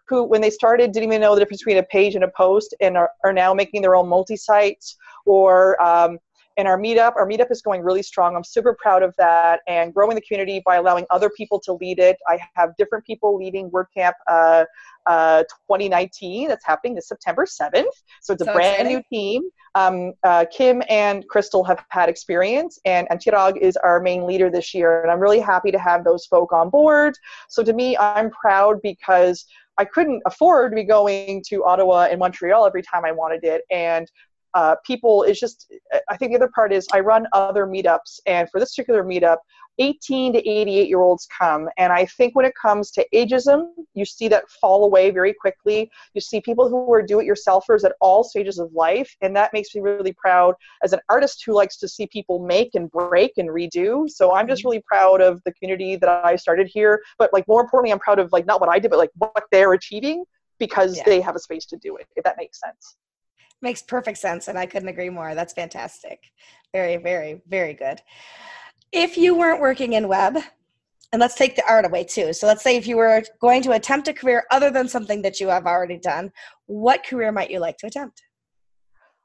who 0.07 0.23
when 0.23 0.41
they 0.41 0.51
started 0.51 0.93
didn't 0.93 1.09
even 1.09 1.21
know 1.21 1.35
the 1.35 1.41
difference 1.41 1.63
between 1.63 1.79
a 1.79 1.83
page 1.83 2.15
and 2.15 2.23
a 2.23 2.31
post 2.37 2.75
and 2.81 2.97
are, 2.97 3.11
are 3.25 3.33
now 3.33 3.53
making 3.53 3.83
their 3.83 3.97
own 3.97 4.09
multi-sites 4.09 4.97
or 5.27 5.81
um, 5.83 6.19
and 6.57 6.67
our 6.69 6.79
meetup 6.79 7.17
our 7.17 7.27
meetup 7.27 7.51
is 7.51 7.63
going 7.63 7.83
really 7.83 8.03
strong. 8.03 8.37
I'm 8.37 8.45
super 8.45 8.77
proud 8.81 9.03
of 9.03 9.15
that 9.19 9.61
and 9.67 9.95
growing 9.95 10.15
the 10.15 10.21
community 10.23 10.63
by 10.65 10.77
allowing 10.77 11.07
other 11.11 11.31
people 11.31 11.61
to 11.61 11.73
lead 11.75 11.99
it. 11.99 12.17
I 12.29 12.39
have 12.55 12.77
different 12.77 13.05
people 13.05 13.37
leading 13.37 13.71
wordcamp 13.71 14.13
uh, 14.29 14.65
uh, 15.07 15.43
2019 15.69 16.49
that's 16.49 16.65
happening 16.65 16.95
this 16.95 17.09
september 17.09 17.47
7th 17.47 17.85
so 18.21 18.35
it's 18.35 18.43
a 18.43 18.45
so 18.45 18.53
brand 18.53 18.89
exciting. 18.89 18.97
new 18.97 19.03
team. 19.11 19.43
Um, 19.75 20.13
uh, 20.25 20.45
kim 20.53 20.83
and 20.89 21.27
crystal 21.29 21.65
have 21.65 21.83
had 21.89 22.09
experience 22.09 22.79
and 22.85 23.09
antirag 23.09 23.57
is 23.57 23.77
our 23.79 24.01
main 24.01 24.27
leader 24.27 24.51
this 24.51 24.75
year 24.75 25.03
and 25.03 25.11
i'm 25.11 25.21
really 25.21 25.41
happy 25.41 25.71
to 25.71 25.79
have 25.79 26.05
those 26.05 26.27
folk 26.27 26.53
on 26.53 26.69
board. 26.71 27.15
So 27.49 27.63
to 27.63 27.73
me 27.73 27.97
i'm 27.97 28.31
proud 28.31 28.83
because 28.83 29.47
I 29.79 29.85
couldn't 29.87 30.23
afford 30.27 30.73
to 30.73 30.77
be 30.77 30.85
going 30.85 31.43
to 31.49 31.65
Ottawa 31.65 32.09
and 32.11 32.19
Montreal 32.19 32.67
every 32.67 32.83
time 32.83 33.07
I 33.07 33.13
wanted 33.13 33.45
it. 33.45 33.63
And 33.71 34.11
uh, 34.55 34.75
people 34.85 35.23
is 35.23 35.39
just 35.39 35.73
i 36.09 36.17
think 36.17 36.33
the 36.33 36.37
other 36.37 36.51
part 36.55 36.73
is 36.73 36.87
i 36.93 37.01
run 37.01 37.27
other 37.33 37.67
meetups 37.67 38.21
and 38.27 38.49
for 38.51 38.61
this 38.61 38.75
particular 38.75 39.05
meetup 39.05 39.39
18 39.79 40.35
to 40.35 40.39
88 40.39 40.89
year 40.89 41.01
olds 41.01 41.27
come 41.37 41.69
and 41.79 41.93
i 41.93 42.05
think 42.05 42.35
when 42.35 42.45
it 42.45 42.53
comes 42.61 42.91
to 42.91 43.07
ageism 43.15 43.69
you 43.95 44.05
see 44.05 44.29
that 44.29 44.49
fall 44.61 44.85
away 44.85 45.11
very 45.11 45.33
quickly 45.33 45.91
you 46.15 46.21
see 46.21 46.41
people 46.41 46.69
who 46.69 46.93
are 46.93 47.03
do-it-yourselfers 47.03 47.85
at 47.85 47.95
all 48.01 48.23
stages 48.23 48.59
of 48.59 48.73
life 48.73 49.15
and 49.23 49.35
that 49.35 49.53
makes 49.53 49.75
me 49.75 49.81
really 49.81 50.13
proud 50.13 50.55
as 50.83 50.93
an 50.93 51.01
artist 51.09 51.43
who 51.47 51.55
likes 51.55 51.77
to 51.79 51.89
see 51.89 52.07
people 52.09 52.39
make 52.39 52.75
and 52.75 52.91
break 52.91 53.33
and 53.39 53.49
redo 53.49 54.09
so 54.09 54.35
i'm 54.35 54.47
just 54.47 54.61
mm-hmm. 54.61 54.69
really 54.69 54.83
proud 54.87 55.21
of 55.21 55.41
the 55.45 55.53
community 55.53 55.97
that 55.97 56.09
i 56.25 56.37
started 56.37 56.69
here 56.73 57.01
but 57.19 57.33
like 57.33 57.47
more 57.49 57.61
importantly 57.61 57.93
i'm 57.93 57.99
proud 57.99 58.19
of 58.19 58.31
like 58.33 58.47
not 58.47 58.61
what 58.61 58.69
i 58.69 58.79
did 58.79 58.91
but 58.91 58.99
like 58.99 59.11
what 59.17 59.45
they're 59.51 59.73
achieving 59.73 60.25
because 60.59 60.99
yeah. 60.99 61.03
they 61.07 61.21
have 61.21 61.37
a 61.37 61.41
space 61.41 61.65
to 61.65 61.77
do 61.77 61.97
it 61.97 62.07
if 62.17 62.25
that 62.25 62.37
makes 62.37 62.61
sense 62.61 62.97
makes 63.63 63.83
perfect 63.83 64.19
sense 64.19 64.49
and 64.49 64.59
i 64.59 64.67
couldn't 64.67 64.89
agree 64.89 65.11
more. 65.11 65.35
That's 65.35 65.53
fantastic. 65.53 66.21
Very 66.73 66.97
very 66.97 67.43
very 67.49 67.75
good. 67.75 68.01
If 68.93 69.17
you 69.17 69.35
weren't 69.35 69.61
working 69.61 69.93
in 69.95 70.09
web 70.09 70.37
and 71.13 71.21
let's 71.21 71.35
take 71.35 71.57
the 71.57 71.69
art 71.69 71.85
away 71.85 72.05
too. 72.05 72.33
So 72.33 72.47
let's 72.47 72.63
say 72.63 72.77
if 72.77 72.87
you 72.87 72.97
were 72.97 73.23
going 73.41 73.63
to 73.63 73.73
attempt 73.73 74.09
a 74.09 74.13
career 74.13 74.45
other 74.51 74.71
than 74.71 74.89
something 74.89 75.23
that 75.23 75.41
you 75.41 75.49
have 75.49 75.67
already 75.67 75.99
done 75.99 76.33
what 76.67 77.05
career 77.05 77.33
might 77.33 77.51
you 77.51 77.59
like 77.59 77.79
to 77.79 77.87
attempt? 77.87 78.23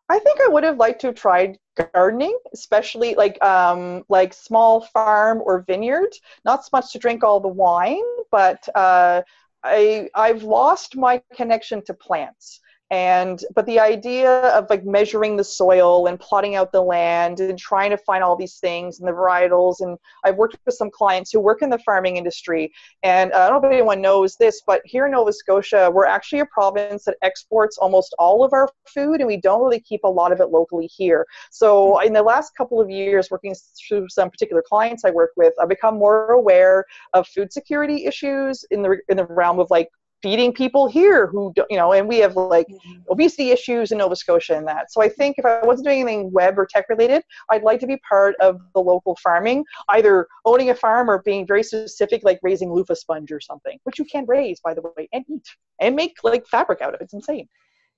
I 0.10 0.20
think 0.20 0.40
i 0.42 0.48
would 0.48 0.64
have 0.64 0.78
liked 0.78 1.02
to 1.02 1.08
have 1.08 1.16
tried 1.16 1.58
gardening 1.94 2.38
especially 2.54 3.16
like 3.16 3.44
um, 3.44 4.04
like 4.08 4.34
small 4.34 4.82
farm 4.82 5.42
or 5.44 5.64
vineyard. 5.68 6.14
Not 6.44 6.64
so 6.64 6.70
much 6.74 6.92
to 6.94 7.00
drink 7.00 7.24
all 7.24 7.40
the 7.40 7.48
wine 7.48 8.04
but 8.32 8.68
uh, 8.76 9.22
I, 9.64 10.10
I've 10.14 10.44
lost 10.44 10.96
my 10.96 11.22
connection 11.34 11.84
to 11.86 11.94
plants 11.94 12.60
and 12.96 13.44
but 13.54 13.66
the 13.66 13.78
idea 13.78 14.32
of 14.58 14.70
like 14.70 14.86
measuring 14.86 15.36
the 15.36 15.44
soil 15.44 16.08
and 16.08 16.18
plotting 16.18 16.56
out 16.56 16.72
the 16.72 16.82
land 16.82 17.42
and 17.42 17.60
trying 17.60 17.90
to 17.90 17.98
find 17.98 18.24
all 18.24 18.38
these 18.38 18.56
things 18.56 19.00
and 19.00 19.08
the 19.08 19.12
varietals 19.12 19.82
and 19.82 19.98
i've 20.24 20.38
worked 20.38 20.58
with 20.66 20.76
some 20.76 20.90
clients 20.90 21.30
who 21.30 21.40
work 21.42 21.62
in 21.62 21.70
the 21.70 21.80
farming 21.80 22.16
industry 22.16 22.72
and 23.04 23.34
i 23.34 23.50
don't 23.50 23.62
know 23.62 23.68
if 23.68 23.74
anyone 23.74 24.02
knows 24.02 24.38
this 24.38 24.62
but 24.66 24.82
here 24.86 25.06
in 25.06 25.12
nova 25.12 25.34
scotia 25.34 25.92
we're 25.92 26.06
actually 26.06 26.40
a 26.40 26.46
province 26.46 27.04
that 27.04 27.18
exports 27.22 27.78
almost 27.78 28.16
all 28.18 28.46
of 28.46 28.54
our 28.54 28.70
food 28.88 29.20
and 29.20 29.28
we 29.28 29.38
don't 29.38 29.62
really 29.62 29.82
keep 29.82 30.04
a 30.04 30.08
lot 30.08 30.32
of 30.32 30.40
it 30.40 30.48
locally 30.48 30.88
here. 30.88 31.26
So 31.52 32.00
in 32.00 32.14
the 32.14 32.24
last 32.24 32.56
couple 32.56 32.80
of 32.80 32.90
years 32.90 33.30
working 33.30 33.54
through 33.88 34.08
some 34.10 34.30
particular 34.30 34.64
clients 34.68 35.04
i 35.04 35.12
work 35.12 35.32
with 35.36 35.54
i've 35.62 35.70
become 35.70 35.98
more 35.98 36.32
aware 36.32 36.86
of 37.14 37.28
food 37.28 37.52
security 37.52 38.06
issues 38.06 38.64
in 38.72 38.82
the 38.82 38.98
in 39.10 39.18
the 39.18 39.26
realm 39.26 39.60
of 39.60 39.70
like 39.70 39.90
feeding 40.24 40.54
people 40.54 40.88
here 40.88 41.28
who 41.28 41.54
you 41.70 41.78
know 41.78 41.94
and 41.94 42.08
we 42.08 42.18
have 42.18 42.36
like 42.36 42.68
mm-hmm. 42.68 43.02
obesity 43.10 43.52
issues 43.52 43.92
in 43.92 43.98
nova 43.98 44.16
scotia 44.16 44.56
and 44.56 44.68
that. 44.68 44.92
So 44.92 45.02
i 45.02 45.10
think 45.10 45.38
if 45.38 45.46
i 45.46 45.60
wasn't 45.64 45.88
doing 45.88 46.02
anything 46.02 46.32
web 46.32 46.58
or 46.58 46.66
tech 46.66 46.86
related 46.90 47.22
i'd 47.52 47.64
like 47.64 47.80
to 47.82 47.88
be 47.88 47.98
part 47.98 48.36
of 48.40 48.60
the 48.74 48.82
local 48.82 49.16
farming 49.22 49.66
either 49.90 50.28
owning 50.46 50.70
a 50.70 50.76
farm 50.76 51.10
or 51.10 51.22
being 51.24 51.46
very 51.46 51.64
specific 51.64 52.24
like 52.24 52.40
raising 52.42 52.74
loofah 52.74 52.96
sponge 52.96 53.32
or 53.32 53.40
something 53.40 53.78
which 53.84 54.00
you 54.00 54.06
can 54.06 54.26
raise 54.28 54.60
by 54.62 54.74
the 54.74 54.82
way 54.82 55.08
and 55.14 55.26
eat 55.30 55.48
and 55.80 55.96
make 55.96 56.18
like 56.24 56.46
fabric 56.48 56.82
out 56.82 56.94
of 56.94 57.02
it. 57.02 57.04
It's 57.04 57.14
insane. 57.14 57.48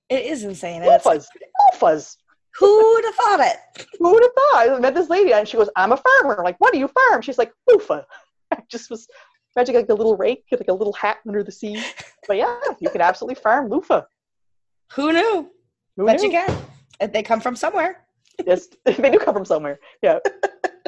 It 0.08 0.24
is 0.24 0.44
insane 0.44 0.82
loofahs. 0.82 1.26
Loofahs. 1.74 2.16
Who 2.58 2.94
would 2.94 3.04
have 3.04 3.14
thought 3.14 3.40
it? 3.40 3.86
Who 3.98 4.12
would 4.12 4.22
have 4.22 4.32
thought? 4.32 4.76
I 4.76 4.80
met 4.80 4.94
this 4.94 5.10
lady 5.10 5.32
and 5.32 5.46
she 5.46 5.56
goes 5.56 5.70
i'm 5.76 5.92
a 5.92 5.96
farmer. 5.96 6.38
I'm 6.38 6.44
like 6.44 6.58
what 6.58 6.72
do 6.72 6.78
you 6.78 6.88
farm? 6.88 7.22
She's 7.22 7.38
like 7.38 7.52
loofah. 7.68 8.02
I 8.52 8.62
just 8.70 8.88
was 8.90 9.06
Imagine 9.56 9.74
like 9.74 9.88
a 9.88 9.94
little 9.94 10.16
rake, 10.16 10.44
like 10.52 10.68
a 10.68 10.72
little 10.72 10.92
hat 10.92 11.18
under 11.26 11.42
the 11.42 11.52
sea. 11.52 11.82
But 12.26 12.36
yeah, 12.36 12.58
you 12.78 12.90
can 12.90 13.00
absolutely 13.00 13.36
farm 13.36 13.70
loofah. 13.70 14.02
Who 14.92 15.12
knew? 15.14 15.50
Who 15.96 16.04
but 16.04 16.20
knew? 16.20 16.26
you 16.26 16.30
can. 16.30 17.10
They 17.10 17.22
come 17.22 17.40
from 17.40 17.56
somewhere. 17.56 18.04
yes, 18.44 18.68
they 18.84 19.10
do 19.10 19.18
come 19.18 19.34
from 19.34 19.46
somewhere. 19.46 19.78
Yeah. 20.02 20.18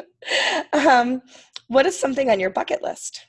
um, 0.73 1.23
what 1.67 1.87
is 1.87 1.99
something 1.99 2.29
on 2.29 2.39
your 2.39 2.51
bucket 2.51 2.83
list? 2.83 3.25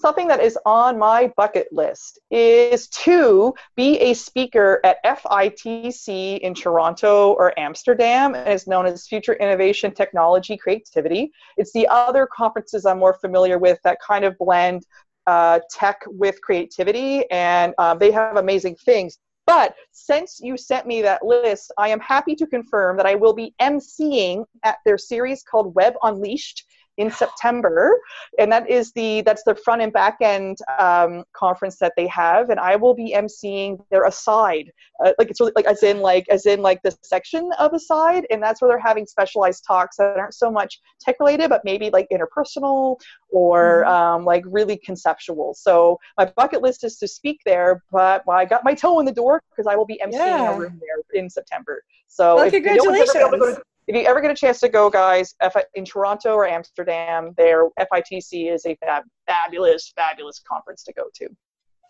Something 0.00 0.28
that 0.28 0.40
is 0.40 0.58
on 0.64 0.98
my 0.98 1.32
bucket 1.36 1.68
list 1.72 2.18
is 2.30 2.88
to 2.88 3.52
be 3.76 3.98
a 3.98 4.14
speaker 4.14 4.80
at 4.84 5.02
FITC 5.04 6.38
in 6.38 6.54
Toronto 6.54 7.32
or 7.32 7.58
Amsterdam, 7.58 8.34
and 8.34 8.48
it's 8.48 8.66
known 8.66 8.86
as 8.86 9.06
Future 9.06 9.34
Innovation 9.34 9.92
Technology 9.92 10.56
Creativity. 10.56 11.32
It's 11.56 11.72
the 11.72 11.88
other 11.88 12.28
conferences 12.32 12.86
I'm 12.86 12.98
more 12.98 13.14
familiar 13.14 13.58
with 13.58 13.78
that 13.84 13.98
kind 14.00 14.24
of 14.24 14.38
blend 14.38 14.84
uh, 15.26 15.60
tech 15.70 16.00
with 16.06 16.40
creativity, 16.42 17.28
and 17.30 17.74
uh, 17.78 17.94
they 17.94 18.10
have 18.10 18.36
amazing 18.36 18.76
things. 18.76 19.18
But 19.46 19.74
since 19.92 20.40
you 20.42 20.56
sent 20.58 20.86
me 20.86 21.00
that 21.02 21.24
list, 21.24 21.72
I 21.78 21.88
am 21.88 22.00
happy 22.00 22.34
to 22.36 22.46
confirm 22.46 22.98
that 22.98 23.06
I 23.06 23.14
will 23.14 23.32
be 23.32 23.54
emceeing 23.60 24.44
at 24.62 24.76
their 24.84 24.98
series 24.98 25.42
called 25.42 25.74
Web 25.74 25.94
Unleashed 26.02 26.64
in 26.98 27.10
September, 27.10 27.96
and 28.38 28.52
that 28.52 28.68
is 28.68 28.92
the 28.92 29.22
that's 29.22 29.44
the 29.44 29.54
front 29.54 29.80
and 29.80 29.92
back 29.92 30.18
end 30.20 30.58
um, 30.78 31.24
conference 31.32 31.78
that 31.78 31.92
they 31.96 32.06
have, 32.08 32.50
and 32.50 32.60
I 32.60 32.76
will 32.76 32.94
be 32.94 33.14
emceeing 33.16 33.78
their 33.90 34.04
aside, 34.04 34.70
uh, 35.04 35.12
like 35.18 35.30
it's 35.30 35.40
really 35.40 35.52
like 35.56 35.66
as 35.66 35.82
in 35.82 36.00
like 36.00 36.26
as 36.28 36.44
in 36.44 36.60
like 36.60 36.82
the 36.82 36.96
section 37.02 37.50
of 37.58 37.72
aside, 37.72 38.26
and 38.30 38.42
that's 38.42 38.60
where 38.60 38.68
they're 38.70 38.78
having 38.78 39.06
specialized 39.06 39.64
talks 39.66 39.96
that 39.96 40.16
aren't 40.16 40.34
so 40.34 40.50
much 40.50 40.80
tech 41.00 41.16
related, 41.20 41.48
but 41.48 41.64
maybe 41.64 41.88
like 41.90 42.06
interpersonal 42.12 42.96
or 43.30 43.84
mm-hmm. 43.84 43.92
um, 43.92 44.24
like 44.24 44.42
really 44.46 44.76
conceptual. 44.76 45.54
So 45.54 45.98
my 46.18 46.26
bucket 46.36 46.62
list 46.62 46.84
is 46.84 46.98
to 46.98 47.08
speak 47.08 47.40
there, 47.44 47.82
but 47.92 48.26
well, 48.26 48.38
I 48.38 48.44
got 48.44 48.64
my 48.64 48.74
toe 48.74 48.98
in 48.98 49.06
the 49.06 49.12
door 49.12 49.40
because 49.50 49.66
I 49.66 49.76
will 49.76 49.86
be 49.86 50.00
emceeing 50.04 50.12
yeah. 50.12 50.54
a 50.54 50.58
room 50.58 50.80
there 50.80 51.20
in 51.20 51.30
September. 51.30 51.82
So 52.08 52.36
well, 52.36 52.50
congratulations. 52.50 53.14
You 53.14 53.62
if 53.88 53.96
you 53.96 54.02
ever 54.02 54.20
get 54.20 54.30
a 54.30 54.34
chance 54.34 54.60
to 54.60 54.68
go, 54.68 54.90
guys, 54.90 55.34
in 55.74 55.84
Toronto 55.84 56.34
or 56.34 56.46
Amsterdam, 56.46 57.32
their 57.38 57.70
FITC 57.80 58.52
is 58.52 58.66
a 58.66 58.76
fab- 58.76 59.04
fabulous, 59.26 59.92
fabulous 59.96 60.40
conference 60.46 60.84
to 60.84 60.92
go 60.92 61.04
to. 61.14 61.28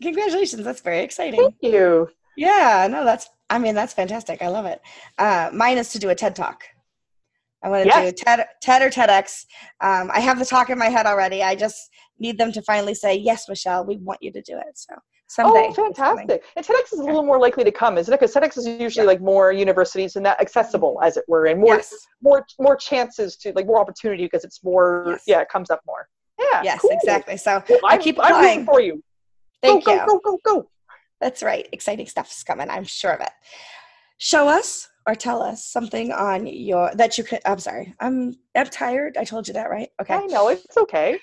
Congratulations! 0.00 0.62
That's 0.62 0.80
very 0.80 1.00
exciting. 1.00 1.40
Thank 1.40 1.56
you. 1.60 2.08
Yeah, 2.36 2.86
no, 2.88 3.04
that's. 3.04 3.28
I 3.50 3.58
mean, 3.58 3.74
that's 3.74 3.92
fantastic. 3.92 4.42
I 4.42 4.48
love 4.48 4.64
it. 4.64 4.80
Uh, 5.18 5.50
mine 5.52 5.76
is 5.76 5.90
to 5.90 5.98
do 5.98 6.10
a 6.10 6.14
TED 6.14 6.36
talk. 6.36 6.62
I 7.64 7.68
want 7.68 7.82
to 7.82 7.88
yes. 7.88 8.12
do 8.12 8.24
TED, 8.24 8.46
TED 8.62 8.82
or 8.82 8.90
TEDx. 8.90 9.44
Um, 9.80 10.08
I 10.14 10.20
have 10.20 10.38
the 10.38 10.44
talk 10.44 10.70
in 10.70 10.78
my 10.78 10.86
head 10.86 11.06
already. 11.06 11.42
I 11.42 11.56
just 11.56 11.90
need 12.20 12.38
them 12.38 12.52
to 12.52 12.62
finally 12.62 12.94
say, 12.94 13.16
"Yes, 13.16 13.48
Michelle, 13.48 13.84
we 13.84 13.96
want 13.96 14.22
you 14.22 14.30
to 14.30 14.40
do 14.40 14.56
it." 14.56 14.78
So 14.78 14.94
someday. 15.28 15.68
Oh, 15.68 15.72
fantastic! 15.72 16.42
And 16.56 16.66
TEDx 16.66 16.92
is 16.92 16.98
a 16.98 17.04
little 17.04 17.24
more 17.24 17.38
likely 17.38 17.64
to 17.64 17.72
come, 17.72 17.96
isn't 17.96 18.12
it? 18.12 18.18
Because 18.18 18.34
TEDx 18.34 18.58
is 18.58 18.66
usually 18.66 19.04
yeah. 19.04 19.12
like 19.12 19.20
more 19.20 19.52
universities 19.52 20.16
and 20.16 20.26
that 20.26 20.40
accessible, 20.40 20.98
as 21.02 21.16
it 21.16 21.24
were, 21.28 21.46
and 21.46 21.60
more 21.60 21.76
yes. 21.76 21.94
more 22.20 22.44
more 22.58 22.76
chances 22.76 23.36
to 23.36 23.52
like 23.52 23.66
more 23.66 23.80
opportunity 23.80 24.24
because 24.24 24.44
it's 24.44 24.64
more 24.64 25.04
yes. 25.06 25.22
yeah, 25.26 25.40
it 25.40 25.48
comes 25.48 25.70
up 25.70 25.80
more. 25.86 26.08
Yeah. 26.38 26.62
Yes, 26.62 26.80
cool. 26.80 26.90
exactly. 26.92 27.36
So 27.36 27.62
well, 27.68 27.80
I 27.84 27.98
keep 27.98 28.16
applying 28.18 28.34
I'm 28.34 28.42
rooting 28.42 28.66
for 28.66 28.80
you. 28.80 29.02
Thank 29.62 29.84
go, 29.84 29.94
you. 29.94 30.00
Go, 30.00 30.06
go, 30.06 30.20
go, 30.20 30.38
go. 30.44 30.70
That's 31.20 31.42
right. 31.42 31.68
Exciting 31.72 32.06
stuff's 32.06 32.42
coming. 32.44 32.70
I'm 32.70 32.84
sure 32.84 33.12
of 33.12 33.20
it. 33.20 33.30
Show 34.18 34.48
us 34.48 34.88
or 35.06 35.14
tell 35.14 35.42
us 35.42 35.64
something 35.64 36.12
on 36.12 36.46
your 36.46 36.92
that 36.94 37.18
you 37.18 37.24
could. 37.24 37.40
I'm 37.44 37.58
sorry. 37.58 37.94
I'm 38.00 38.34
I'm 38.54 38.66
tired. 38.66 39.16
I 39.16 39.24
told 39.24 39.48
you 39.48 39.54
that, 39.54 39.70
right? 39.70 39.88
Okay. 40.00 40.14
I 40.14 40.26
know 40.26 40.48
it's 40.48 40.76
okay. 40.76 41.18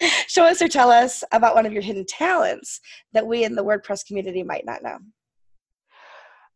show 0.26 0.44
us 0.44 0.62
or 0.62 0.68
tell 0.68 0.90
us 0.90 1.24
about 1.32 1.54
one 1.54 1.66
of 1.66 1.72
your 1.72 1.82
hidden 1.82 2.04
talents 2.06 2.80
that 3.12 3.26
we 3.26 3.44
in 3.44 3.54
the 3.54 3.64
WordPress 3.64 4.06
community 4.06 4.42
might 4.42 4.64
not 4.64 4.82
know. 4.82 4.98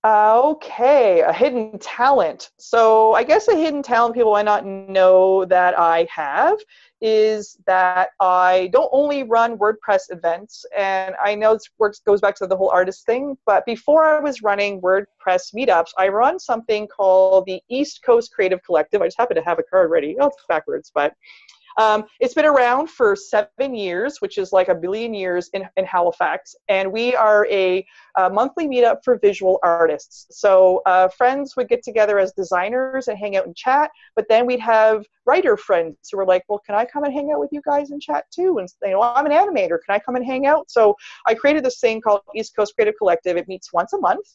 Okay, 0.03 1.21
a 1.21 1.31
hidden 1.33 1.79
talent. 1.79 2.53
So 2.59 3.13
I 3.13 3.23
guess 3.23 3.49
a 3.49 3.55
hidden 3.55 3.83
talent 3.83 4.15
people 4.15 4.33
might 4.33 4.47
not 4.47 4.65
know 4.65 5.45
that 5.45 5.79
I 5.79 6.09
have 6.11 6.57
is 7.03 7.59
that 7.67 8.09
I 8.19 8.71
don't 8.73 8.89
only 8.93 9.25
run 9.25 9.59
WordPress 9.59 10.05
events, 10.09 10.65
and 10.75 11.15
I 11.23 11.35
know 11.35 11.53
this 11.53 11.69
works 11.79 12.01
goes 12.01 12.23
back 12.23 12.35
to 12.37 12.47
the 12.47 12.57
whole 12.57 12.71
artist 12.71 13.05
thing. 13.05 13.37
But 13.45 13.67
before 13.67 14.05
I 14.07 14.21
was 14.21 14.43
running 14.43 14.81
WordPress 14.81 15.55
meetups, 15.55 15.91
I 15.99 16.09
run 16.09 16.39
something 16.39 16.89
called 16.89 17.45
the 17.45 17.61
East 17.69 18.03
Coast 18.03 18.33
Creative 18.33 18.63
Collective. 18.63 19.03
I 19.03 19.07
just 19.07 19.19
happen 19.19 19.37
to 19.37 19.43
have 19.43 19.59
a 19.59 19.63
card 19.65 19.91
ready. 19.91 20.17
Oh, 20.19 20.29
it's 20.29 20.37
backwards, 20.49 20.91
but 20.95 21.13
um, 21.77 22.05
it's 22.21 22.35
been 22.35 22.45
around 22.45 22.91
for 22.91 23.15
seven 23.17 23.75
years, 23.75 24.21
which 24.21 24.39
is 24.39 24.53
like 24.53 24.69
a 24.69 24.75
billion 24.75 25.15
years 25.15 25.51
in, 25.53 25.69
in 25.77 25.85
Halifax, 25.85 26.55
and 26.69 26.91
we 26.91 27.15
are 27.15 27.47
a, 27.51 27.87
a 28.17 28.31
monthly 28.31 28.67
meetup 28.67 28.99
for 29.05 29.19
visual 29.19 29.59
artists. 29.63 30.27
So 30.31 30.83
uh, 30.87 31.09
friends 31.09 31.57
would 31.57 31.69
get 31.69 31.83
together 31.83 32.19
as 32.19 32.33
designers 32.33 33.09
and 33.09 33.19
hang 33.19 33.37
out 33.37 33.47
and 33.47 33.57
chat, 33.57 33.91
but 34.17 34.27
then 34.29 34.47
we'd 34.47 34.61
have 34.61 35.05
writer 35.27 35.57
friends 35.57 35.97
who 36.11 36.19
were 36.19 36.27
like, 36.27 36.45
"Well, 36.49 36.61
can 36.65 36.75
I 36.75 36.85
come 36.85 37.05
and 37.05 37.13
hang 37.13 37.31
out 37.33 37.41
with 37.41 37.51
you 37.53 37.63
guys 37.65 37.91
and 37.91 38.01
chat 38.01 38.25
too?" 38.35 38.59
And 38.59 38.69
you 38.83 38.91
know, 38.91 39.03
I'm 39.03 39.27
an 39.27 39.33
animator. 39.33 39.79
Can 39.85 39.95
I 39.95 39.99
come 39.99 40.17
and 40.17 40.25
hang 40.25 40.47
out? 40.47 40.71
So 40.71 40.97
I 41.27 41.35
created 41.35 41.65
this 41.65 41.81
thing 41.81 42.01
called 42.01 42.23
East 42.35 42.55
Coast 42.57 42.75
Creative 42.75 42.95
Collective. 42.99 43.37
It 43.37 43.49
meets 43.49 43.73
once 43.73 43.93
a 43.93 43.99
month 43.99 44.27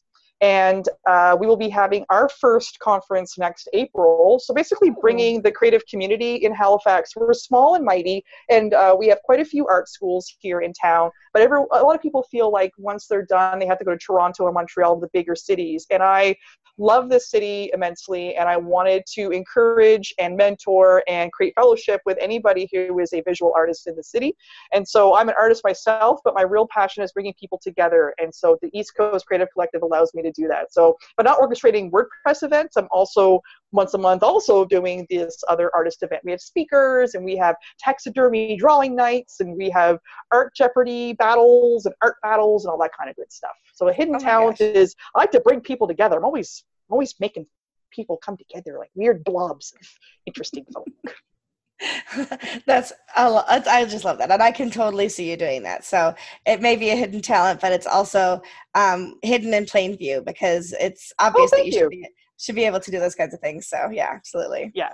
and 0.45 0.87
uh, 1.07 1.35
we 1.39 1.47
will 1.47 1.57
be 1.57 1.69
having 1.69 2.05
our 2.11 2.29
first 2.29 2.77
conference 2.77 3.35
next 3.35 3.67
April. 3.73 4.39
So 4.39 4.53
basically, 4.53 4.91
bringing 4.91 5.41
the 5.41 5.51
creative 5.51 5.83
community 5.87 6.35
in 6.35 6.53
Halifax. 6.53 7.15
We're 7.15 7.33
small 7.33 7.73
and 7.73 7.83
mighty, 7.83 8.23
and 8.51 8.75
uh, 8.75 8.95
we 8.97 9.07
have 9.07 9.19
quite 9.23 9.39
a 9.39 9.45
few 9.45 9.65
art 9.65 9.89
schools 9.89 10.31
here 10.37 10.59
in 10.61 10.71
town. 10.73 11.09
But 11.33 11.41
every, 11.41 11.57
a 11.71 11.81
lot 11.81 11.95
of 11.95 12.01
people 12.01 12.21
feel 12.29 12.51
like 12.51 12.71
once 12.77 13.07
they're 13.07 13.25
done, 13.25 13.57
they 13.57 13.65
have 13.65 13.79
to 13.79 13.85
go 13.85 13.93
to 13.93 13.97
Toronto 13.97 14.43
or 14.43 14.51
Montreal, 14.51 14.99
the 14.99 15.09
bigger 15.13 15.35
cities. 15.35 15.87
And 15.89 16.03
I 16.03 16.35
love 16.78 17.09
this 17.09 17.30
city 17.30 17.69
immensely, 17.73 18.36
and 18.36 18.49
I 18.49 18.57
wanted 18.57 19.03
to 19.13 19.32
encourage 19.32 20.13
and 20.19 20.36
mentor 20.36 21.03
and 21.07 21.32
create 21.32 21.53
fellowship 21.55 22.01
with 22.05 22.17
anybody 22.19 22.69
who 22.71 22.99
is 22.99 23.13
a 23.13 23.21
visual 23.21 23.53
artist 23.55 23.88
in 23.88 23.95
the 23.95 24.03
city. 24.03 24.36
And 24.73 24.88
so 24.88 25.15
I'm 25.15 25.30
an 25.30 25.36
artist 25.39 25.61
myself, 25.63 26.19
but 26.23 26.34
my 26.36 26.41
real 26.41 26.67
passion 26.67 27.03
is 27.03 27.11
bringing 27.11 27.34
people 27.39 27.59
together. 27.61 28.13
And 28.17 28.34
so 28.34 28.57
the 28.61 28.69
East 28.78 28.95
Coast 28.95 29.26
Creative 29.26 29.47
Collective 29.53 29.82
allows 29.82 30.13
me 30.13 30.21
to 30.23 30.32
do 30.32 30.47
that. 30.47 30.73
So, 30.73 30.97
but 31.17 31.23
not 31.23 31.39
orchestrating 31.39 31.91
WordPress 31.91 32.43
events, 32.43 32.76
I'm 32.78 32.88
also 32.91 33.41
once 33.76 33.93
a 33.93 33.97
month 33.97 34.23
also 34.23 34.65
doing 34.65 35.05
this 35.09 35.43
other 35.47 35.69
artist 35.76 36.01
event. 36.01 36.21
We 36.23 36.32
have 36.32 36.41
speakers 36.41 37.13
and 37.13 37.23
we 37.23 37.36
have 37.38 37.55
taxidermy 37.80 38.57
drawing 38.57 38.95
nights 38.95 39.39
and 39.39 39.55
we 39.55 39.69
have 39.69 39.99
art 40.32 40.53
jeopardy 40.55 41.13
battles 41.13 41.86
and 41.86 41.93
art 42.01 42.15
battles 42.23 42.65
and 42.65 42.71
all 42.71 42.78
that 42.80 42.91
kind 42.97 43.09
of 43.09 43.15
good 43.15 43.32
stuff. 43.32 43.51
So 43.73 43.88
a 43.89 43.93
hidden 43.93 44.15
oh 44.15 44.19
talent 44.19 44.59
gosh. 44.59 44.67
is 44.67 44.95
I 45.13 45.19
like 45.19 45.32
to 45.32 45.41
bring 45.41 45.61
people 45.61 45.88
together. 45.88 46.17
I'm 46.17 46.26
always 46.26 46.63
I'm 46.89 46.93
always 46.93 47.15
making 47.19 47.45
people 47.91 48.17
come 48.17 48.38
together 48.38 48.78
like 48.80 48.89
weird 48.95 49.23
blobs 49.23 49.73
of 49.80 49.88
interesting 50.26 50.65
folk. 50.73 50.88
That's 52.65 52.93
I 53.15 53.86
just 53.89 54.05
love 54.05 54.17
that, 54.19 54.32
and 54.32 54.41
I 54.41 54.51
can 54.51 54.71
totally 54.71 55.09
see 55.09 55.30
you 55.30 55.36
doing 55.36 55.63
that. 55.63 55.84
So 55.84 56.15
it 56.45 56.61
may 56.61 56.78
be 56.78 56.89
a 56.89 56.95
hidden 56.95 57.21
talent, 57.21 57.59
but 57.59 57.73
it's 57.73 57.86
also 57.86 58.41
um, 58.76 59.15
hidden 59.23 59.53
in 59.53 59.65
plain 59.65 59.97
view 59.97 60.21
because 60.26 60.73
it's 60.80 61.11
obvious 61.19 61.51
oh, 61.53 61.57
that 61.57 61.65
you, 61.65 61.73
you, 61.73 61.80
should 61.80 61.89
be 61.89 62.07
should 62.38 62.55
be 62.55 62.65
able 62.65 62.79
to 62.79 62.91
do 62.91 62.99
those 62.99 63.15
kinds 63.15 63.33
of 63.33 63.39
things. 63.39 63.67
So 63.67 63.89
yeah, 63.91 64.09
absolutely. 64.11 64.71
Yeah. 64.73 64.91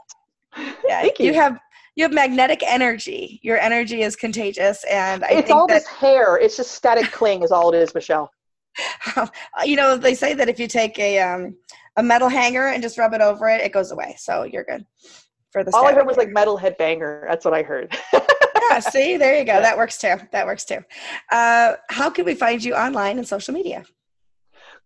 Yeah. 0.85 1.03
you. 1.03 1.11
you 1.19 1.33
have 1.33 1.59
you 1.95 2.03
have 2.05 2.13
magnetic 2.13 2.63
energy. 2.65 3.39
Your 3.43 3.57
energy 3.57 4.01
is 4.01 4.15
contagious, 4.15 4.83
and 4.89 5.23
I 5.23 5.29
it's 5.31 5.51
all 5.51 5.67
that, 5.67 5.73
this 5.73 5.87
hair. 5.87 6.37
It's 6.37 6.55
just 6.55 6.71
static 6.71 7.11
cling, 7.11 7.43
is 7.43 7.51
all 7.51 7.73
it 7.73 7.77
is, 7.77 7.93
Michelle. 7.93 8.31
you 9.65 9.75
know, 9.75 9.97
they 9.97 10.15
say 10.15 10.33
that 10.33 10.47
if 10.47 10.59
you 10.59 10.67
take 10.67 10.97
a 10.99 11.19
um, 11.19 11.55
a 11.97 12.03
metal 12.03 12.29
hanger 12.29 12.67
and 12.67 12.81
just 12.81 12.97
rub 12.97 13.13
it 13.13 13.21
over 13.21 13.49
it, 13.49 13.61
it 13.61 13.73
goes 13.73 13.91
away. 13.91 14.15
So 14.17 14.43
you're 14.43 14.63
good 14.63 14.85
for 15.51 15.63
the. 15.63 15.75
All 15.75 15.85
I 15.85 15.93
heard 15.93 16.07
was 16.07 16.17
like 16.17 16.29
metal 16.29 16.57
headbanger. 16.57 17.27
That's 17.27 17.43
what 17.43 17.53
I 17.53 17.61
heard. 17.61 17.95
yeah, 18.13 18.79
see, 18.79 19.17
there 19.17 19.37
you 19.37 19.43
go. 19.43 19.53
Yeah. 19.53 19.61
That 19.61 19.77
works 19.77 19.97
too. 19.97 20.15
That 20.31 20.45
works 20.45 20.63
too. 20.63 20.79
Uh, 21.31 21.73
how 21.89 22.09
can 22.09 22.25
we 22.25 22.35
find 22.35 22.63
you 22.63 22.73
online 22.73 23.17
and 23.17 23.27
social 23.27 23.53
media? 23.53 23.83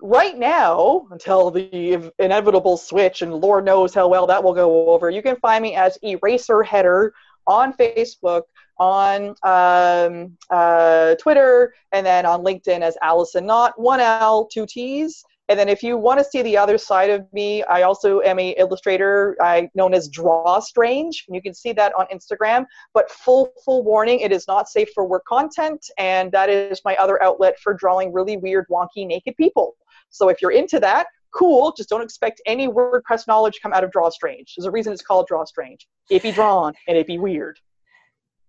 Right 0.01 0.37
now, 0.37 1.07
until 1.11 1.51
the 1.51 2.11
inevitable 2.19 2.77
switch, 2.77 3.21
and 3.21 3.33
Lord 3.33 3.65
knows 3.65 3.93
how 3.93 4.07
well 4.07 4.27
that 4.27 4.43
will 4.43 4.53
go 4.53 4.89
over, 4.89 5.09
you 5.09 5.21
can 5.21 5.37
find 5.37 5.63
me 5.63 5.75
as 5.75 5.97
Eraser 6.03 6.63
Header 6.63 7.13
on 7.47 7.73
Facebook, 7.73 8.43
on 8.77 9.35
um, 9.43 10.37
uh, 10.49 11.15
Twitter, 11.15 11.73
and 11.93 12.05
then 12.05 12.25
on 12.25 12.43
LinkedIn 12.43 12.81
as 12.81 12.97
Alison 13.01 13.45
Nott, 13.45 13.79
one 13.79 14.01
L, 14.01 14.45
two 14.51 14.65
T's. 14.65 15.23
And 15.47 15.59
then 15.59 15.69
if 15.69 15.83
you 15.83 15.95
want 15.95 16.17
to 16.19 16.25
see 16.25 16.41
the 16.41 16.57
other 16.57 16.77
side 16.77 17.11
of 17.11 17.31
me, 17.31 17.63
I 17.63 17.83
also 17.83 18.19
am 18.21 18.39
a 18.39 18.55
illustrator 18.57 19.37
I 19.39 19.69
known 19.75 19.93
as 19.93 20.09
Draw 20.09 20.59
Strange. 20.59 21.23
And 21.27 21.35
You 21.35 21.41
can 21.41 21.53
see 21.53 21.71
that 21.73 21.93
on 21.93 22.07
Instagram. 22.07 22.65
But 22.93 23.11
full 23.11 23.53
full 23.63 23.83
warning, 23.83 24.21
it 24.21 24.31
is 24.31 24.47
not 24.47 24.67
safe 24.67 24.89
for 24.93 25.05
work 25.05 25.23
content, 25.25 25.89
and 25.97 26.31
that 26.31 26.49
is 26.49 26.81
my 26.83 26.95
other 26.95 27.21
outlet 27.21 27.59
for 27.59 27.73
drawing 27.73 28.11
really 28.11 28.37
weird, 28.37 28.65
wonky, 28.69 29.05
naked 29.05 29.37
people. 29.37 29.75
So 30.15 30.29
if 30.29 30.41
you're 30.41 30.51
into 30.51 30.79
that, 30.79 31.07
cool. 31.33 31.73
Just 31.75 31.89
don't 31.89 32.01
expect 32.01 32.41
any 32.45 32.67
WordPress 32.67 33.27
knowledge 33.27 33.59
come 33.61 33.73
out 33.73 33.83
of 33.83 33.91
Draw 33.91 34.09
Strange. 34.09 34.53
There's 34.55 34.65
a 34.65 34.71
reason 34.71 34.93
it's 34.93 35.01
called 35.01 35.27
Draw 35.27 35.45
Strange. 35.45 35.87
It 36.09 36.23
be 36.23 36.31
drawn 36.31 36.73
and 36.87 36.97
it 36.97 37.07
be 37.07 37.17
weird 37.17 37.59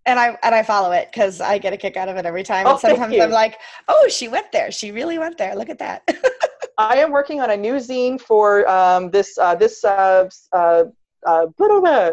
and 0.07 0.19
I 0.19 0.39
and 0.43 0.55
I 0.55 0.63
follow 0.63 0.93
it 0.93 1.09
because 1.13 1.41
I 1.41 1.59
get 1.59 1.73
a 1.73 1.77
kick 1.77 1.97
out 1.97 2.09
of 2.09 2.17
it 2.17 2.25
every 2.25 2.45
time. 2.45 2.67
Oh, 2.67 2.73
and 2.73 2.81
sometimes 2.81 3.19
I'm 3.21 3.31
like, 3.31 3.59
oh, 3.89 4.09
she 4.09 4.29
went 4.29 4.51
there. 4.53 4.71
She 4.71 4.93
really 4.93 5.19
went 5.19 5.37
there. 5.37 5.55
Look 5.55 5.69
at 5.69 5.79
that. 5.81 6.09
I 6.79 6.99
am 6.99 7.11
working 7.11 7.41
on 7.41 7.51
a 7.51 7.57
new 7.57 7.75
zine 7.75 8.21
for 8.21 8.69
um, 8.69 9.11
this 9.11 9.37
uh, 9.37 9.55
this 9.55 9.85
uh, 9.85 10.29
uh, 10.53 10.85
uh 11.27 11.47
blah, 11.59 11.69
blah, 11.69 11.81
blah. 11.81 12.11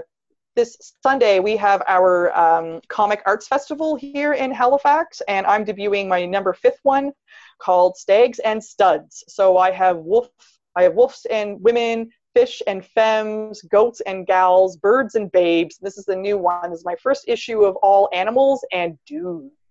this 0.55 0.75
Sunday. 1.03 1.39
We 1.39 1.55
have 1.57 1.83
our 1.87 2.35
um, 2.37 2.81
comic 2.87 3.21
arts 3.25 3.47
festival 3.47 3.95
here 3.95 4.33
in 4.33 4.51
Halifax, 4.51 5.21
and 5.27 5.45
I'm 5.45 5.63
debuting 5.63 6.07
my 6.07 6.25
number 6.25 6.53
fifth 6.53 6.79
one 6.83 7.11
called 7.59 7.97
Stags 7.97 8.39
and 8.39 8.63
Studs. 8.63 9.23
So 9.27 9.57
I 9.57 9.71
have 9.71 9.97
wolf, 9.97 10.29
I 10.75 10.83
have 10.83 10.95
wolves 10.95 11.25
and 11.29 11.61
women, 11.61 12.09
fish 12.35 12.61
and 12.67 12.85
femmes, 12.85 13.61
goats 13.63 14.01
and 14.01 14.25
gals, 14.25 14.77
birds 14.77 15.15
and 15.15 15.31
babes. 15.31 15.77
This 15.81 15.97
is 15.97 16.05
the 16.05 16.15
new 16.15 16.37
one. 16.37 16.71
This 16.71 16.79
is 16.79 16.85
my 16.85 16.95
first 17.01 17.25
issue 17.27 17.63
of 17.63 17.75
all 17.77 18.09
animals 18.13 18.65
and 18.71 18.97
dudes 19.05 19.62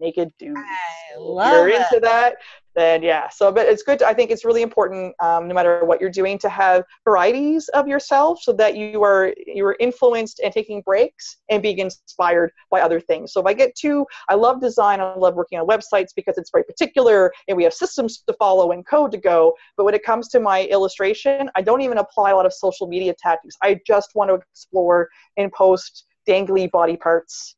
naked 0.00 0.32
dudes. 0.38 0.58
I 0.58 1.18
love 1.18 1.46
if 1.46 1.52
you're 1.52 1.68
it. 1.68 1.86
into 1.92 2.00
that, 2.00 2.36
then 2.74 3.02
yeah. 3.02 3.28
So, 3.28 3.50
but 3.50 3.66
it's 3.66 3.82
good. 3.82 3.98
To, 4.00 4.06
I 4.06 4.14
think 4.14 4.30
it's 4.30 4.44
really 4.44 4.62
important, 4.62 5.14
um, 5.20 5.48
no 5.48 5.54
matter 5.54 5.84
what 5.84 6.00
you're 6.00 6.10
doing, 6.10 6.38
to 6.40 6.48
have 6.48 6.84
varieties 7.04 7.68
of 7.70 7.88
yourself, 7.88 8.40
so 8.42 8.52
that 8.52 8.76
you 8.76 9.02
are 9.02 9.32
you 9.46 9.64
are 9.66 9.76
influenced 9.80 10.40
and 10.40 10.52
taking 10.52 10.82
breaks 10.82 11.38
and 11.48 11.62
being 11.62 11.78
inspired 11.78 12.52
by 12.70 12.80
other 12.82 13.00
things. 13.00 13.32
So 13.32 13.40
if 13.40 13.46
I 13.46 13.54
get 13.54 13.74
too, 13.74 14.06
I 14.28 14.34
love 14.34 14.60
design. 14.60 15.00
I 15.00 15.14
love 15.14 15.34
working 15.34 15.58
on 15.58 15.66
websites 15.66 16.10
because 16.14 16.36
it's 16.38 16.50
very 16.50 16.64
particular, 16.64 17.32
and 17.48 17.56
we 17.56 17.64
have 17.64 17.74
systems 17.74 18.22
to 18.26 18.34
follow 18.34 18.72
and 18.72 18.86
code 18.86 19.12
to 19.12 19.18
go. 19.18 19.54
But 19.76 19.84
when 19.84 19.94
it 19.94 20.04
comes 20.04 20.28
to 20.28 20.40
my 20.40 20.64
illustration, 20.64 21.50
I 21.56 21.62
don't 21.62 21.80
even 21.80 21.98
apply 21.98 22.30
a 22.30 22.36
lot 22.36 22.46
of 22.46 22.52
social 22.52 22.86
media 22.86 23.14
tactics. 23.20 23.56
I 23.62 23.80
just 23.86 24.10
want 24.14 24.30
to 24.30 24.34
explore 24.34 25.08
and 25.36 25.50
post 25.52 26.04
dangly 26.28 26.70
body 26.70 26.96
parts 26.96 27.56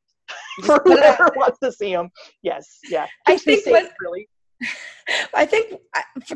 for 0.64 0.81
whoever 0.85 1.31
wants 1.37 1.59
to 1.61 1.72
see 1.72 1.93
them. 1.93 2.11
Yes, 2.43 2.79
yeah. 2.89 3.07
I 3.26 3.37
think 3.37 3.64
safe, 3.64 3.89
really. 4.01 4.29
I 5.35 5.47
think, 5.47 5.74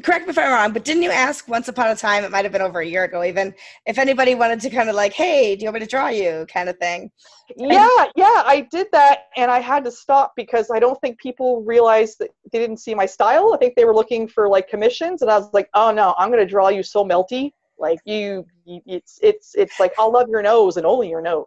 correct 0.03 0.27
me 0.27 0.31
if 0.31 0.39
I'm 0.39 0.51
wrong, 0.53 0.73
but 0.73 0.85
didn't 0.85 1.03
you 1.03 1.11
ask 1.11 1.49
once 1.49 1.69
upon 1.69 1.89
a 1.89 1.97
time, 1.97 2.25
it 2.25 2.31
might 2.31 2.45
have 2.45 2.53
been 2.53 2.63
over 2.63 2.81
a 2.81 2.87
year 2.87 3.05
ago 3.05 3.25
even, 3.25 3.53
if 3.85 3.99
anybody 3.99 4.35
wanted 4.35 4.61
to 4.61 4.71
kind 4.71 4.89
of 4.89 4.95
like, 4.95 5.13
hey, 5.13 5.57
do 5.57 5.63
you 5.63 5.67
want 5.67 5.75
me 5.75 5.81
to 5.81 5.87
draw 5.87 6.09
you 6.09 6.47
kind 6.53 6.69
of 6.69 6.79
thing? 6.79 7.11
Yeah, 7.57 7.89
and- 7.99 8.13
yeah, 8.17 8.43
I 8.47 8.67
did 8.71 8.87
that 8.93 9.25
and 9.37 9.51
I 9.51 9.59
had 9.59 9.85
to 9.85 9.91
stop 9.91 10.33
because 10.37 10.71
I 10.71 10.79
don't 10.79 10.99
think 11.01 11.19
people 11.19 11.63
realized 11.63 12.19
that 12.21 12.31
they 12.51 12.59
didn't 12.59 12.79
see 12.79 12.95
my 12.95 13.07
style. 13.07 13.53
I 13.55 13.59
think 13.59 13.75
they 13.75 13.85
were 13.85 13.95
looking 13.95 14.27
for 14.29 14.49
like 14.49 14.69
commissions 14.69 15.23
and 15.23 15.31
I 15.31 15.39
was 15.39 15.53
like, 15.53 15.69
oh 15.75 15.91
no, 15.91 16.15
I'm 16.17 16.31
going 16.31 16.41
to 16.41 16.51
draw 16.51 16.69
you 16.69 16.83
so 16.83 17.05
melty. 17.05 17.51
Like 17.79 17.99
you, 18.05 18.47
you, 18.65 18.81
it's, 18.87 19.19
it's, 19.23 19.55
it's 19.57 19.81
like, 19.81 19.93
I'll 19.99 20.13
love 20.13 20.29
your 20.29 20.43
nose 20.43 20.77
and 20.77 20.87
only 20.87 21.11
your 21.11 21.21
nose. 21.21 21.47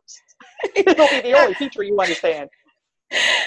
It'll 0.76 1.08
be 1.08 1.22
the 1.22 1.34
only 1.34 1.54
feature 1.54 1.84
you 1.84 2.00
understand. 2.00 2.50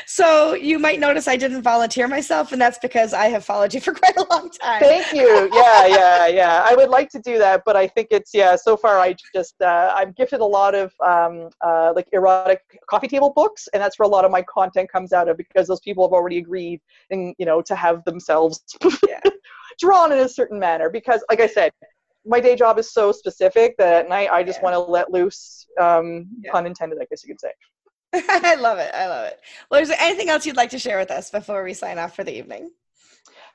So 0.06 0.54
you 0.54 0.78
might 0.78 1.00
notice 1.00 1.28
I 1.28 1.36
didn't 1.36 1.62
volunteer 1.62 2.08
myself, 2.08 2.52
and 2.52 2.60
that's 2.60 2.78
because 2.78 3.12
I 3.12 3.26
have 3.26 3.44
followed 3.44 3.74
you 3.74 3.80
for 3.80 3.92
quite 4.02 4.16
a 4.16 4.26
long 4.30 4.50
time. 4.50 4.80
Thank 4.80 5.12
you. 5.12 5.50
Yeah, 5.52 5.86
yeah, 5.86 6.26
yeah. 6.26 6.66
I 6.66 6.74
would 6.74 6.88
like 6.88 7.10
to 7.10 7.18
do 7.18 7.38
that, 7.38 7.62
but 7.66 7.76
I 7.76 7.86
think 7.86 8.08
it's 8.10 8.32
yeah. 8.32 8.56
So 8.56 8.76
far, 8.76 8.98
I 8.98 9.14
just 9.34 9.60
uh, 9.60 9.94
I'm 9.96 10.12
gifted 10.12 10.40
a 10.40 10.44
lot 10.44 10.74
of 10.74 10.92
um, 11.04 11.50
uh, 11.64 11.92
like 11.94 12.08
erotic 12.12 12.62
coffee 12.88 13.08
table 13.08 13.32
books, 13.34 13.68
and 13.72 13.82
that's 13.82 13.98
where 13.98 14.06
a 14.06 14.10
lot 14.10 14.24
of 14.24 14.30
my 14.30 14.42
content 14.42 14.90
comes 14.90 15.12
out 15.12 15.28
of 15.28 15.36
because 15.36 15.66
those 15.66 15.80
people 15.80 16.06
have 16.06 16.12
already 16.12 16.38
agreed, 16.38 16.80
and 17.10 17.34
you 17.38 17.46
know, 17.46 17.60
to 17.62 17.74
have 17.74 18.04
themselves 18.04 18.64
drawn 19.78 20.12
in 20.12 20.18
a 20.18 20.28
certain 20.28 20.58
manner. 20.58 20.88
Because, 20.88 21.22
like 21.28 21.40
I 21.40 21.48
said, 21.48 21.72
my 22.28 22.40
day 22.40 22.54
job 22.54 22.78
is 22.78 22.92
so 22.92 23.10
specific 23.10 23.76
that 23.78 24.04
at 24.04 24.08
night 24.08 24.30
I 24.30 24.42
just 24.42 24.58
yeah. 24.58 24.64
want 24.64 24.74
to 24.74 24.80
let 24.80 25.10
loose, 25.10 25.66
um, 25.80 26.28
yeah. 26.40 26.52
pun 26.52 26.66
intended, 26.66 26.98
I 27.00 27.06
guess 27.06 27.24
you 27.24 27.34
could 27.34 27.40
say. 27.40 27.52
I 28.28 28.54
love 28.54 28.78
it. 28.78 28.90
I 28.94 29.06
love 29.08 29.26
it. 29.26 29.40
Well, 29.70 29.80
is 29.80 29.88
there 29.88 29.98
anything 30.00 30.28
else 30.28 30.46
you'd 30.46 30.56
like 30.56 30.70
to 30.70 30.78
share 30.78 30.98
with 30.98 31.10
us 31.10 31.30
before 31.30 31.64
we 31.64 31.74
sign 31.74 31.98
off 31.98 32.14
for 32.14 32.24
the 32.24 32.36
evening? 32.36 32.70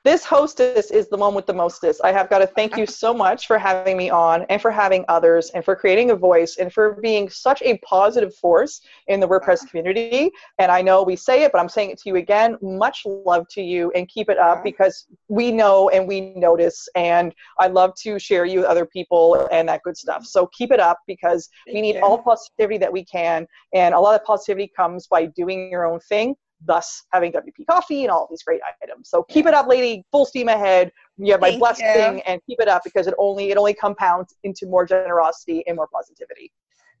This 0.04 0.22
hostess 0.22 0.90
is 0.90 1.08
the 1.08 1.16
one 1.16 1.34
with 1.34 1.46
the 1.46 1.54
mostest. 1.54 2.02
I 2.04 2.12
have 2.12 2.28
got 2.28 2.40
to 2.40 2.46
thank 2.46 2.76
you 2.76 2.84
so 2.84 3.14
much 3.24 3.46
for 3.46 3.56
having 3.56 3.96
me 3.96 4.10
on 4.10 4.42
and 4.50 4.60
for 4.60 4.70
having 4.70 5.02
others 5.08 5.48
and 5.54 5.64
for 5.64 5.74
creating 5.74 6.10
a 6.10 6.16
voice 6.16 6.58
and 6.58 6.70
for 6.70 7.00
being 7.00 7.30
such 7.30 7.62
a 7.62 7.78
positive 7.78 8.34
force 8.36 8.82
in 9.08 9.18
the 9.18 9.26
WordPress 9.26 9.66
community. 9.66 10.30
And 10.58 10.70
I 10.70 10.82
know 10.82 11.02
we 11.02 11.16
say 11.16 11.44
it, 11.44 11.52
but 11.52 11.58
I'm 11.58 11.70
saying 11.70 11.88
it 11.88 11.98
to 12.00 12.10
you 12.10 12.16
again. 12.16 12.58
Much 12.60 13.06
love 13.06 13.46
to 13.52 13.62
you 13.62 13.90
and 13.92 14.06
keep 14.06 14.28
it 14.28 14.36
up 14.36 14.62
because 14.62 15.06
we 15.28 15.50
know 15.50 15.88
and 15.88 16.06
we 16.06 16.34
notice. 16.34 16.86
And 16.94 17.34
I 17.58 17.68
love 17.68 17.94
to 18.02 18.18
share 18.18 18.44
you 18.44 18.60
with 18.60 18.68
other 18.68 18.84
people 18.84 19.48
and 19.50 19.66
that 19.70 19.82
good 19.84 19.96
stuff. 19.96 20.26
So 20.26 20.50
keep 20.52 20.70
it 20.70 20.80
up 20.80 20.98
because 21.06 21.48
we 21.66 21.80
need 21.80 21.96
all 22.00 22.18
positivity 22.18 22.76
that 22.76 22.92
we 22.92 23.06
can. 23.06 23.46
And 23.72 23.94
a 23.94 24.00
lot 24.00 24.20
of 24.20 24.26
positivity 24.26 24.70
comes 24.76 25.06
by 25.06 25.24
doing 25.24 25.70
your 25.70 25.86
own 25.86 25.98
thing 26.00 26.36
thus 26.66 27.04
having 27.12 27.32
WP 27.32 27.66
coffee 27.68 28.02
and 28.02 28.10
all 28.10 28.26
these 28.30 28.42
great 28.42 28.60
items. 28.82 29.08
So 29.08 29.22
keep 29.22 29.46
it 29.46 29.54
up, 29.54 29.66
lady. 29.66 30.04
Full 30.12 30.26
steam 30.26 30.48
ahead. 30.48 30.90
You 31.16 31.32
have 31.32 31.40
my 31.40 31.50
Thank 31.50 31.60
blessing 31.60 31.86
you. 31.86 32.22
and 32.26 32.40
keep 32.46 32.60
it 32.60 32.68
up 32.68 32.82
because 32.84 33.06
it 33.06 33.14
only 33.18 33.50
it 33.50 33.56
only 33.56 33.74
compounds 33.74 34.34
into 34.42 34.66
more 34.66 34.84
generosity 34.84 35.64
and 35.66 35.76
more 35.76 35.88
positivity. 35.88 36.52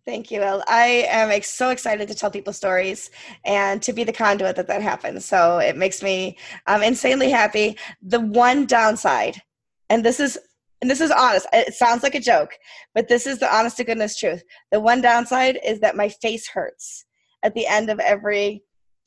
Thank 0.06 0.30
you. 0.30 0.42
I 0.42 1.06
am 1.08 1.42
so 1.42 1.70
excited 1.70 2.08
to 2.08 2.14
tell 2.14 2.30
people 2.30 2.52
stories 2.52 3.10
and 3.46 3.80
to 3.82 3.92
be 3.94 4.04
the 4.04 4.12
conduit 4.12 4.54
that 4.56 4.66
that 4.66 4.82
happens. 4.82 5.24
So 5.24 5.58
it 5.58 5.78
makes 5.78 6.02
me 6.02 6.36
um, 6.66 6.82
insanely 6.82 7.30
happy. 7.30 7.78
The 8.02 8.20
one 8.20 8.66
downside, 8.66 9.40
and 9.88 10.04
this 10.04 10.20
is 10.20 10.38
and 10.82 10.90
this 10.90 11.00
is 11.00 11.10
honest. 11.10 11.46
It 11.54 11.72
sounds 11.72 12.02
like 12.02 12.14
a 12.14 12.20
joke, 12.20 12.50
but 12.94 13.08
this 13.08 13.26
is 13.26 13.38
the 13.38 13.54
honest 13.54 13.78
to 13.78 13.84
goodness 13.84 14.18
truth. 14.18 14.42
The 14.70 14.80
one 14.80 15.00
downside 15.00 15.58
is 15.64 15.80
that 15.80 15.96
my 15.96 16.10
face 16.10 16.48
hurts 16.48 17.06
at 17.42 17.54
the 17.54 17.66
end 17.66 17.88
of 17.88 17.98
every 18.00 18.62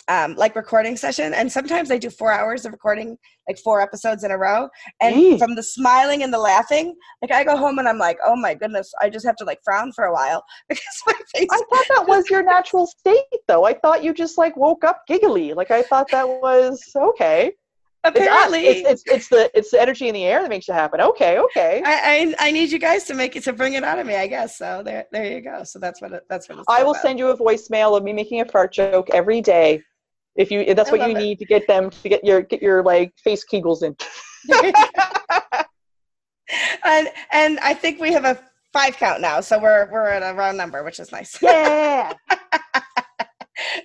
um, 0.07 0.35
like 0.35 0.55
recording 0.55 0.95
session, 0.95 1.33
and 1.33 1.51
sometimes 1.51 1.91
I 1.91 1.97
do 1.97 2.09
four 2.09 2.31
hours 2.31 2.65
of 2.65 2.71
recording, 2.71 3.17
like 3.47 3.57
four 3.59 3.81
episodes 3.81 4.23
in 4.23 4.31
a 4.31 4.37
row. 4.37 4.69
And 5.01 5.15
Jeez. 5.15 5.39
from 5.39 5.55
the 5.55 5.63
smiling 5.63 6.23
and 6.23 6.33
the 6.33 6.39
laughing, 6.39 6.95
like 7.21 7.31
I 7.31 7.43
go 7.43 7.57
home 7.57 7.79
and 7.79 7.87
I'm 7.87 7.97
like, 7.97 8.17
oh 8.25 8.35
my 8.35 8.53
goodness, 8.53 8.91
I 9.01 9.09
just 9.09 9.25
have 9.25 9.35
to 9.37 9.45
like 9.45 9.59
frown 9.63 9.91
for 9.91 10.05
a 10.05 10.13
while 10.13 10.43
because 10.69 10.83
my 11.05 11.13
face. 11.35 11.47
I 11.51 11.57
thought 11.57 11.85
that 11.95 12.05
was 12.07 12.29
your 12.29 12.43
natural 12.55 12.87
state, 12.87 13.23
though. 13.47 13.65
I 13.65 13.73
thought 13.73 14.03
you 14.03 14.13
just 14.13 14.37
like 14.37 14.55
woke 14.55 14.83
up 14.83 15.01
giggly. 15.07 15.53
Like 15.53 15.71
I 15.71 15.81
thought 15.83 16.07
that 16.11 16.27
was 16.27 16.81
okay. 16.95 17.51
It's 18.05 18.15
apparently, 18.15 18.67
it's, 18.67 18.89
it's 18.89 19.03
it's 19.07 19.27
the 19.27 19.51
it's 19.53 19.71
the 19.71 19.81
energy 19.81 20.07
in 20.07 20.13
the 20.13 20.23
air 20.23 20.41
that 20.41 20.49
makes 20.49 20.69
it 20.69 20.73
happen. 20.73 21.01
Okay, 21.01 21.39
okay. 21.39 21.81
I, 21.83 22.35
I 22.39 22.47
I 22.47 22.51
need 22.51 22.71
you 22.71 22.79
guys 22.79 23.03
to 23.05 23.13
make 23.13 23.35
it 23.35 23.43
to 23.43 23.53
bring 23.53 23.73
it 23.73 23.83
out 23.83 23.99
of 23.99 24.07
me, 24.07 24.15
I 24.15 24.27
guess. 24.27 24.57
So 24.57 24.81
there 24.85 25.05
there 25.11 25.25
you 25.25 25.41
go. 25.41 25.63
So 25.65 25.77
that's 25.77 26.01
what 26.01 26.13
it, 26.13 26.23
that's 26.29 26.47
what 26.47 26.59
it's 26.59 26.65
I 26.69 26.83
will 26.83 26.91
about. 26.91 27.01
send 27.01 27.19
you 27.19 27.29
a 27.29 27.37
voicemail 27.37 27.97
of 27.97 28.03
me 28.03 28.13
making 28.13 28.39
a 28.39 28.45
fart 28.45 28.71
joke 28.71 29.09
every 29.09 29.41
day. 29.41 29.83
If 30.37 30.51
you 30.51 30.61
if 30.61 30.75
that's 30.75 30.89
I 30.89 30.93
what 30.93 31.09
you 31.09 31.15
it. 31.15 31.19
need 31.19 31.39
to 31.39 31.45
get 31.45 31.67
them 31.67 31.89
to 31.89 32.09
get 32.09 32.23
your 32.23 32.41
get 32.41 32.61
your 32.61 32.83
like 32.83 33.13
face 33.23 33.43
kegels 33.51 33.83
in. 33.83 33.95
and 36.85 37.09
and 37.31 37.59
I 37.59 37.73
think 37.73 37.99
we 37.99 38.13
have 38.13 38.23
a 38.25 38.39
five 38.71 38.95
count 38.97 39.19
now, 39.21 39.41
so 39.41 39.59
we're 39.59 39.89
we're 39.91 40.05
at 40.07 40.21
a 40.21 40.35
round 40.35 40.57
number, 40.57 40.83
which 40.83 40.99
is 40.99 41.11
nice. 41.11 41.41
Yeah. 41.41 42.13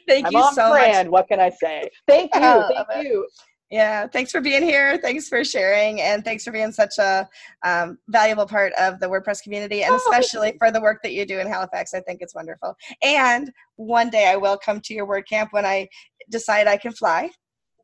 Thank 0.06 0.26
I'm 0.26 0.32
you 0.32 0.38
on 0.38 0.54
so 0.54 0.68
much. 0.68 1.06
What 1.06 1.28
can 1.28 1.40
I 1.40 1.50
say? 1.50 1.88
Thank 2.06 2.34
you. 2.34 2.40
Thank 2.40 2.86
it. 2.96 3.06
you. 3.06 3.26
Yeah, 3.72 4.06
thanks 4.06 4.30
for 4.30 4.42
being 4.42 4.62
here. 4.62 4.98
Thanks 4.98 5.28
for 5.28 5.42
sharing, 5.44 6.02
and 6.02 6.22
thanks 6.22 6.44
for 6.44 6.50
being 6.52 6.72
such 6.72 6.98
a 6.98 7.26
um, 7.64 7.96
valuable 8.08 8.44
part 8.44 8.74
of 8.74 9.00
the 9.00 9.06
WordPress 9.06 9.42
community, 9.42 9.82
and 9.82 9.92
Oh, 9.94 9.96
especially 9.96 10.54
for 10.58 10.70
the 10.70 10.80
work 10.80 10.98
that 11.02 11.12
you 11.14 11.24
do 11.24 11.38
in 11.40 11.46
Halifax. 11.46 11.94
I 11.94 12.00
think 12.00 12.20
it's 12.20 12.34
wonderful. 12.34 12.76
And 13.02 13.50
one 13.76 14.10
day 14.10 14.28
I 14.28 14.36
will 14.36 14.58
come 14.58 14.78
to 14.82 14.92
your 14.94 15.06
WordCamp 15.06 15.48
when 15.52 15.64
I 15.64 15.88
decide 16.30 16.66
I 16.66 16.76
can 16.76 16.92
fly 16.92 17.30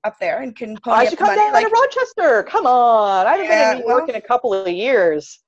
up 0.05 0.17
there 0.21 0.43
and 0.43 0.55
can 0.55 0.77
pony 0.77 0.99
I 0.99 1.05
should 1.09 1.17
come 1.19 1.29
money. 1.29 1.41
down 1.41 1.55
Like 1.55 1.67
to 1.67 1.73
Rochester. 1.73 2.43
Come 2.43 2.67
on. 2.67 3.27
I 3.27 3.31
haven't 3.33 3.47
Yeah, 3.47 3.73
been 3.73 3.81
in 3.81 3.87
New 3.87 3.89
York 3.91 4.07
well- 4.09 4.11
in 4.11 4.23
a 4.23 4.27
couple 4.27 4.53
of 4.53 4.69
years. 4.69 5.41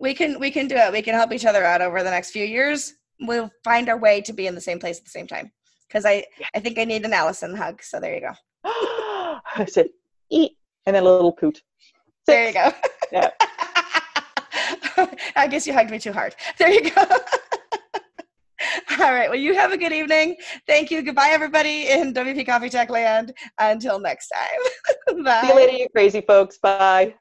we 0.00 0.12
can 0.12 0.40
we 0.40 0.50
can 0.50 0.66
do 0.66 0.74
it. 0.74 0.92
We 0.92 1.02
can 1.02 1.14
help 1.14 1.32
each 1.32 1.46
other 1.46 1.62
out 1.64 1.80
over 1.82 2.02
the 2.02 2.10
next 2.10 2.32
few 2.32 2.44
years. 2.44 2.94
We'll 3.20 3.48
find 3.62 3.88
our 3.88 3.96
way 3.96 4.20
to 4.22 4.32
be 4.32 4.48
in 4.48 4.56
the 4.56 4.60
same 4.60 4.80
place 4.80 4.98
at 4.98 5.04
the 5.04 5.10
same 5.18 5.28
time. 5.28 5.52
Because 5.86 6.04
I 6.04 6.24
I 6.52 6.58
think 6.58 6.80
I 6.80 6.84
need 6.84 7.04
an 7.04 7.12
Alison 7.12 7.54
hug. 7.54 7.80
So 7.80 8.00
there 8.00 8.12
you 8.16 8.22
go. 8.22 8.32
I 9.56 9.64
said, 9.66 9.88
eat, 10.30 10.56
and 10.86 10.96
then 10.96 11.02
a 11.02 11.06
little 11.06 11.32
poot. 11.32 11.62
There 12.26 12.48
you 12.48 12.54
go. 12.54 12.72
Yeah. 13.12 13.30
I 15.36 15.46
guess 15.46 15.66
you 15.66 15.72
hugged 15.72 15.90
me 15.90 15.98
too 15.98 16.12
hard. 16.12 16.34
There 16.58 16.70
you 16.70 16.90
go. 16.90 17.02
All 19.00 19.12
right. 19.12 19.28
Well, 19.28 19.38
you 19.38 19.54
have 19.54 19.72
a 19.72 19.76
good 19.76 19.92
evening. 19.92 20.36
Thank 20.66 20.90
you. 20.90 21.02
Goodbye, 21.02 21.28
everybody 21.30 21.88
in 21.88 22.14
WP 22.14 22.46
Coffee 22.46 22.70
Tech 22.70 22.88
Land. 22.90 23.34
Until 23.58 23.98
next 23.98 24.28
time. 24.28 25.24
Bye. 25.24 25.40
See 25.42 25.48
you 25.48 25.54
later, 25.54 25.76
you 25.76 25.88
crazy 25.94 26.22
folks. 26.22 26.58
Bye. 26.58 27.14